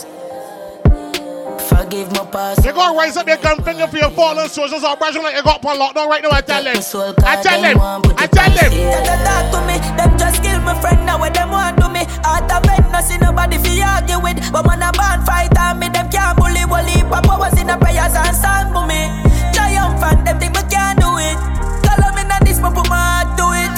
[1.89, 2.67] Forgive my past.
[2.67, 5.43] You gotta raise up your gun finger for your fallen soldiers or brushing like you
[5.43, 6.29] got on lockdown right now.
[6.33, 6.77] I tell them.
[6.77, 7.81] I tell them.
[8.13, 8.71] I tell them.
[8.77, 12.05] They talk to me, them just kill my friend now what them want to me.
[12.29, 14.37] Out of bed, no see nobody fi argue with.
[14.53, 17.01] But man a band fighter, me them can't bully, bully.
[17.09, 19.09] Papa was in the prayers and song for me.
[19.57, 21.41] Triumphant, them think me can't do it.
[21.89, 23.73] Call them in this, but put my heart to it.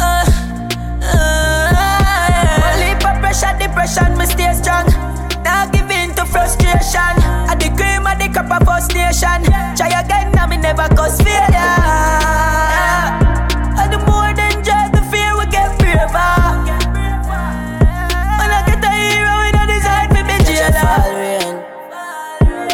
[0.00, 0.24] Uh,
[1.12, 2.72] uh, yeah.
[2.72, 4.88] Only for pressure, depression, me stay strong.
[5.44, 5.93] Now give in to
[6.34, 7.14] frustration.
[7.46, 9.46] I the cream of the cup of first nation.
[9.78, 11.78] Try again, now me never cause failure.
[13.78, 16.34] And the more than just the fear, we get braver.
[18.38, 20.98] When I get a hero, we don't decide to be jailer.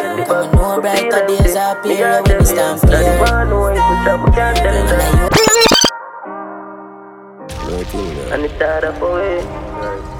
[0.00, 2.80] Come and know brighter days appear when it's time
[7.90, 8.24] clear.
[8.32, 9.42] And it's out of away.
[9.42, 9.44] We
[9.80, 10.19] know we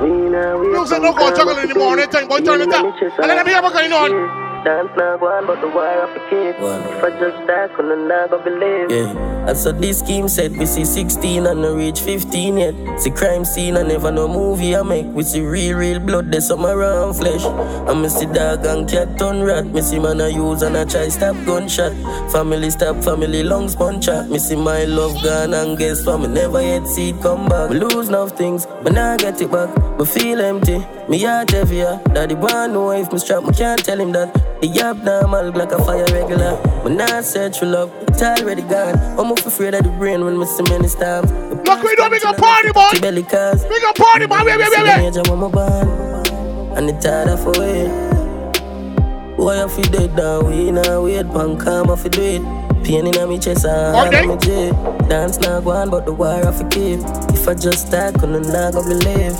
[0.00, 1.98] Music no go juggle anymore.
[1.98, 2.86] Anything, boy, turn it up.
[2.86, 4.49] And let me hear what's going on.
[4.64, 6.54] Dance now go on, but the wire off the kid.
[6.58, 8.90] If I just die, couldn't not go believe.
[8.90, 10.52] Yeah, I saw this scheme set.
[10.52, 12.74] We see 16 and no reach 15 yet.
[13.00, 15.06] See crime scene and never no movie I make.
[15.06, 17.42] We see real, real blood, there's some around flesh.
[17.42, 19.64] And me see dog and cat turn rat.
[19.64, 21.92] Me see man I use and I try stop gunshot.
[22.30, 24.28] Family stop, family lungs punch out.
[24.28, 27.70] Me see my love gone and guess for me never yet see it come back.
[27.70, 29.74] Me lose enough things, but now I get it back.
[29.96, 31.98] But feel empty, me heart heavier.
[32.12, 34.49] Daddy want know if me strap, me can't tell him that.
[34.60, 36.60] The abnormal like a fire regular.
[36.82, 38.94] But now search for love, it's already gone.
[39.18, 41.30] I'm off afraid of the brain when me see many storms.
[41.32, 42.90] Look, we do big a party, boy.
[43.00, 44.44] Belly cause Big a party, boy.
[44.44, 44.96] Wait, wait, wait, wait.
[44.98, 49.36] Major mama born, and it's hard for it.
[49.38, 52.42] Boy, if you dead now, we now wait, pan calm if you do it.
[52.84, 54.22] Pain in my chest and hand Okay.
[54.22, 55.08] on my jet.
[55.08, 57.00] Dance now go on, but the wire off a keep.
[57.32, 59.34] If I just start, couldn't not go believe.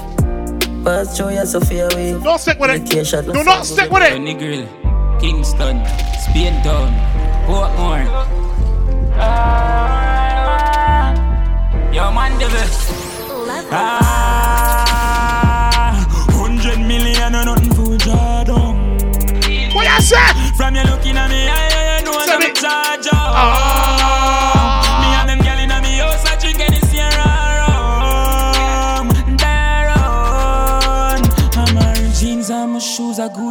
[0.84, 2.12] Pass through your Sophia way.
[2.22, 2.86] Don't stick with it.
[2.88, 4.79] Do not stick with it.
[5.20, 5.84] Kingston,
[6.18, 6.92] Spain Town,
[7.46, 8.06] Portmore.
[9.16, 11.12] Ah,
[11.92, 12.90] Yo, man, the best.
[13.72, 15.12] Ah,
[16.32, 18.96] hundred million and nothing for down.
[19.74, 20.30] What you say?
[20.56, 23.08] From you looking at me, I, I know I'm a charge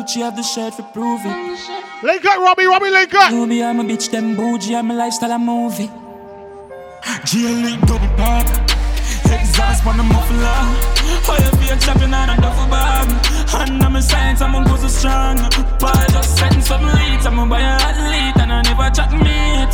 [0.10, 2.03] shoes, I have the shirt for prove it.
[2.03, 3.31] Link up, Robbie, Robbie, link up.
[3.31, 5.90] You be, I'm a bitch, them bougie, I'm a lifestyle, a movie.
[7.30, 8.48] GLE double park,
[9.30, 10.60] exhaust on the muffler.
[11.26, 13.07] Fire fear champion and a duffel bag.
[13.61, 15.38] And I'm a science, I'm a go so strong.
[15.80, 19.73] Paul just setting some leads, I'm a buy a athlete and I never chat meat.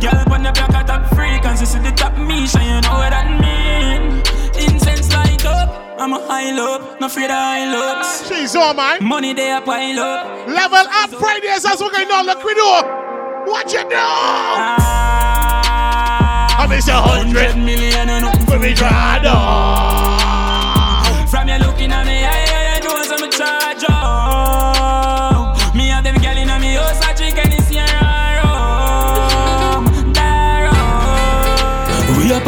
[0.00, 2.80] Girl, on the back of top freak and she see the top me, so you
[2.82, 4.22] know what that mean.
[4.68, 5.91] Incense light up.
[6.02, 8.26] I'm a high up, no afraid of high looks.
[8.28, 9.04] She's on, man.
[9.04, 10.48] Money they a pile up.
[10.48, 12.26] Level up Fridays, that's what going on.
[12.26, 12.60] Look, we do.
[13.48, 13.94] What you do?
[13.94, 15.52] Ah.
[16.58, 19.20] I miss a hundred million and nothing for me try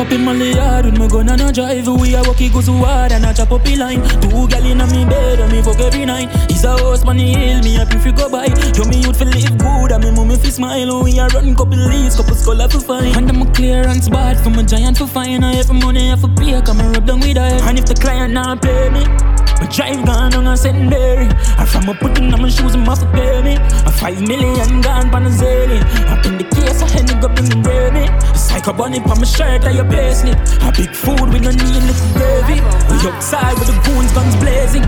[0.04, 1.88] Pop in my yard with my gun and a drive.
[1.88, 4.02] We a walkie goes hard and a chop up the line.
[4.20, 6.28] Two gyal inna me bed and me fuck every night.
[6.50, 8.46] It's a on the hill, me happy if you go by.
[8.76, 11.02] Yo me youth fi live good and me mommy fi smile.
[11.02, 13.16] We a run couple leaves, couple scholar fi find.
[13.16, 15.44] And I'm a clearance bad from a giant fi find.
[15.44, 17.58] I every money I fi pay, come and rub down with her.
[17.62, 19.33] And if the client not pay me.
[19.64, 21.26] My drive gone on a secondary.
[21.56, 23.54] I from a putting on my shoes and must pay me.
[23.86, 25.80] A five million gone pan a zillion.
[26.10, 28.04] Up in the case, I hand go bring the ready.
[28.12, 30.36] A psycho bunny on my shirt, I your slip.
[30.60, 32.60] A big food with no need little gravy.
[32.90, 34.84] We outside with the goons, guns blazing.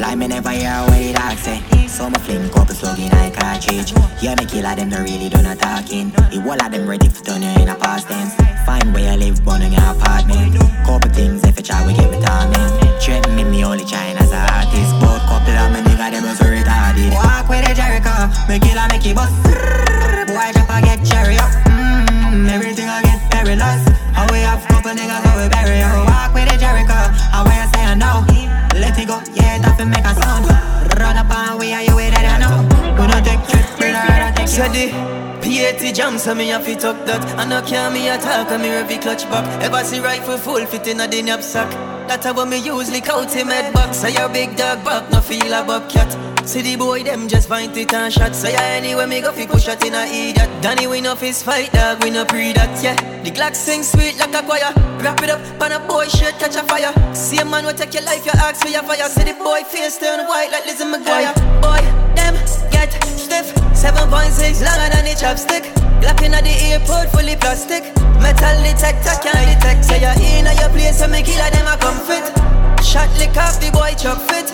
[0.00, 1.79] Like me never hear what the dog say eh?
[2.00, 3.92] So my fling couple slug in a cartridge
[4.24, 7.12] Yeah, me kill of them, no really do not talking The whole of them ready
[7.12, 8.32] for turn you in a past tense.
[8.64, 10.56] Find where you live, burn in your apartment.
[10.88, 12.72] Couple things if you try, we get me torment
[13.04, 14.96] Threaten me, me only trying as a artist.
[14.96, 17.12] But couple of me nigga, them so retarded.
[17.20, 19.36] Walk with the Jericho, me kill and make it bust
[20.24, 21.52] Boy, drop I get cherry up.
[21.68, 23.84] Mm, Everything I get perilous
[24.16, 25.92] How we have couple a nigga so we bury you.
[26.08, 28.24] Walk with the Jericho, I wear say I know.
[28.72, 30.79] Let it go, yeah, that make a sound.
[31.02, 32.68] Up on we are you with it, I know.
[32.96, 35.20] Don't take trips, take Steady.
[35.40, 37.22] P80 jam, so me have to talk that.
[37.38, 39.46] I can't me attack, and me heavy clutch back.
[39.62, 41.70] Ever see rifle full fit in a the knapsack
[42.06, 43.94] That's how me use lick out him head back.
[43.94, 46.10] Say your big dog back, no feel a bobcat
[46.44, 48.34] See the boy them just find it and shot.
[48.34, 50.50] Say yeah, anyway me go fi push shot in a idiot.
[50.60, 52.96] Danny win off his fight dog, we no pre that yeah.
[53.22, 54.72] The Glock sing sweet like a choir.
[55.00, 56.92] Wrap it up, pan a boy shit catch a fire.
[57.14, 59.08] See a man will take your life, you axe for your fire.
[59.08, 61.34] See the boy face turn white like Lizzie McGuire.
[61.62, 61.80] Boy,
[62.16, 62.34] them
[62.72, 63.54] get stiff
[64.40, 65.64] 7.6 longer than the chopstick.
[66.00, 67.84] Glock inna the airport fully plastic.
[68.24, 71.96] Metal detector can't detect Say you're in your place so me killer them a come
[72.04, 72.24] fit
[72.84, 74.48] Shot lick off the boy chop fit.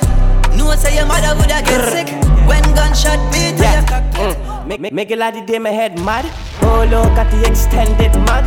[0.56, 2.08] No say your mother woulda get sick.
[2.46, 3.78] When gunshot beat yeah.
[3.78, 4.66] your cockpit mm.
[4.66, 6.24] Make, make, make a lot of day my head mad.
[6.62, 8.46] Oh look at the extended mag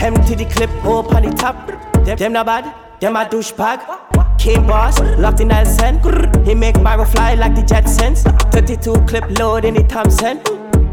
[0.00, 1.66] Empty the clip up on the top.
[2.04, 4.38] Them, them not bad, them a douchebag.
[4.38, 5.98] King boss, locked in Nelson.
[6.44, 8.22] He make Myro fly like the Jetsons.
[8.52, 10.40] 32 clip load in the Thompson.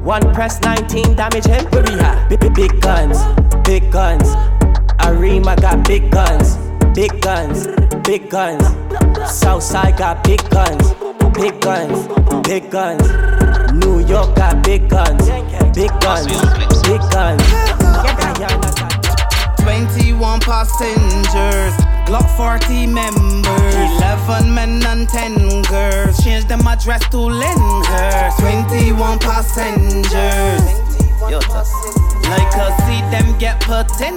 [0.06, 1.66] One press, 19 damage him.
[1.72, 1.96] Where we
[2.30, 3.18] big, big, big guns,
[3.64, 4.36] big guns.
[5.04, 6.58] Arima got big guns,
[6.94, 7.66] big guns,
[8.04, 8.64] big guns.
[9.28, 10.94] Southside got big guns,
[11.34, 12.08] big guns,
[12.48, 13.02] big guns.
[13.74, 15.28] New York got big guns,
[15.74, 16.28] big guns,
[16.84, 17.42] big guns.
[19.64, 21.95] 21 passengers.
[22.06, 26.24] Glock 40 members, 11 men and 10 girls.
[26.24, 28.38] Change them address to Lyndhurst.
[28.40, 30.62] 21 passengers.
[32.30, 34.14] Like I see them get put in.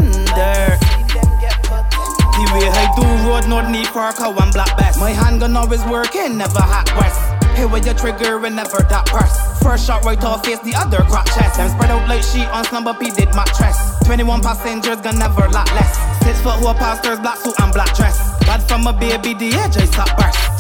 [2.36, 4.98] The way I do road, no need for a cow and black bass.
[5.00, 7.18] My handgun always working, never hot west.
[7.56, 9.60] Hey, where your trigger and never that press.
[9.62, 11.56] First shot right off face, the other crack chest.
[11.56, 13.76] Them spread out like sheet on slumber P did mattress.
[14.04, 16.07] 21 passengers, gonna never lot less.
[16.28, 18.37] Six foot who pastors, black suit and black dress.
[18.48, 20.08] Bad from a baby, the edge I stop.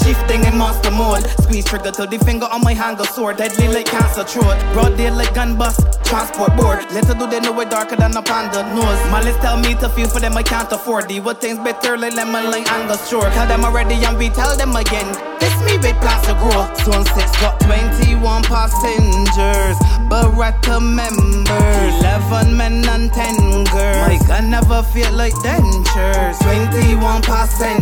[0.04, 1.24] Chief thing in monster mode.
[1.40, 3.32] Squeeze trigger till the finger on my hand go sore.
[3.32, 4.56] Deadly like cancer throat.
[4.72, 5.80] Broad day like gun bust.
[6.04, 6.84] Transport board.
[6.92, 9.00] Little do they know it darker than a panda nose.
[9.12, 11.08] Malice tell me to feel for them I can't afford.
[11.08, 13.28] The what things better like lemon like Angus sure.
[13.36, 15.08] Tell them already and we tell them again.
[15.40, 16.68] This me with plans to grow.
[16.84, 19.76] Zone 6 got 21 passengers.
[20.08, 21.92] Beretta members.
[22.00, 24.08] 11 men and 10 girls.
[24.08, 26.38] My gun never feel like dentures.
[26.40, 27.77] 21 passengers.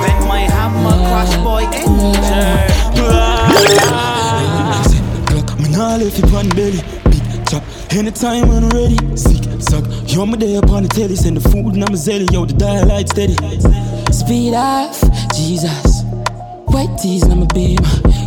[0.00, 2.70] When my hammer crash boy injured.
[5.26, 6.80] Glock, me nah left it on belly.
[7.10, 7.62] Big chop,
[7.92, 8.98] anytime when I'm ready.
[9.16, 11.16] Sick, suck, yo, me there upon the telly.
[11.16, 13.36] Send the food and I'm a zelly, yo, the dial light steady.
[14.12, 15.00] Speed off,
[15.34, 16.02] Jesus.
[16.66, 17.78] White tees, I'm a beam.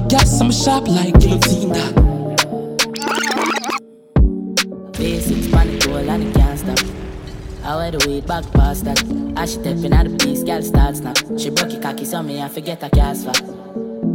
[0.07, 1.73] Gas, I'm a shop like guillotine.
[4.93, 6.98] Basics, panic, goal, and it can't stop.
[7.64, 9.02] I wear the weight back past that.
[9.38, 11.14] As she stepping out the piece, girl starts now.
[11.38, 13.34] She broke it cocky, so me I forget a cast for.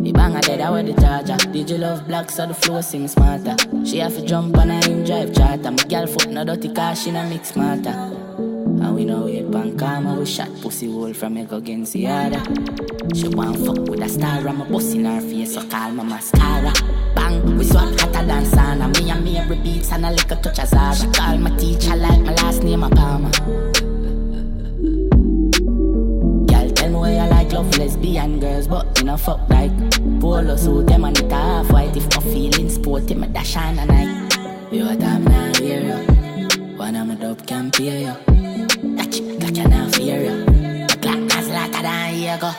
[0.03, 1.37] He bang her dead, I wear the charger.
[1.51, 3.57] Did you love black, so the floor sing smarter.
[3.87, 5.71] She have to jump on a him drive charter.
[5.71, 7.91] My girl foot no dirty car, she no mix smarter.
[7.91, 12.43] And we know it pan karma, we shot pussy hole from a against the other.
[13.15, 16.03] She want fuck with a star, I'm a bust in her face, so call my
[16.03, 16.73] mascara.
[17.57, 18.87] We swap hotter than sauna.
[18.97, 20.95] Me and me every beats and a little touch of Zara.
[20.95, 23.31] She call my teacher like my last name, a Palmer.
[26.49, 29.73] Girl, tell me where you like love lesbian girls, but you know fuck like
[30.21, 31.97] polo suit them and it half white.
[31.97, 34.37] If my feelings sporty, me dash on a night.
[34.73, 36.77] You what I'm not hear you.
[36.77, 38.17] One of my dope can pay you.
[38.97, 40.45] That chick that you not fear you.
[40.89, 42.53] The clock has I don't hear go.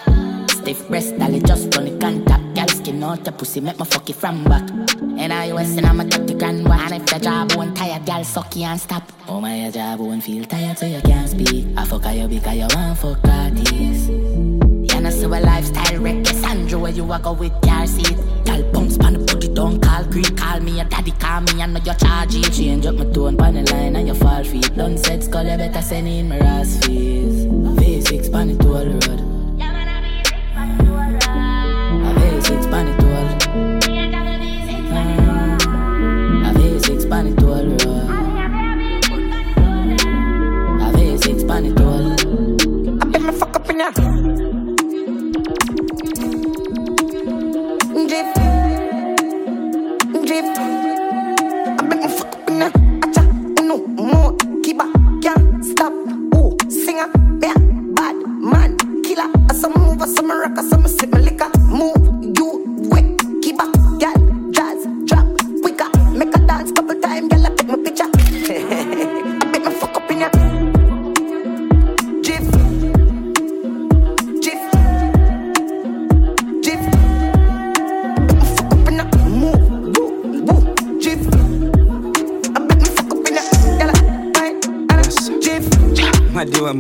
[0.48, 2.55] Stiff breast, dolly just run the contact.
[2.86, 4.70] Skin out your pussy, make me fuck it from back.
[5.18, 6.94] And I was and I'm a 30 grand one.
[6.94, 9.12] If the job won't tired, girl suck you and stop.
[9.28, 11.66] Oh my, your job won't feel tired so you can't speak.
[11.76, 14.08] I fuck you because you want fuck artists.
[14.08, 18.18] You know see a lifestyle wreck, yes, Andrew, where you go with car seat.
[18.46, 21.66] Girl bounce pan the booty, don't call Greek, call me your daddy, call me, I
[21.66, 22.44] know you're charging.
[22.44, 24.76] Change up my tone, pan the line, and you fall feet.
[24.76, 27.48] Done said skull, you better send in my ass fees.
[27.48, 29.35] V6 pan it the road.
[41.48, 42.12] Pan it all.
[43.02, 43.92] I bet me fuck up in ya.
[48.10, 48.28] Drip.
[50.26, 50.46] Drip.
[51.80, 52.70] I bet me fuck up in ya.
[53.06, 53.24] Acha,
[53.60, 54.92] uno, keep up,
[55.22, 55.94] can't stop.
[56.36, 57.10] Ooh, singer,
[57.40, 57.56] bear,
[57.94, 59.30] bad man, killer.
[59.50, 61.15] I some move, I some rock, I some sip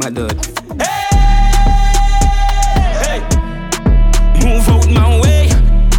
[0.05, 0.37] my dog.
[3.01, 3.19] Hey,
[4.43, 5.49] move out my way.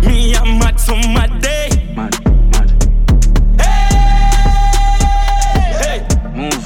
[0.07, 1.71] Me, I'm mad so mad day.
[1.97, 2.15] Mad,
[2.53, 2.71] mad.
[3.61, 3.89] Hey,
[5.83, 5.99] hey,
[6.37, 6.65] move,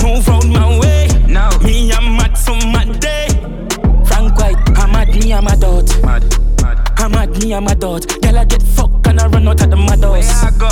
[0.00, 1.08] move out my way.
[1.26, 3.26] Now, me, I'm mad so mad day.
[4.06, 5.90] Frank White, I'm mad, me, I'm a dot.
[6.04, 6.22] Mad,
[6.62, 6.78] mad.
[6.98, 8.06] I'm mad, me, I'm a dot.
[8.22, 10.40] Girl, I get fucked and I run out of the mad house.
[10.40, 10.68] Where I go?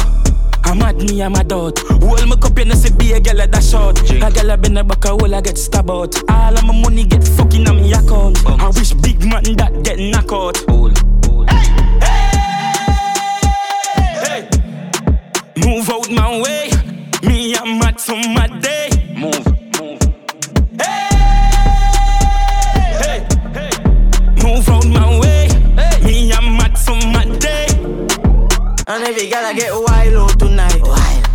[0.75, 1.79] I'm mad, me, I'm a dot.
[1.79, 4.01] Hold my cup, you know, see, be a girl at that short.
[4.11, 6.17] A girl, I been a back, a hole, I get stabbed out.
[6.29, 8.45] All of my money get fucking on me account.
[8.45, 10.57] I wish big man that get knocked out.
[14.19, 14.49] Hey,
[15.65, 16.71] move out my way.
[17.23, 18.91] Me, I'm mad, so mad day.
[19.15, 19.47] Move,
[19.79, 20.03] move.
[22.99, 23.23] Hey,
[23.55, 23.71] hey,
[24.43, 25.49] move out my way.
[26.03, 27.67] Me, I'm mad, so mad day.
[28.89, 30.44] And every girl I get wild out tonight.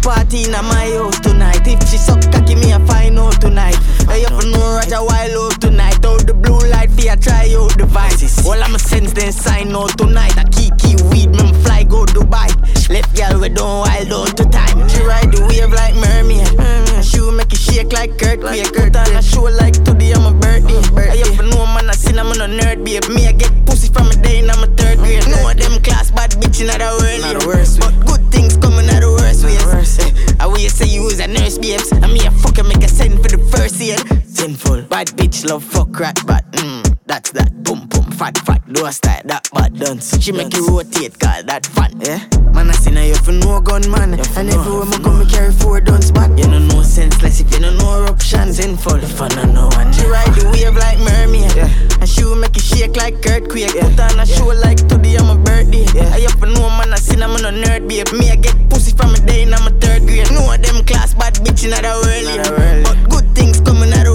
[0.09, 1.61] Party in my house tonight.
[1.67, 3.77] If she suck cocky, me I find out tonight.
[4.09, 6.03] I have know Roger wild out tonight.
[6.03, 8.43] Out the blue light, for try out the vices.
[8.43, 10.35] All I'm a sense then sign out tonight.
[10.35, 12.49] I keep keep weed, me fly go Dubai.
[12.89, 14.89] Left girl we don't wild out to time.
[14.89, 16.57] She ride the wave like mermaid.
[17.05, 18.39] She will make it shake like Kurt.
[18.41, 20.81] Like Kurt on a show like today I'm a birthday.
[21.05, 23.05] I have know man I seen I'm a nerd babe.
[23.13, 25.21] Me I get pussy from a day in I'm a third grade.
[25.29, 27.21] No them class bad bitch in the world.
[27.21, 29.99] Not the worst But good things coming out the ways.
[30.39, 31.91] I will say you was a nurse babes.
[31.91, 33.97] And me a fucking make a send for the first year.
[34.39, 34.83] Sinful.
[34.83, 37.51] Bad bitch love fuck rat but mm, that's that.
[37.61, 38.61] Boom boom fat fat.
[38.71, 40.17] Do a style that bad dance.
[40.23, 41.91] She make you rotate call that fun.
[41.99, 42.23] Yeah.
[42.55, 44.13] Man I seen her you for no gun man.
[44.13, 46.31] And everywhere me come me carry four guns back.
[46.39, 48.53] You know no senseless if you know no eruption.
[48.53, 49.03] Sinful.
[49.03, 49.91] If I don't know one.
[49.91, 51.51] She ride the wave like mermaid.
[51.57, 51.99] Yeah.
[51.99, 53.75] And she will make you shake like earthquake.
[53.75, 53.91] Yeah.
[53.91, 55.83] Put on a show like today I'm a birthday.
[55.91, 56.15] Yeah.
[56.15, 58.07] I have to know man I seen I'm a nerd babe.
[58.15, 60.31] Me I get pussy from a day in I'm a third grade.
[60.31, 62.23] No of them class bad bitch in the world.
[62.23, 62.83] yeah.
[62.87, 64.07] But good things coming out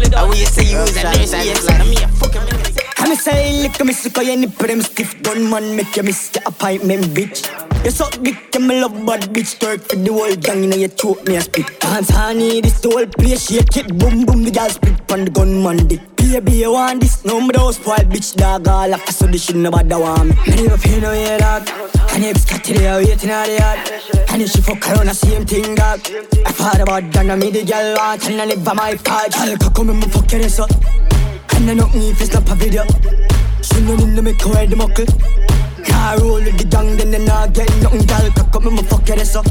[0.00, 0.14] the worst ways.
[0.14, 1.68] I will you say you was a nurse babes.
[1.68, 2.42] And me a fucking
[2.98, 6.44] I'm say lick me sick of any prim stiff gun man make you miss your
[6.46, 7.71] appointment bitch.
[7.84, 10.88] You suck dick and me love bad bitch twerk for the whole gang inna your
[10.88, 11.80] throat me a spit.
[11.80, 15.30] Dance honey this the whole place shake it boom boom the gal split on the
[15.30, 16.00] gunman dick.
[16.16, 19.56] Baby you want this no me those spoiled bitch dog all like so this shit
[19.56, 20.34] nobody want me.
[20.46, 21.68] Me never feel no way dog.
[22.14, 25.44] And if Scott today waiting at the yard And if she fuck around the same
[25.44, 26.00] thing dog
[26.46, 29.70] I thought about done me the girl want And I live by my card Girl
[29.70, 30.70] come and me fuck your ass up
[31.54, 32.84] and I knock me if it's not a video.
[33.62, 35.51] She no need to make her the muckle.
[35.86, 38.06] Car roll with the gang, then they not get nothing.
[38.06, 39.46] Girl, cock up me, fuck your ass up.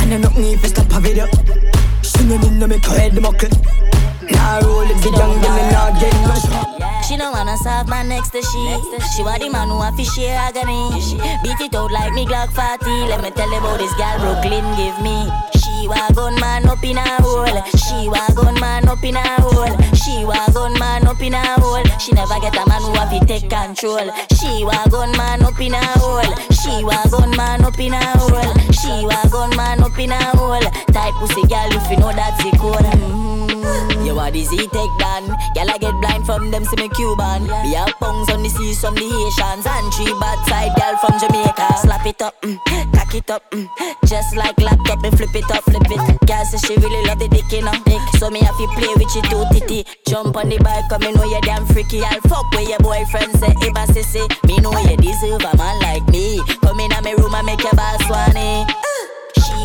[0.00, 1.26] And I me if it's not a video.
[2.26, 3.50] No need to make her the muckle.
[4.32, 6.79] Car roll with the gang, then they not get nothing.
[7.06, 8.62] She don't wanna serve man next to she.
[9.16, 10.90] She want the man who have to share agony.
[11.42, 12.86] Beat it out like me Glock 40.
[13.08, 15.26] Let me tell you about this girl Brooklyn give me.
[15.58, 17.46] She wa gun man up in a hole.
[17.74, 19.66] She wa gun man up in a hole.
[19.94, 21.82] She wa gun man up in a hole.
[21.98, 24.06] She never get a man who have to take control.
[24.38, 26.22] She wa gun man up in a hole.
[26.54, 28.54] She wa gun man up in a hole.
[28.70, 30.60] She wa gun man up in a hole.
[30.94, 32.86] Type pussy girl if you know that's the code.
[32.86, 33.49] Mm.
[34.04, 35.28] You are the Z take down.
[35.54, 37.44] Girl I get blind from them see me Cuban.
[37.64, 41.14] We have pungs on the seas from the Haitians and three bad side girl from
[41.20, 41.66] Jamaica.
[41.82, 42.58] Slap it up, mm,
[42.92, 43.68] cock it up, mm,
[44.06, 46.00] just like laptop and flip it up, flip it.
[46.26, 47.74] Girl say she really love the dick, you know.
[47.84, 48.02] Dick.
[48.18, 49.84] So me have to play with you too titty.
[50.06, 52.02] Jump on the bike, come me know you damn freaky.
[52.02, 54.24] I'll fuck with your boyfriend say Iba sissy.
[54.46, 56.40] Me know you deserve a man like me.
[56.62, 58.66] Come in my room and make your boss swanny.
[58.66, 58.99] She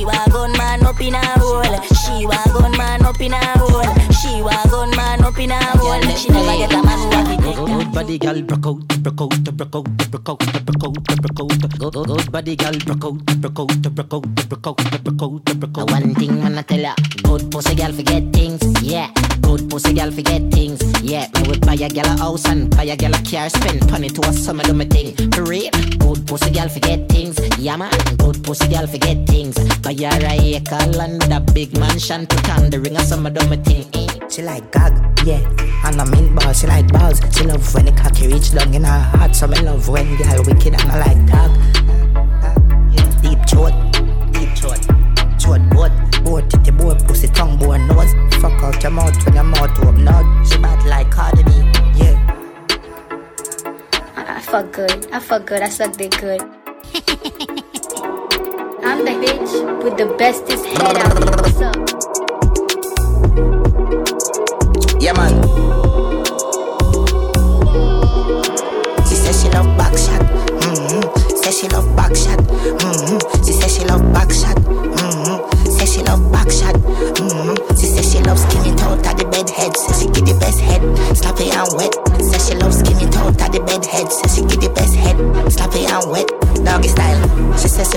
[0.03, 1.63] wa gun man up in a hole.
[1.93, 3.85] She wa gun man up in a hole.
[4.11, 6.01] She wa gun man up in a hole.
[6.17, 7.39] She never get a man who have it.
[7.55, 11.79] Good body gal broke out, broke out, broke out, broke out, broke out, broke out.
[11.79, 15.59] Good, good, good body gal broke out, broke out, broke out, broke out, broke out,
[15.59, 15.91] broke out.
[15.91, 19.11] One thing man I tell ya, good pussy gal forget things, yeah.
[19.45, 21.27] Good pussy gal forget things, yeah.
[21.35, 24.09] Me would buy a gal a house and buy a gal a car, spend money
[24.09, 25.15] to a summer do me thing.
[25.31, 27.93] For real, good pussy gal forget things, yeah man.
[28.17, 29.55] Good pussy gal forget things.
[29.79, 33.29] Buy her a acre land with a big mansion, put on the ring of summer
[33.29, 33.85] do me thing.
[34.29, 34.93] She like gag,
[35.25, 35.41] yeah.
[35.85, 37.21] And a mint ball, she like balls.
[37.31, 39.35] She love when the cocky reach long in her heart.
[39.35, 41.84] So me love when girl wicked and I like dog.
[55.37, 55.61] Fuck good.
[55.61, 56.41] I suck dick good.
[58.85, 61.13] I'm the bitch with the bestest head out.
[61.41, 61.75] What's up?
[65.01, 65.35] Yeah, man.
[69.07, 70.21] She says she love back shot.
[70.63, 71.35] Mm-hmm.
[71.35, 72.39] Says she love back shot.
[72.39, 73.43] Mm-hmm.
[73.43, 74.55] She says she love back shot.
[74.55, 75.69] Mm-hmm.
[75.71, 76.75] Says she love back shot.
[76.75, 77.64] Mm-hmm.
[77.85, 79.77] She says she loves skinny toe, at the bed head.
[79.77, 80.81] Says she get the best head,
[81.15, 81.93] sloppy and wet.
[82.19, 84.11] Says she loves skinny toe, at the bed head.
[84.11, 85.15] Says she get the best head,
[85.53, 86.44] sloppy and wet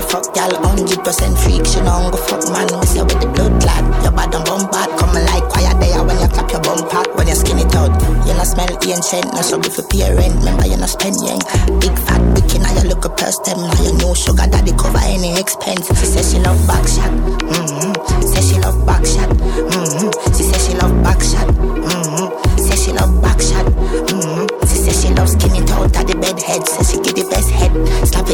[0.09, 1.65] fuck gal, hundred percent freak.
[1.65, 2.67] She don't go fuck man.
[2.81, 3.85] Me say with the blood clad.
[4.03, 7.07] Your bad and bum bad, coming like quiet there when you clap your bum pack.
[7.13, 7.93] When you skin it out,
[8.25, 9.29] you not smell ancient.
[9.37, 10.33] No struggle for pay rent.
[10.41, 11.45] Remember you not spend yank.
[11.79, 13.61] Big fat bikini, now you look a purse them.
[13.61, 15.85] Now you know sugar daddy cover any expense.
[16.01, 17.13] She say she love back shot.
[17.53, 17.93] Mm-hmm.
[18.25, 19.29] Say she love back shot.
[19.29, 20.09] Mm-hmm.
[20.33, 21.47] She say she love back shot.
[21.53, 22.27] Mm-hmm.
[22.57, 23.65] Say she love back shot.
[23.69, 24.45] Mm-hmm.
[24.65, 26.65] She say she love skinny out of the bed head.
[26.65, 27.71] Say she get the best head.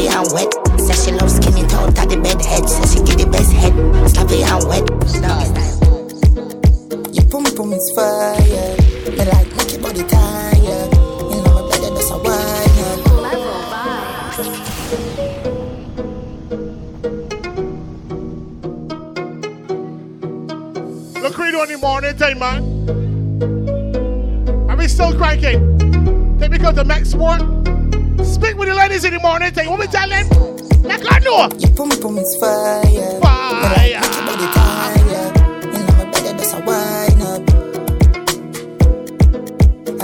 [0.06, 0.50] Sloppy and wet.
[0.80, 1.68] Say she love skinny of
[2.08, 2.68] the bed head.
[2.68, 3.74] Say she get the best head.
[4.10, 4.88] Sloppy and wet.
[7.14, 8.76] Your pum pum is fire.
[9.10, 10.94] Me like make your body tired.
[10.94, 12.74] You know me better just a wine.
[21.22, 22.62] Look, we do in the morning time, man.
[24.70, 26.38] Are we still cranking?
[26.38, 27.55] Take me go to Sport.
[28.36, 29.70] Speak with the ladies in the morning time.
[29.70, 30.28] What we tell them?
[30.84, 31.48] Like I know.
[31.56, 32.84] Your pum pum is fire.
[33.24, 33.64] Fire.
[33.64, 35.08] Me make your body tired.
[35.72, 37.40] You know me better just a wine up.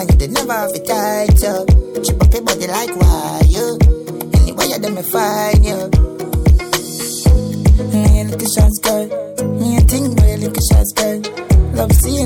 [0.00, 1.68] And you did never have it tight up.
[2.00, 3.76] Chip up your body like wire.
[4.40, 5.92] Anyway, you them me find you.
[7.92, 9.06] Me a little shots girl.
[9.60, 11.20] Me a thing wear little shots girl.
[11.76, 12.21] Love seeing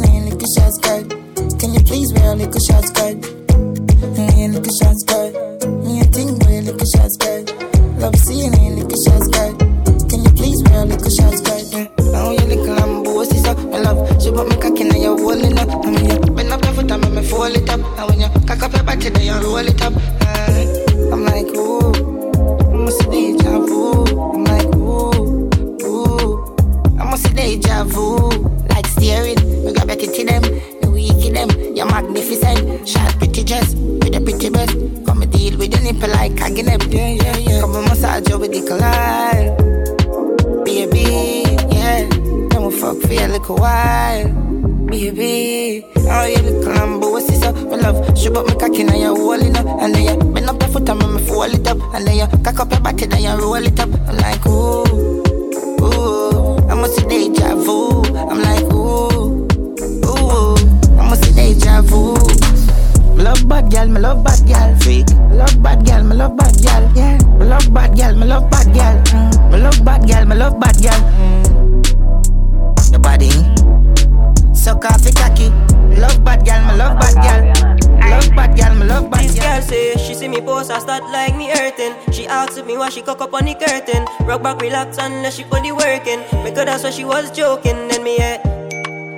[86.76, 87.88] that's why she was joking.
[87.88, 88.36] Then me yeah.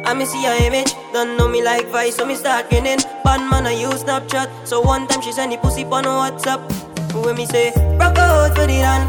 [0.06, 2.98] I me see her image, don't know me like Vice, so me start grinning.
[3.24, 6.62] Bad man, I use Snapchat, so one time she send the pussy on WhatsApp.
[7.12, 9.02] When me say, rock out for the run,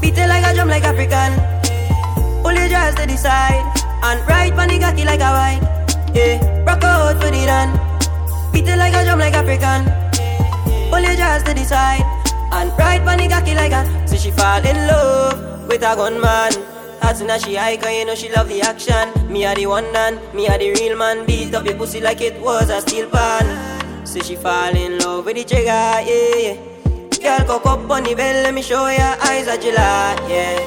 [0.00, 1.34] beat it like a drum like African.
[2.42, 3.66] Pull your dress to the side,
[4.04, 5.62] and ride on the like a bike.
[6.14, 7.74] Yeah, rock out for the run,
[8.52, 9.82] beat it like a drum like African.
[10.90, 12.06] Pull your dress to the side,
[12.52, 14.08] and ride on the like a.
[14.08, 16.73] So she fall in love with a gunman.
[17.04, 19.12] As soon as she high, cause you know she love the action.
[19.30, 21.26] Me are the one man, me are the real man.
[21.26, 24.06] Beat up your pussy like it was a steel pan.
[24.06, 26.56] So she fall in love with the trigger, yeah, yeah.
[27.20, 30.58] Girl, cock up on the bell, let me show your eyes a July, yeah.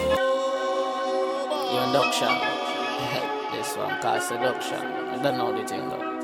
[1.73, 2.29] You induction.
[3.51, 4.85] this one called seduction.
[4.85, 6.17] I don't know the thing though.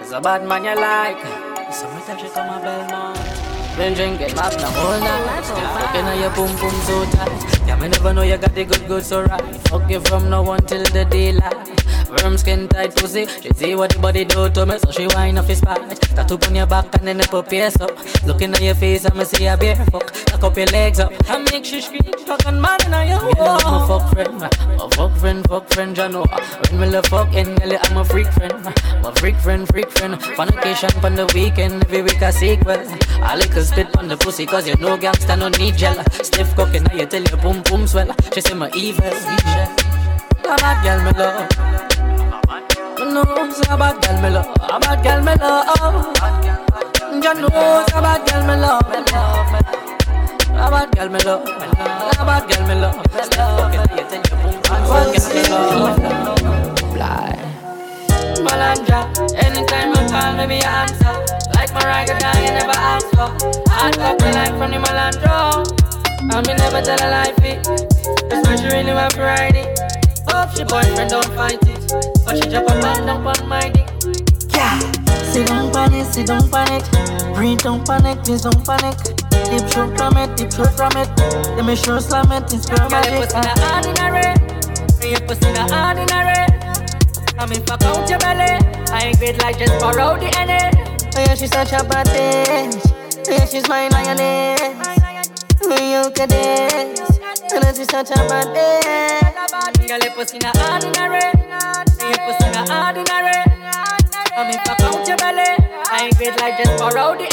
[0.00, 1.72] It's a bad man you like.
[1.72, 3.35] Sometimes you come a bell man.
[3.76, 5.46] Been drinking magnum all night.
[5.80, 7.66] Looking at your boom boom so tight.
[7.66, 9.56] Yeah, me never know you got the good good so right.
[9.68, 11.76] Fuck you from now until the daylight.
[12.06, 13.26] Firm skin tight pussy.
[13.26, 15.90] She see what the body do to me, so she whine off his spine.
[16.16, 17.90] Tattoo on your back and then the pierce up.
[18.24, 20.10] Looking at your face, I'ma see a bare fuck.
[20.12, 21.12] Tuck up your legs up.
[21.28, 22.00] I make she scream.
[22.26, 23.60] Fucking man in your wall.
[23.64, 24.42] I'm a fuck friend.
[24.42, 26.24] A fuck friend, fuck friend, you know.
[26.70, 28.74] When me love fucking, girl, I'm a freak friend.
[29.04, 30.14] A freak friend, freak friend.
[30.38, 32.82] On occasion, on the weekend, every week a sequel.
[33.20, 35.96] I like a spit on the pussy, cause you know gangsta no need gel.
[36.22, 38.14] Stiff cooking, now you tell your boom boom swell.
[38.32, 39.04] She say my evil.
[39.04, 41.48] A bad girl, me love.
[42.98, 44.46] Me know it's a bad girl, me love.
[44.62, 45.66] A bad girl, me love.
[47.12, 48.82] You know it's a bad girl, me love.
[50.54, 51.42] A bad girl, me love.
[51.44, 52.96] A bad girl, me love.
[53.24, 55.96] Stiff cooking, now you tell your boom boom swell.
[56.94, 57.45] Fly.
[58.46, 59.00] Malandra,
[59.44, 61.14] anytime you call me, me answer.
[61.54, 63.28] Like guy, you never ask for.
[63.70, 65.66] Hard copy line from the Malandro.
[66.32, 67.64] And me never tell a lie, fit.
[68.28, 69.78] That's why she really want to ride it.
[70.28, 71.80] Hope she boyfriend don't fight it.
[72.24, 73.88] But she drop a man down on my dick.
[74.54, 74.78] Yeah,
[75.32, 76.84] Sit down on it, sit down on it.
[77.34, 78.96] Breathe, don't panic, please don't panic.
[79.50, 81.08] Deep throat from it, deep throat from it.
[81.56, 83.30] Let me show slam it, it's girl magic.
[83.30, 85.10] Girl, your pussy ordinary.
[85.10, 86.55] Your pussy not ordinary.
[87.38, 88.56] I mean, fuck out your belly.
[88.90, 90.72] I ain't great like just borrow the NA.
[91.16, 92.80] Oh yeah, she's such a bad bitch.
[93.28, 94.60] Oh yeah, she's mine lioness.
[95.62, 97.00] Oh, you can dance.
[97.52, 99.86] And oh, she's such a bad bitch.
[99.86, 101.20] Girl, your pussy not ordinary.
[102.00, 103.42] Your pussy not ordinary.
[104.36, 105.52] I mean, fuck out your belly.
[105.92, 107.26] I ain't great like just borrow the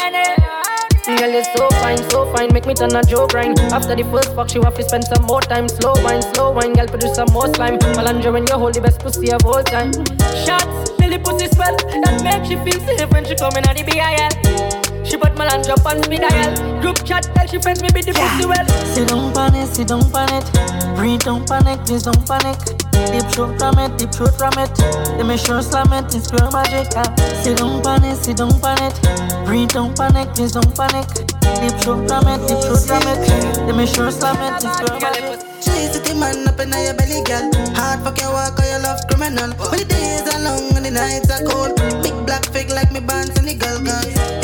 [1.07, 1.17] NA.
[1.17, 3.59] Girl, is so fine, so fine, make me turn a joke grind.
[3.71, 5.67] After the first fuck, she want to spend some more time.
[5.67, 7.77] Slow wine, slow wine, girl, produce some more slime.
[7.79, 9.91] Melandra when you hold the best pussy of all time.
[10.45, 14.82] Shots, Lily pussy spell, that makes she feel safe when she coming out the BIL.
[15.03, 16.81] She put Melandra on speed dial.
[16.81, 18.67] Group chat, tell she friends me be the pussy well.
[18.93, 20.45] Sit down on it, sit down on it.
[20.95, 22.57] Breathe, don't panic, please don't panic.
[23.11, 24.71] Deep throat from it, deep throat from it.
[25.17, 26.93] Let me sure slam it, it's girl magic.
[26.95, 27.03] Ah.
[27.43, 28.95] Sit down on it, sit down on it.
[29.45, 31.07] Breathe, don't panic, please don't panic.
[31.61, 33.19] Deep throat from it, deep throat from it.
[33.67, 35.39] Let me sure slam it, it's girl magic.
[35.61, 37.51] Chase the man up in your belly, girl.
[37.75, 39.51] Hard fuck your walk or your love criminal.
[39.59, 41.75] When the days are long and the nights are cold.
[42.01, 44.42] Big black fig like me bands and the girl guys.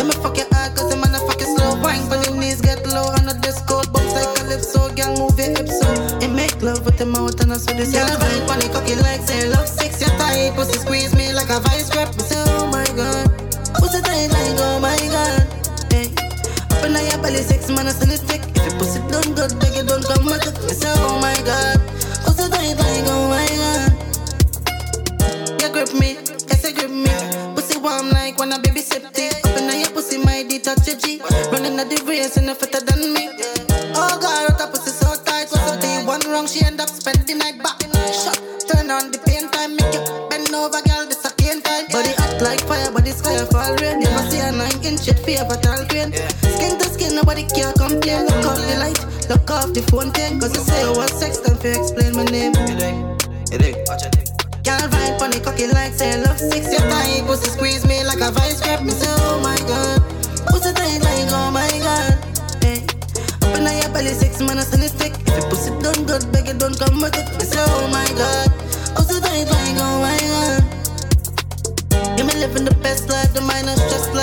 [1.89, 3.81] Wine when your knees get low on the disco.
[3.89, 5.89] Bounce like calypso, girl move your hips so.
[6.21, 7.89] And make love with the mouth and I saw this.
[7.91, 9.97] Girl vibe on the cocky like say love six.
[10.01, 12.13] Your tight pussy squeeze me like a vice grip.
[12.13, 13.25] Me say oh my god.
[13.81, 15.41] Pussy tight like oh my god.
[15.89, 16.13] Hey.
[16.77, 18.45] Up in your belly six man send it thick.
[18.53, 20.45] If your pussy done good, beg you don't come back.
[20.69, 21.81] Me say oh my god.
[22.21, 23.89] Pussy tight like oh my god.
[25.57, 26.21] You grip me,
[26.53, 27.09] yes you grip me.
[27.57, 29.01] Pussy warm like when a baby in
[29.33, 29.38] your
[30.59, 31.21] my detach your G.
[31.51, 33.29] Running at the race and you fitter than me.
[33.95, 35.47] Oh god, what a pussy so tight.
[35.51, 36.47] What's up the one wrong?
[36.47, 37.79] She end up spending the night back.
[38.11, 38.37] Shut,
[38.67, 41.05] turn on the pain time, make you bend over, girl.
[41.07, 41.87] This a pain time.
[41.91, 44.01] Body hot like fire, body sky fall rain.
[44.01, 46.11] You must see a nine inch shit your fatal pain.
[46.43, 48.25] Skin to skin, nobody can complain.
[48.27, 48.99] Look off the light,
[49.29, 50.39] look off the phone thing.
[50.39, 52.53] Cause you say you was sex, time for explain my name.
[54.67, 56.67] Girl vibe on the cocky like say love six.
[56.71, 58.81] Your tight pussy squeeze me like a vice grip.
[58.83, 60.01] Me say oh my god,
[60.47, 62.13] pussy tight like oh my god.
[62.63, 62.83] Hey.
[63.43, 65.13] Up in your belly six man a it thick.
[65.27, 67.27] If your pussy done good, beg you don't come with it.
[67.37, 68.47] Me say oh my god,
[68.95, 70.61] pussy tight like oh my god.
[72.17, 74.18] Yeah, me living the best life, the minus just life.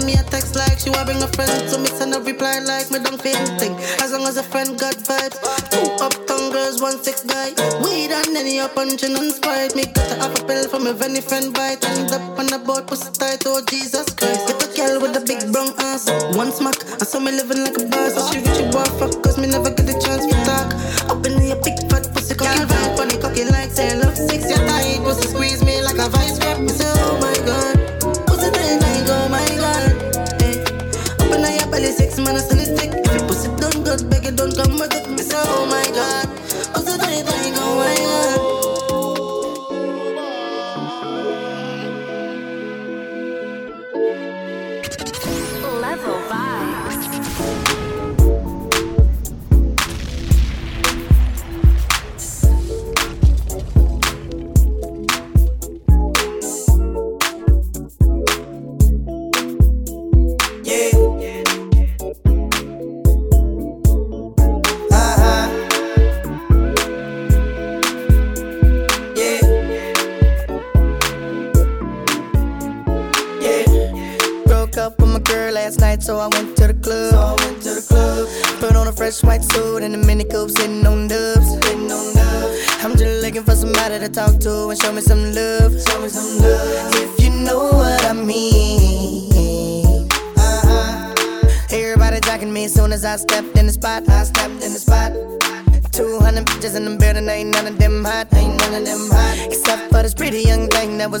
[0.00, 2.58] Send me a text like she want bring a friend, so me send a reply
[2.60, 3.76] like me don't feel anything.
[4.00, 5.36] As long as a friend got vibes,
[5.68, 7.52] two uptown girls, one six guy.
[7.84, 9.76] Weed and any up punching and sprite.
[9.76, 11.84] Me got a half a pill from a any friend bite.
[11.84, 14.48] End up on the boat, pussy tight, oh Jesus Christ.
[14.48, 16.80] Get a girl with a big brown ass, one smack.
[16.96, 18.16] I saw me living like a boss.
[18.16, 21.12] So she rich, you fuck, cause me never get a chance to talk.
[21.12, 23.68] Up in your big fat pussy, cocky vibe, funny cocky like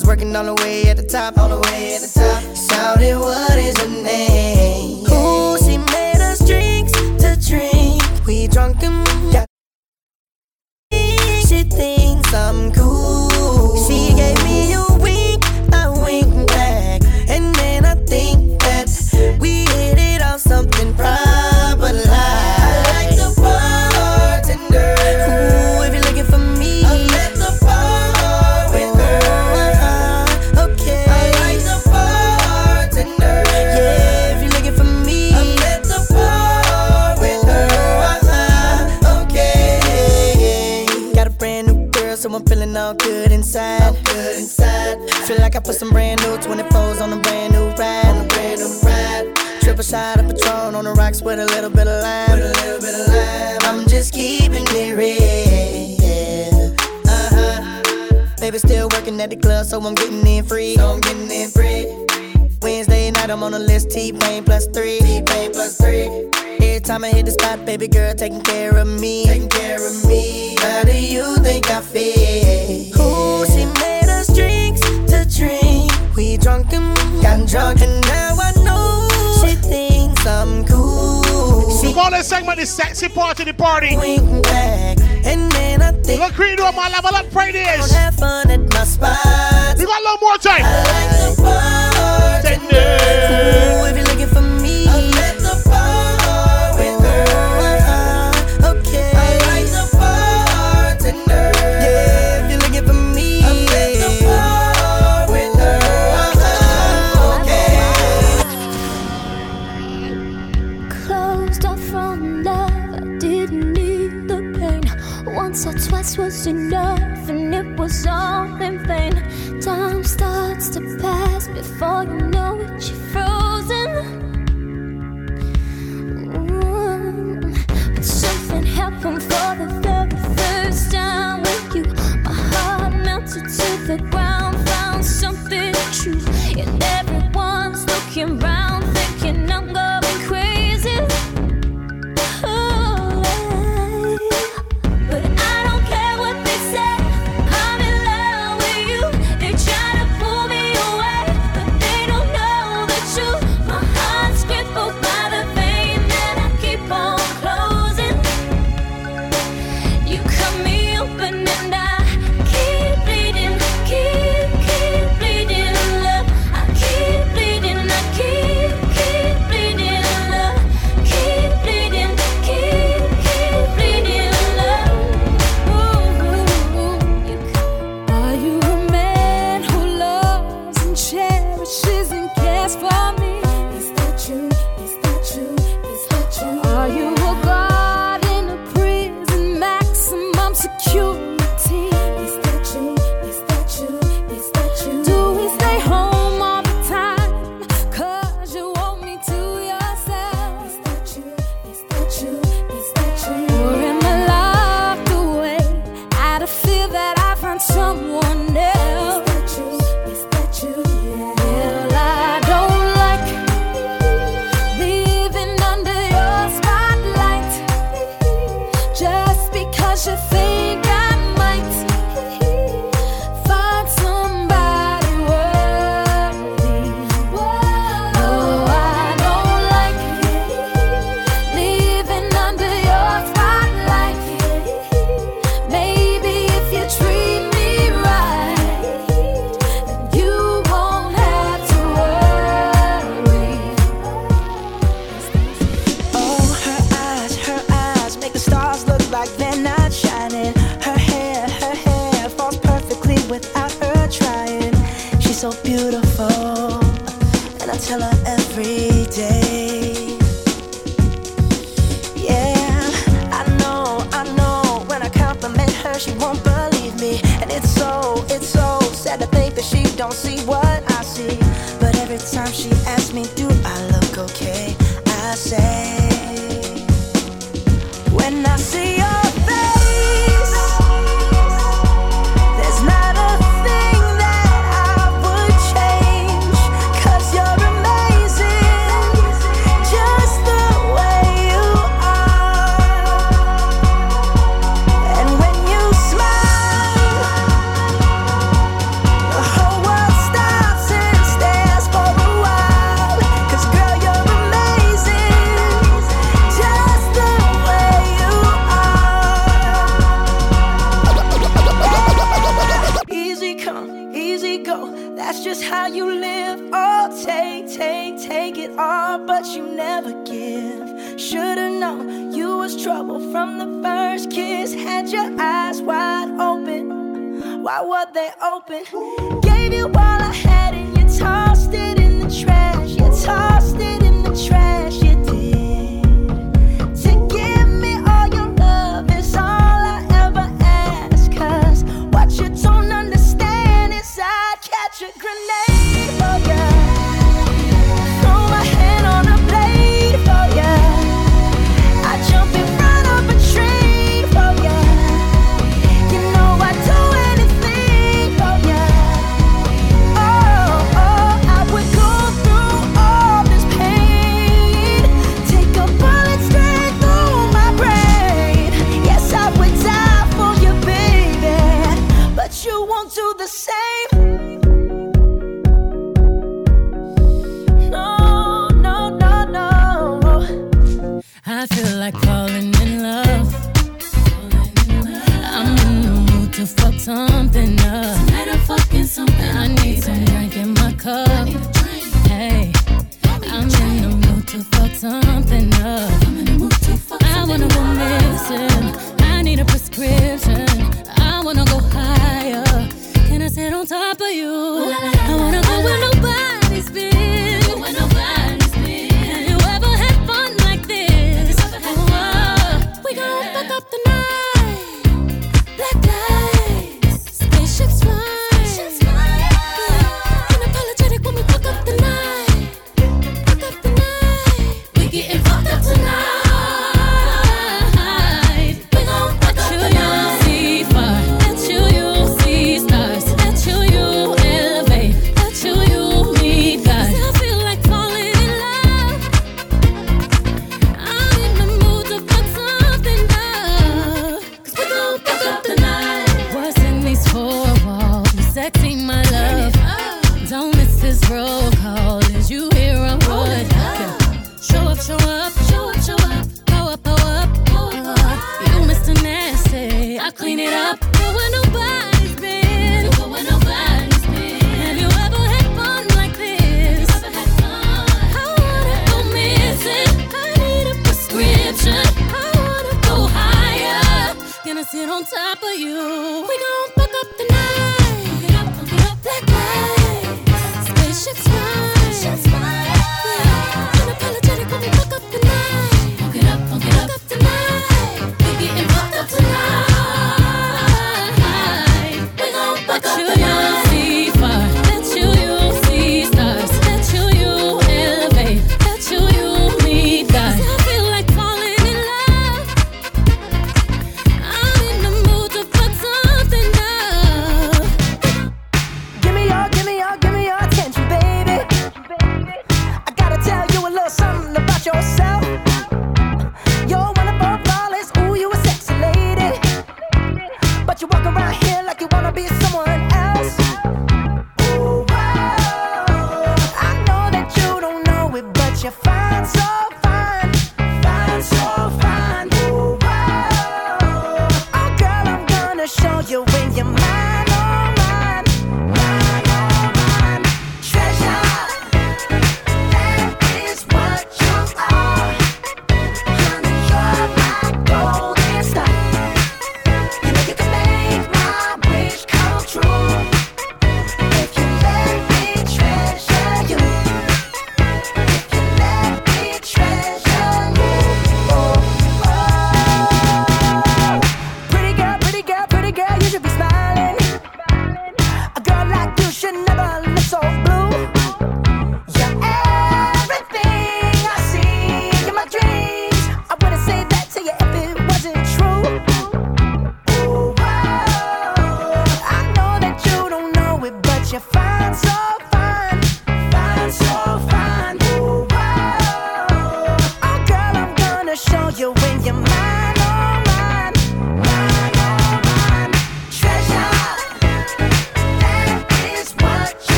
[0.00, 1.69] was working all the way at the top, all the way